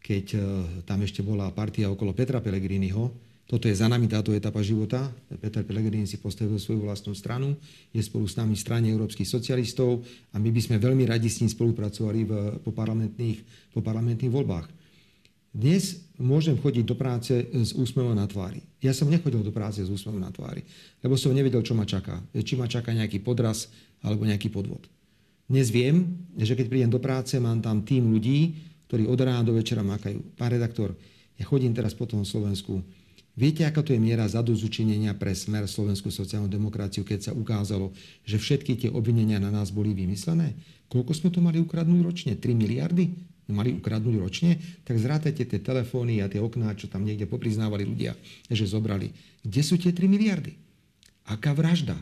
keď 0.00 0.24
e, 0.34 0.40
tam 0.88 1.04
ešte 1.04 1.20
bola 1.20 1.52
partia 1.52 1.92
okolo 1.92 2.16
Petra 2.16 2.40
Pellegriniho. 2.40 3.12
Toto 3.44 3.68
je 3.68 3.76
za 3.76 3.92
nami 3.92 4.08
táto 4.08 4.32
etapa 4.32 4.64
života. 4.64 5.08
Peter 5.40 5.64
Pellegrini 5.64 6.08
si 6.08 6.20
postavil 6.20 6.60
svoju 6.60 6.84
vlastnú 6.84 7.16
stranu, 7.16 7.56
je 7.92 8.00
spolu 8.04 8.28
s 8.28 8.36
nami 8.36 8.52
v 8.52 8.60
strane 8.60 8.86
európskych 8.92 9.24
socialistov 9.24 10.04
a 10.32 10.36
my 10.36 10.52
by 10.52 10.60
sme 10.60 10.76
veľmi 10.76 11.08
radi 11.08 11.32
s 11.32 11.40
ním 11.40 11.48
spolupracovali 11.48 12.20
v, 12.28 12.32
po, 12.60 12.76
parlamentných, 12.76 13.72
po 13.72 13.80
parlamentných 13.80 14.32
voľbách. 14.32 14.68
Dnes 15.48 16.04
môžem 16.20 16.60
chodiť 16.60 16.84
do 16.84 16.92
práce 16.92 17.32
s 17.32 17.72
úsmevom 17.72 18.12
na 18.12 18.28
tvári. 18.28 18.60
Ja 18.84 18.92
som 18.92 19.08
nechodil 19.08 19.40
do 19.40 19.48
práce 19.48 19.80
s 19.80 19.88
úsmevom 19.88 20.20
na 20.20 20.28
tvári, 20.28 20.60
lebo 21.00 21.16
som 21.16 21.32
nevedel, 21.32 21.64
čo 21.64 21.72
ma 21.72 21.88
čaká. 21.88 22.20
Či 22.36 22.54
ma 22.60 22.68
čaká 22.68 22.92
nejaký 22.92 23.24
podraz 23.24 23.72
alebo 24.04 24.28
nejaký 24.28 24.52
podvod. 24.52 24.84
Dnes 25.48 25.72
viem, 25.72 26.28
že 26.36 26.52
keď 26.52 26.66
prídem 26.68 26.92
do 26.92 27.00
práce, 27.00 27.32
mám 27.40 27.64
tam 27.64 27.80
tým 27.80 28.12
ľudí, 28.12 28.60
ktorí 28.92 29.08
od 29.08 29.16
rána 29.16 29.40
do 29.40 29.56
večera 29.56 29.80
makajú. 29.80 30.20
Pán 30.36 30.52
redaktor, 30.52 30.92
ja 31.40 31.44
chodím 31.48 31.72
teraz 31.72 31.96
po 31.96 32.04
tom 32.04 32.28
Slovensku. 32.28 32.84
Viete, 33.38 33.64
aká 33.64 33.80
to 33.80 33.94
je 33.94 34.02
miera 34.02 34.26
zadozučinenia 34.26 35.14
pre 35.14 35.32
smer 35.32 35.64
Slovenskú 35.64 36.10
sociálnu 36.12 36.50
demokraciu, 36.50 37.06
keď 37.06 37.30
sa 37.30 37.32
ukázalo, 37.32 37.94
že 38.26 38.36
všetky 38.36 38.74
tie 38.74 38.90
obvinenia 38.90 39.38
na 39.40 39.48
nás 39.48 39.72
boli 39.72 39.94
vymyslené? 39.96 40.58
Koľko 40.90 41.12
sme 41.14 41.30
to 41.30 41.40
mali 41.40 41.62
ukradnúť 41.62 42.00
ročne? 42.02 42.32
3 42.34 42.52
miliardy? 42.52 43.14
Mali 43.52 43.72
ukradnúť 43.72 44.16
ročne, 44.20 44.60
tak 44.84 45.00
zrátajte 45.00 45.48
tie 45.48 45.60
telefóny 45.60 46.20
a 46.20 46.28
tie 46.28 46.40
okná, 46.40 46.76
čo 46.76 46.86
tam 46.88 47.04
niekde 47.04 47.24
popriznávali 47.24 47.88
ľudia, 47.88 48.12
že 48.48 48.68
zobrali. 48.68 49.12
Kde 49.40 49.62
sú 49.64 49.80
tie 49.80 49.92
3 49.92 50.04
miliardy? 50.04 50.52
Aká 51.28 51.56
vražda? 51.56 51.96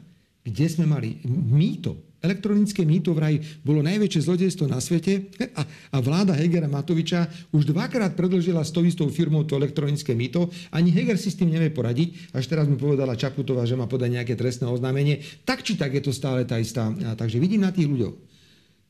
Kde 0.46 0.66
sme 0.70 0.87
mali 0.87 1.18
mýto? 1.26 1.98
Elektronické 2.22 2.82
mýto 2.82 3.14
vraj 3.14 3.38
bolo 3.62 3.87
najväčšie 3.87 4.24
zlodejstvo 4.26 4.66
na 4.66 4.82
svete 4.82 5.30
a, 5.54 5.62
a 5.94 5.96
vláda 6.02 6.35
Hegera 6.35 6.66
Matoviča 6.66 7.30
už 7.54 7.70
dvakrát 7.70 8.18
predlžila 8.18 8.66
s 8.66 8.74
tou 8.74 8.82
istou 8.82 9.06
firmou 9.06 9.46
to 9.46 9.54
elektronické 9.54 10.16
mýto. 10.16 10.50
Ani 10.74 10.90
Heger 10.90 11.18
si 11.20 11.30
s 11.30 11.38
tým 11.38 11.54
nevie 11.54 11.70
poradiť. 11.70 12.35
Až 12.35 12.50
teraz 12.50 12.66
mi 12.66 12.74
povedala 12.74 13.14
Čaputová, 13.14 13.62
že 13.62 13.78
má 13.78 13.87
podať 13.87 14.18
nejaké 14.18 14.35
trestné 14.35 14.66
oznámenie. 14.66 15.22
Tak 15.46 15.62
či 15.62 15.78
tak 15.78 15.94
je 15.94 16.02
to 16.02 16.11
stále 16.11 16.42
tá 16.42 16.59
istá. 16.59 16.90
A, 16.90 17.14
takže 17.14 17.38
vidím 17.38 17.62
na 17.62 17.70
tých 17.70 17.87
ľuďoch 17.87 18.36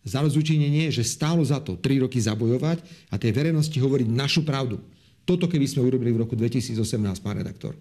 za 0.06 0.22
rozúčinenie, 0.22 0.94
že 0.94 1.02
stálo 1.02 1.42
za 1.42 1.58
to 1.58 1.74
3 1.74 2.06
roky 2.06 2.22
zabojovať 2.22 2.78
a 3.10 3.18
tej 3.18 3.34
verejnosti 3.34 3.74
hovoriť 3.74 4.06
našu 4.06 4.46
pravdu. 4.46 4.78
Toto 5.26 5.50
keby 5.50 5.66
sme 5.66 5.82
urobili 5.82 6.14
v 6.14 6.22
roku 6.22 6.38
2018, 6.38 6.78
pán 7.18 7.42
redaktor. 7.42 7.74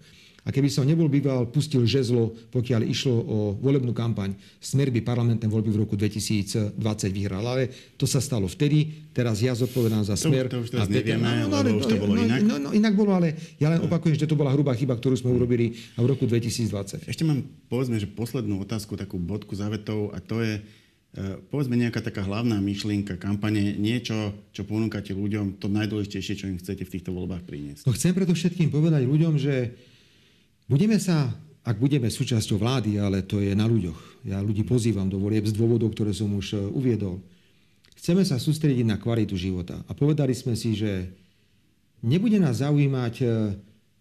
A 0.46 0.54
keby 0.54 0.70
som 0.70 0.86
nebol 0.86 1.10
býval, 1.10 1.50
pustil 1.50 1.82
žezlo, 1.82 2.30
pokiaľ 2.54 2.86
išlo 2.86 3.18
o 3.18 3.38
volebnú 3.58 3.90
kampaň, 3.90 4.30
smer 4.62 4.94
by 4.94 5.02
parlamentné 5.02 5.50
voľby 5.50 5.74
v 5.74 5.78
roku 5.82 5.98
2020 5.98 6.78
vyhral. 7.10 7.42
Ale 7.42 7.66
to 7.98 8.06
sa 8.06 8.22
stalo 8.22 8.46
vtedy, 8.46 9.10
teraz 9.10 9.42
ja 9.42 9.58
zodpovedám 9.58 10.06
za 10.06 10.14
smer. 10.14 10.46
To, 10.46 10.62
to 10.62 10.70
už 10.70 10.70
teraz 10.70 10.86
nevieme, 10.86 11.26
no, 11.26 11.50
no, 11.50 11.58
lebo 11.66 11.82
už 11.82 11.90
to 11.90 11.98
bolo 11.98 12.14
no, 12.14 12.22
inak. 12.22 12.46
No, 12.46 12.62
no, 12.62 12.70
inak 12.70 12.94
bolo, 12.94 13.18
ale 13.18 13.34
ja 13.58 13.74
len 13.74 13.82
opakujem, 13.82 14.14
že 14.14 14.30
to 14.30 14.38
bola 14.38 14.54
hrubá 14.54 14.70
chyba, 14.78 14.94
ktorú 14.94 15.18
sme 15.18 15.34
urobili 15.34 15.74
v 15.98 16.06
roku 16.06 16.30
2020. 16.30 17.10
Ešte 17.10 17.26
mám, 17.26 17.42
povedzme, 17.66 17.98
že 17.98 18.06
poslednú 18.06 18.62
otázku, 18.62 18.94
takú 18.94 19.18
bodku 19.18 19.58
závetov, 19.58 20.14
a 20.14 20.22
to 20.22 20.46
je, 20.46 20.62
povedzme 21.48 21.80
nejaká 21.80 22.04
taká 22.04 22.20
hlavná 22.28 22.60
myšlienka 22.60 23.16
kampane, 23.16 23.72
niečo, 23.80 24.36
čo 24.52 24.68
ponúkate 24.68 25.16
ľuďom, 25.16 25.56
to 25.56 25.72
najdôležitejšie, 25.72 26.34
čo 26.36 26.46
im 26.52 26.60
chcete 26.60 26.84
v 26.84 26.92
týchto 26.92 27.16
voľbách 27.16 27.48
priniesť. 27.48 27.88
No 27.88 27.96
chcem 27.96 28.12
preto 28.12 28.36
všetkým 28.36 28.68
povedať 28.68 29.08
ľuďom, 29.08 29.40
že 29.40 29.72
budeme 30.68 31.00
sa, 31.00 31.32
ak 31.64 31.80
budeme 31.80 32.12
súčasťou 32.12 32.60
vlády, 32.60 33.00
ale 33.00 33.24
to 33.24 33.40
je 33.40 33.56
na 33.56 33.64
ľuďoch. 33.64 34.28
Ja 34.28 34.44
ľudí 34.44 34.62
pozývam 34.68 35.08
do 35.08 35.16
volieb 35.16 35.48
z 35.48 35.56
dôvodov, 35.56 35.96
ktoré 35.96 36.12
som 36.12 36.30
už 36.36 36.46
e, 36.52 36.56
uviedol. 36.62 37.24
Chceme 37.96 38.20
sa 38.20 38.36
sústrediť 38.36 38.84
na 38.84 39.00
kvalitu 39.00 39.40
života. 39.40 39.80
A 39.88 39.96
povedali 39.96 40.36
sme 40.36 40.52
si, 40.52 40.76
že 40.76 41.10
nebude 42.04 42.36
nás 42.36 42.60
zaujímať, 42.60 43.14
e, 43.18 43.26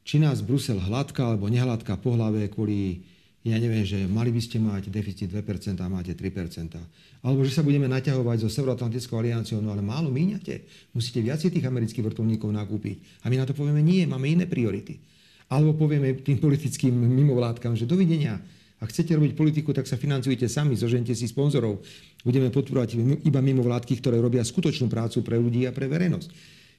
či 0.05 0.19
nás 0.19 0.43
Brusel 0.43 0.77
hladká 0.83 1.31
alebo 1.31 1.47
nehladká 1.47 1.95
po 1.95 2.13
hlave 2.13 2.51
kvôli 2.51 3.07
ja 3.45 3.61
neviem, 3.61 3.85
že 3.85 4.09
mali 4.09 4.33
by 4.33 4.41
ste 4.41 4.57
mať 4.57 4.89
deficit 4.89 5.29
2% 5.29 5.77
a 5.77 5.85
máte 5.85 6.17
3%. 6.17 6.81
Alebo 7.21 7.45
že 7.45 7.53
sa 7.53 7.61
budeme 7.61 7.85
naťahovať 7.85 8.41
so 8.41 8.49
Severoatlantickou 8.49 9.21
alianciou, 9.21 9.61
no 9.61 9.69
ale 9.69 9.85
málo 9.85 10.09
míňate. 10.09 10.65
Musíte 10.97 11.21
viacej 11.21 11.53
tých 11.53 11.65
amerických 11.69 12.09
vrtulníkov 12.09 12.49
nakúpiť. 12.49 13.21
A 13.21 13.29
my 13.29 13.37
na 13.37 13.45
to 13.45 13.53
povieme, 13.53 13.85
nie, 13.85 14.09
máme 14.09 14.25
iné 14.25 14.49
priority. 14.49 14.97
Alebo 15.45 15.77
povieme 15.77 16.17
tým 16.25 16.41
politickým 16.41 16.89
mimovládkam, 16.97 17.77
že 17.77 17.85
dovidenia. 17.85 18.41
Ak 18.81 18.89
chcete 18.89 19.13
robiť 19.13 19.37
politiku, 19.37 19.77
tak 19.77 19.85
sa 19.85 19.93
financujte 19.93 20.49
sami, 20.49 20.73
zožente 20.73 21.13
si 21.13 21.29
sponzorov. 21.29 21.85
Budeme 22.25 22.49
podporovať 22.49 22.97
iba 23.29 23.45
mimovládky, 23.45 24.01
ktoré 24.01 24.17
robia 24.17 24.41
skutočnú 24.41 24.89
prácu 24.89 25.21
pre 25.21 25.37
ľudí 25.37 25.69
a 25.69 25.71
pre 25.71 25.85
verejnosť. 25.85 26.29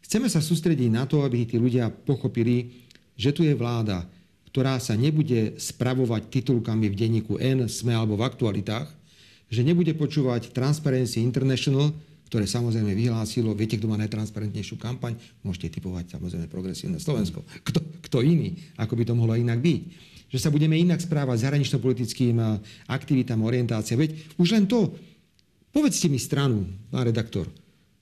Chceme 0.03 0.27
sa 0.27 0.43
sústrediť 0.43 0.91
na 0.91 1.07
to, 1.07 1.23
aby 1.23 1.47
tí 1.47 1.63
ľudia 1.63 1.95
pochopili, 1.95 2.87
že 3.15 3.31
tu 3.31 3.47
je 3.47 3.55
vláda, 3.55 4.03
ktorá 4.57 4.81
sa 4.81 4.97
nebude 4.97 5.61
spravovať 5.61 6.33
titulkami 6.33 6.89
v 6.89 6.97
denníku 6.97 7.37
N, 7.37 7.69
SME 7.69 7.93
alebo 7.93 8.17
v 8.17 8.25
aktualitách, 8.25 8.89
že 9.53 9.61
nebude 9.61 9.93
počúvať 9.93 10.49
Transparency 10.57 11.21
International, 11.21 11.93
ktoré 12.33 12.49
samozrejme 12.49 12.97
vyhlásilo, 12.97 13.53
viete, 13.53 13.77
kto 13.77 13.85
má 13.85 14.01
najtransparentnejšiu 14.01 14.81
kampaň, 14.81 15.13
môžete 15.45 15.77
typovať 15.77 16.17
samozrejme 16.17 16.49
progresívne 16.49 16.97
Slovensko. 16.97 17.45
Kto, 17.69 17.85
kto 18.09 18.25
iný, 18.25 18.57
ako 18.81 18.97
by 18.97 19.05
to 19.05 19.13
mohlo 19.13 19.37
inak 19.37 19.61
byť. 19.61 19.83
Že 20.33 20.39
sa 20.41 20.49
budeme 20.49 20.81
inak 20.81 21.05
správať 21.05 21.45
zahranično-politickým 21.45 22.41
aktivitám, 22.89 23.45
orientácia. 23.45 23.93
Veď 23.93 24.41
už 24.41 24.57
len 24.57 24.65
to, 24.65 24.89
povedzte 25.69 26.09
mi 26.09 26.17
stranu, 26.17 26.65
pán 26.89 27.05
redaktor, 27.05 27.45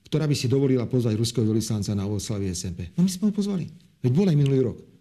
ktorá 0.07 0.23
by 0.23 0.33
si 0.39 0.47
dovolila 0.47 0.87
pozvať 0.87 1.19
ruského 1.19 1.43
veľvyslanca 1.43 1.91
na 1.91 2.07
oslavie 2.07 2.55
SMP. 2.55 2.95
No 2.95 3.03
my 3.03 3.11
sme 3.11 3.27
ho 3.27 3.33
pozvali. 3.35 3.67
Veď 3.99 4.11
bol 4.15 4.31
aj 4.31 4.39
minulý 4.39 4.71
rok 4.71 4.94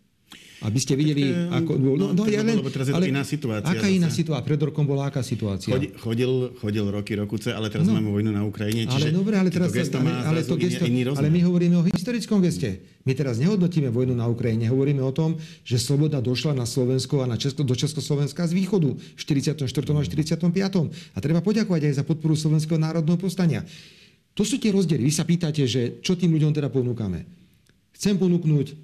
aby 0.64 0.79
ste 0.81 0.96
videli, 0.96 1.29
tak, 1.29 1.61
ako... 1.61 1.70
No, 1.77 1.92
no, 2.00 2.07
no, 2.16 2.22
ja 2.24 2.40
len, 2.40 2.57
lebo 2.57 2.72
teraz 2.72 2.88
je 2.88 2.96
ale, 2.96 3.12
iná 3.12 3.20
situácia. 3.20 3.68
Aká 3.68 3.85
zase. 3.85 4.00
iná 4.00 4.09
situácia? 4.09 4.48
Pred 4.48 4.61
rokom 4.72 4.88
bola 4.88 5.12
aká 5.12 5.20
situácia? 5.20 5.77
Chodil, 5.77 5.92
chodil, 6.00 6.33
chodil 6.57 6.85
roky, 6.88 7.12
rokuce, 7.20 7.53
ale 7.53 7.68
teraz 7.68 7.85
no, 7.85 8.00
máme 8.00 8.09
vojnu 8.09 8.33
na 8.33 8.40
Ukrajine, 8.48 8.88
čiže 8.88 9.12
ale 9.12 9.16
dobre, 9.16 9.35
ale 9.37 9.53
teraz, 9.53 9.68
to 9.68 9.77
gesto 9.77 10.00
ale, 10.00 10.11
ale, 10.24 10.40
to 10.40 10.57
gesto, 10.57 10.88
iný, 10.88 11.05
iný 11.05 11.12
ale 11.12 11.29
my 11.29 11.40
hovoríme 11.44 11.77
o 11.77 11.85
historickom 11.85 12.40
geste. 12.40 12.81
My 13.05 13.12
teraz 13.12 13.37
nehodnotíme 13.37 13.92
vojnu 13.92 14.16
na 14.16 14.24
Ukrajine, 14.24 14.64
hovoríme 14.72 15.05
o 15.05 15.12
tom, 15.12 15.37
že 15.61 15.77
sloboda 15.77 16.24
došla 16.24 16.57
na 16.57 16.64
Slovensko 16.64 17.20
a 17.20 17.29
na 17.29 17.37
Česko, 17.37 17.61
do 17.61 17.77
Československa 17.77 18.48
z 18.48 18.57
východu 18.57 18.88
v 18.96 19.20
44. 19.20 19.68
a 19.68 20.03
45. 20.03 20.48
A 21.12 21.18
treba 21.20 21.44
poďakovať 21.44 21.92
aj 21.92 21.94
za 22.00 22.05
podporu 22.09 22.33
Slovenského 22.33 22.81
národného 22.81 23.20
povstania. 23.20 23.61
To 24.35 24.42
sú 24.42 24.57
tie 24.57 24.72
rozdiely. 24.72 25.05
Vy 25.07 25.12
sa 25.14 25.29
pýtate, 25.29 25.62
že 25.68 26.00
čo 26.00 26.16
tým 26.16 26.33
ľuďom 26.35 26.57
teda 26.57 26.72
ponúkame. 26.72 27.29
Chcem 27.94 28.18
ponúknuť 28.18 28.84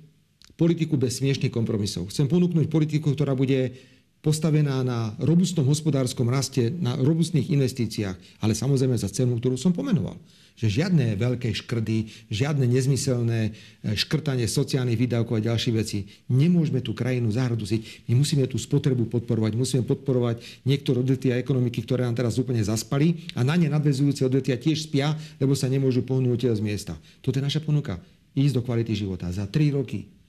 politiku 0.61 1.01
bez 1.01 1.25
smiešných 1.25 1.49
kompromisov. 1.49 2.13
Chcem 2.13 2.29
ponúknuť 2.29 2.69
politiku, 2.69 3.17
ktorá 3.17 3.33
bude 3.33 3.73
postavená 4.21 4.85
na 4.85 5.17
robustnom 5.17 5.65
hospodárskom 5.65 6.29
raste, 6.29 6.69
na 6.69 6.93
robustných 7.01 7.49
investíciách, 7.57 8.45
ale 8.45 8.53
samozrejme 8.53 8.93
za 9.01 9.09
cenu, 9.09 9.41
ktorú 9.41 9.57
som 9.57 9.73
pomenoval. 9.73 10.21
Že 10.61 10.85
žiadne 10.85 11.17
veľké 11.17 11.57
škrdy, 11.57 12.29
žiadne 12.29 12.69
nezmyselné 12.69 13.41
e, 13.49 13.51
škrtanie 13.97 14.45
sociálnych 14.45 15.01
výdavkov 15.01 15.41
a 15.41 15.47
ďalšie 15.49 15.73
veci. 15.73 16.05
Nemôžeme 16.29 16.85
tú 16.85 16.93
krajinu 16.93 17.33
zahrodusiť. 17.33 18.13
My 18.13 18.21
musíme 18.21 18.45
tú 18.45 18.61
spotrebu 18.61 19.09
podporovať, 19.09 19.57
musíme 19.57 19.89
podporovať 19.89 20.69
niektoré 20.69 21.01
odvetvia 21.01 21.41
ekonomiky, 21.41 21.81
ktoré 21.81 22.05
nám 22.05 22.21
teraz 22.21 22.37
úplne 22.37 22.61
zaspali 22.61 23.25
a 23.33 23.41
na 23.41 23.57
ne 23.57 23.73
nadvezujúce 23.73 24.21
odvetvia 24.29 24.61
tiež 24.61 24.85
spia, 24.85 25.17
lebo 25.41 25.57
sa 25.57 25.65
nemôžu 25.65 26.05
pohnúť 26.05 26.53
z 26.53 26.61
miesta. 26.61 26.93
Toto 27.25 27.41
je 27.41 27.47
naša 27.49 27.65
ponuka. 27.65 27.97
Ísť 28.37 28.61
do 28.61 28.63
kvality 28.63 28.93
života. 28.93 29.33
Za 29.33 29.49
3 29.49 29.81
roky 29.81 30.20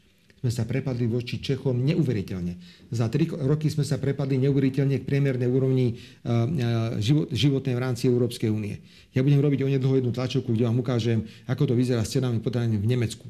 sme 0.41 0.49
sa 0.49 0.65
prepadli 0.65 1.05
voči 1.05 1.37
Čechom 1.37 1.77
neuveriteľne. 1.85 2.57
Za 2.89 3.13
tri 3.13 3.29
roky 3.29 3.69
sme 3.69 3.85
sa 3.85 4.01
prepadli 4.01 4.41
neuveriteľne 4.41 4.97
k 4.97 5.05
priemernej 5.05 5.45
úrovni 5.45 6.01
životnej 7.29 7.77
v 7.77 7.81
rámci 7.81 8.09
Európskej 8.09 8.49
únie. 8.49 8.81
Ja 9.13 9.21
budem 9.21 9.37
robiť 9.37 9.61
onedlho 9.61 10.01
jednu 10.01 10.09
tlačovku, 10.09 10.49
kde 10.49 10.65
vám 10.65 10.81
ukážem, 10.81 11.29
ako 11.45 11.69
to 11.69 11.73
vyzerá 11.77 12.01
s 12.01 12.17
cenami 12.17 12.41
potravín 12.41 12.81
v 12.81 12.89
Nemecku. 12.89 13.29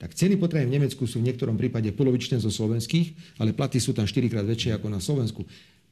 tak 0.00 0.16
ceny 0.16 0.40
potravín 0.40 0.72
v 0.72 0.80
Nemecku 0.80 1.04
sú 1.04 1.20
v 1.20 1.28
niektorom 1.28 1.60
prípade 1.60 1.92
polovičné 1.92 2.40
zo 2.40 2.48
slovenských, 2.48 3.36
ale 3.36 3.52
platy 3.52 3.76
sú 3.76 3.92
tam 3.92 4.08
4 4.08 4.32
krát 4.32 4.48
väčšie 4.48 4.72
ako 4.80 4.88
na 4.88 4.96
Slovensku. 4.96 5.44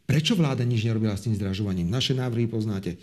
Prečo 0.09 0.33
vláda 0.33 0.65
nič 0.65 0.89
nerobila 0.89 1.13
s 1.13 1.29
tým 1.29 1.37
zdražovaním? 1.37 1.93
Naše 1.93 2.17
návrhy 2.17 2.49
poznáte. 2.49 2.97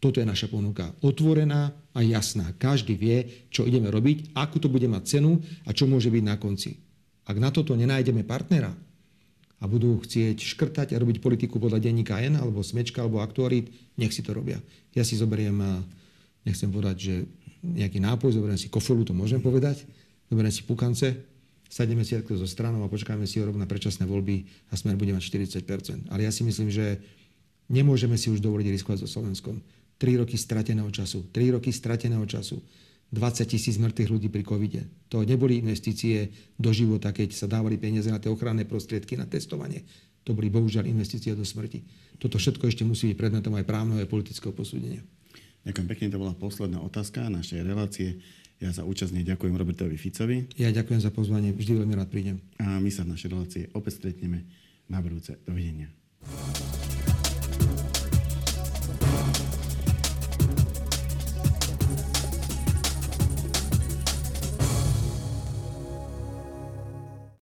Toto 0.00 0.16
je 0.16 0.24
naša 0.24 0.48
ponuka. 0.48 0.96
Otvorená 1.04 1.76
a 1.92 2.00
jasná. 2.00 2.56
Každý 2.56 2.96
vie, 2.96 3.44
čo 3.52 3.68
ideme 3.68 3.92
robiť, 3.92 4.32
akú 4.32 4.56
to 4.56 4.72
bude 4.72 4.88
mať 4.88 5.20
cenu 5.20 5.44
a 5.68 5.76
čo 5.76 5.84
môže 5.84 6.08
byť 6.08 6.24
na 6.24 6.40
konci. 6.40 6.80
Ak 7.26 7.36
na 7.42 7.50
toto 7.50 7.74
nenájdeme 7.74 8.22
partnera 8.22 8.70
a 9.58 9.64
budú 9.66 9.98
chcieť 9.98 10.38
škrtať 10.38 10.94
a 10.94 11.00
robiť 11.02 11.18
politiku 11.18 11.58
podľa 11.58 11.82
denníka 11.82 12.22
N 12.22 12.38
alebo 12.38 12.62
Smečka 12.62 13.02
alebo 13.02 13.18
Aktuarit, 13.18 13.66
nech 13.98 14.14
si 14.14 14.22
to 14.22 14.30
robia. 14.30 14.62
Ja 14.94 15.02
si 15.02 15.18
zoberiem, 15.18 15.58
nechcem 16.46 16.70
povedať, 16.70 16.96
že 16.96 17.14
nejaký 17.66 17.98
nápoj, 17.98 18.30
zoberiem 18.30 18.60
si 18.60 18.70
kofolu, 18.70 19.02
to 19.02 19.10
môžem 19.10 19.42
povedať, 19.42 19.82
zoberiem 20.30 20.54
si 20.54 20.62
pukance, 20.62 21.08
sadneme 21.66 22.06
si 22.06 22.14
takto 22.14 22.38
zo 22.38 22.46
stranou 22.46 22.86
a 22.86 22.92
počkáme 22.92 23.26
si 23.26 23.42
rok 23.42 23.58
na 23.58 23.66
predčasné 23.66 24.06
voľby 24.06 24.46
a 24.70 24.78
smer 24.78 24.94
bude 24.94 25.10
mať 25.10 25.26
40% 25.26 26.14
Ale 26.14 26.22
ja 26.22 26.30
si 26.30 26.46
myslím, 26.46 26.70
že 26.70 27.02
nemôžeme 27.66 28.14
si 28.14 28.30
už 28.30 28.38
dovoliť 28.38 28.70
riskovať 28.70 29.02
so 29.02 29.08
Slovenskom. 29.10 29.58
3 29.98 30.22
roky 30.22 30.36
strateného 30.36 30.92
času. 30.92 31.26
3 31.32 31.56
roky 31.56 31.72
strateného 31.72 32.22
času. 32.28 32.60
20 33.14 33.46
tisíc 33.46 33.78
mŕtvych 33.78 34.10
ľudí 34.10 34.28
pri 34.28 34.42
covide. 34.42 34.82
To 35.14 35.22
neboli 35.22 35.62
investície 35.62 36.30
do 36.58 36.74
života, 36.74 37.14
keď 37.14 37.32
sa 37.32 37.46
dávali 37.46 37.78
peniaze 37.78 38.10
na 38.10 38.18
tie 38.18 38.30
ochranné 38.32 38.66
prostriedky, 38.66 39.14
na 39.14 39.30
testovanie. 39.30 39.86
To 40.26 40.34
boli 40.34 40.50
bohužiaľ 40.50 40.90
investície 40.90 41.30
do 41.38 41.46
smrti. 41.46 41.86
Toto 42.18 42.42
všetko 42.42 42.66
ešte 42.66 42.82
musí 42.82 43.14
byť 43.14 43.16
predmetom 43.16 43.54
aj 43.54 43.68
právneho 43.68 44.02
a 44.02 44.10
politického 44.10 44.50
posúdenia. 44.50 45.06
Ďakujem 45.62 45.86
pekne, 45.86 46.06
to 46.10 46.22
bola 46.22 46.34
posledná 46.34 46.82
otázka 46.82 47.30
našej 47.30 47.62
relácie. 47.62 48.18
Ja 48.56 48.72
za 48.72 48.88
účasť 48.88 49.12
ďakujem 49.12 49.54
Robertovi 49.54 50.00
Ficovi. 50.00 50.48
Ja 50.56 50.72
ďakujem 50.72 51.02
za 51.02 51.12
pozvanie, 51.12 51.52
vždy 51.52 51.82
veľmi 51.84 51.94
rád 51.94 52.08
prídem. 52.08 52.40
A 52.56 52.80
my 52.80 52.88
sa 52.88 53.04
v 53.04 53.12
našej 53.12 53.28
relácie 53.30 53.62
opäť 53.76 54.02
stretneme 54.02 54.48
na 54.88 54.98
budúce. 54.98 55.36
Dovidenia. 55.44 55.92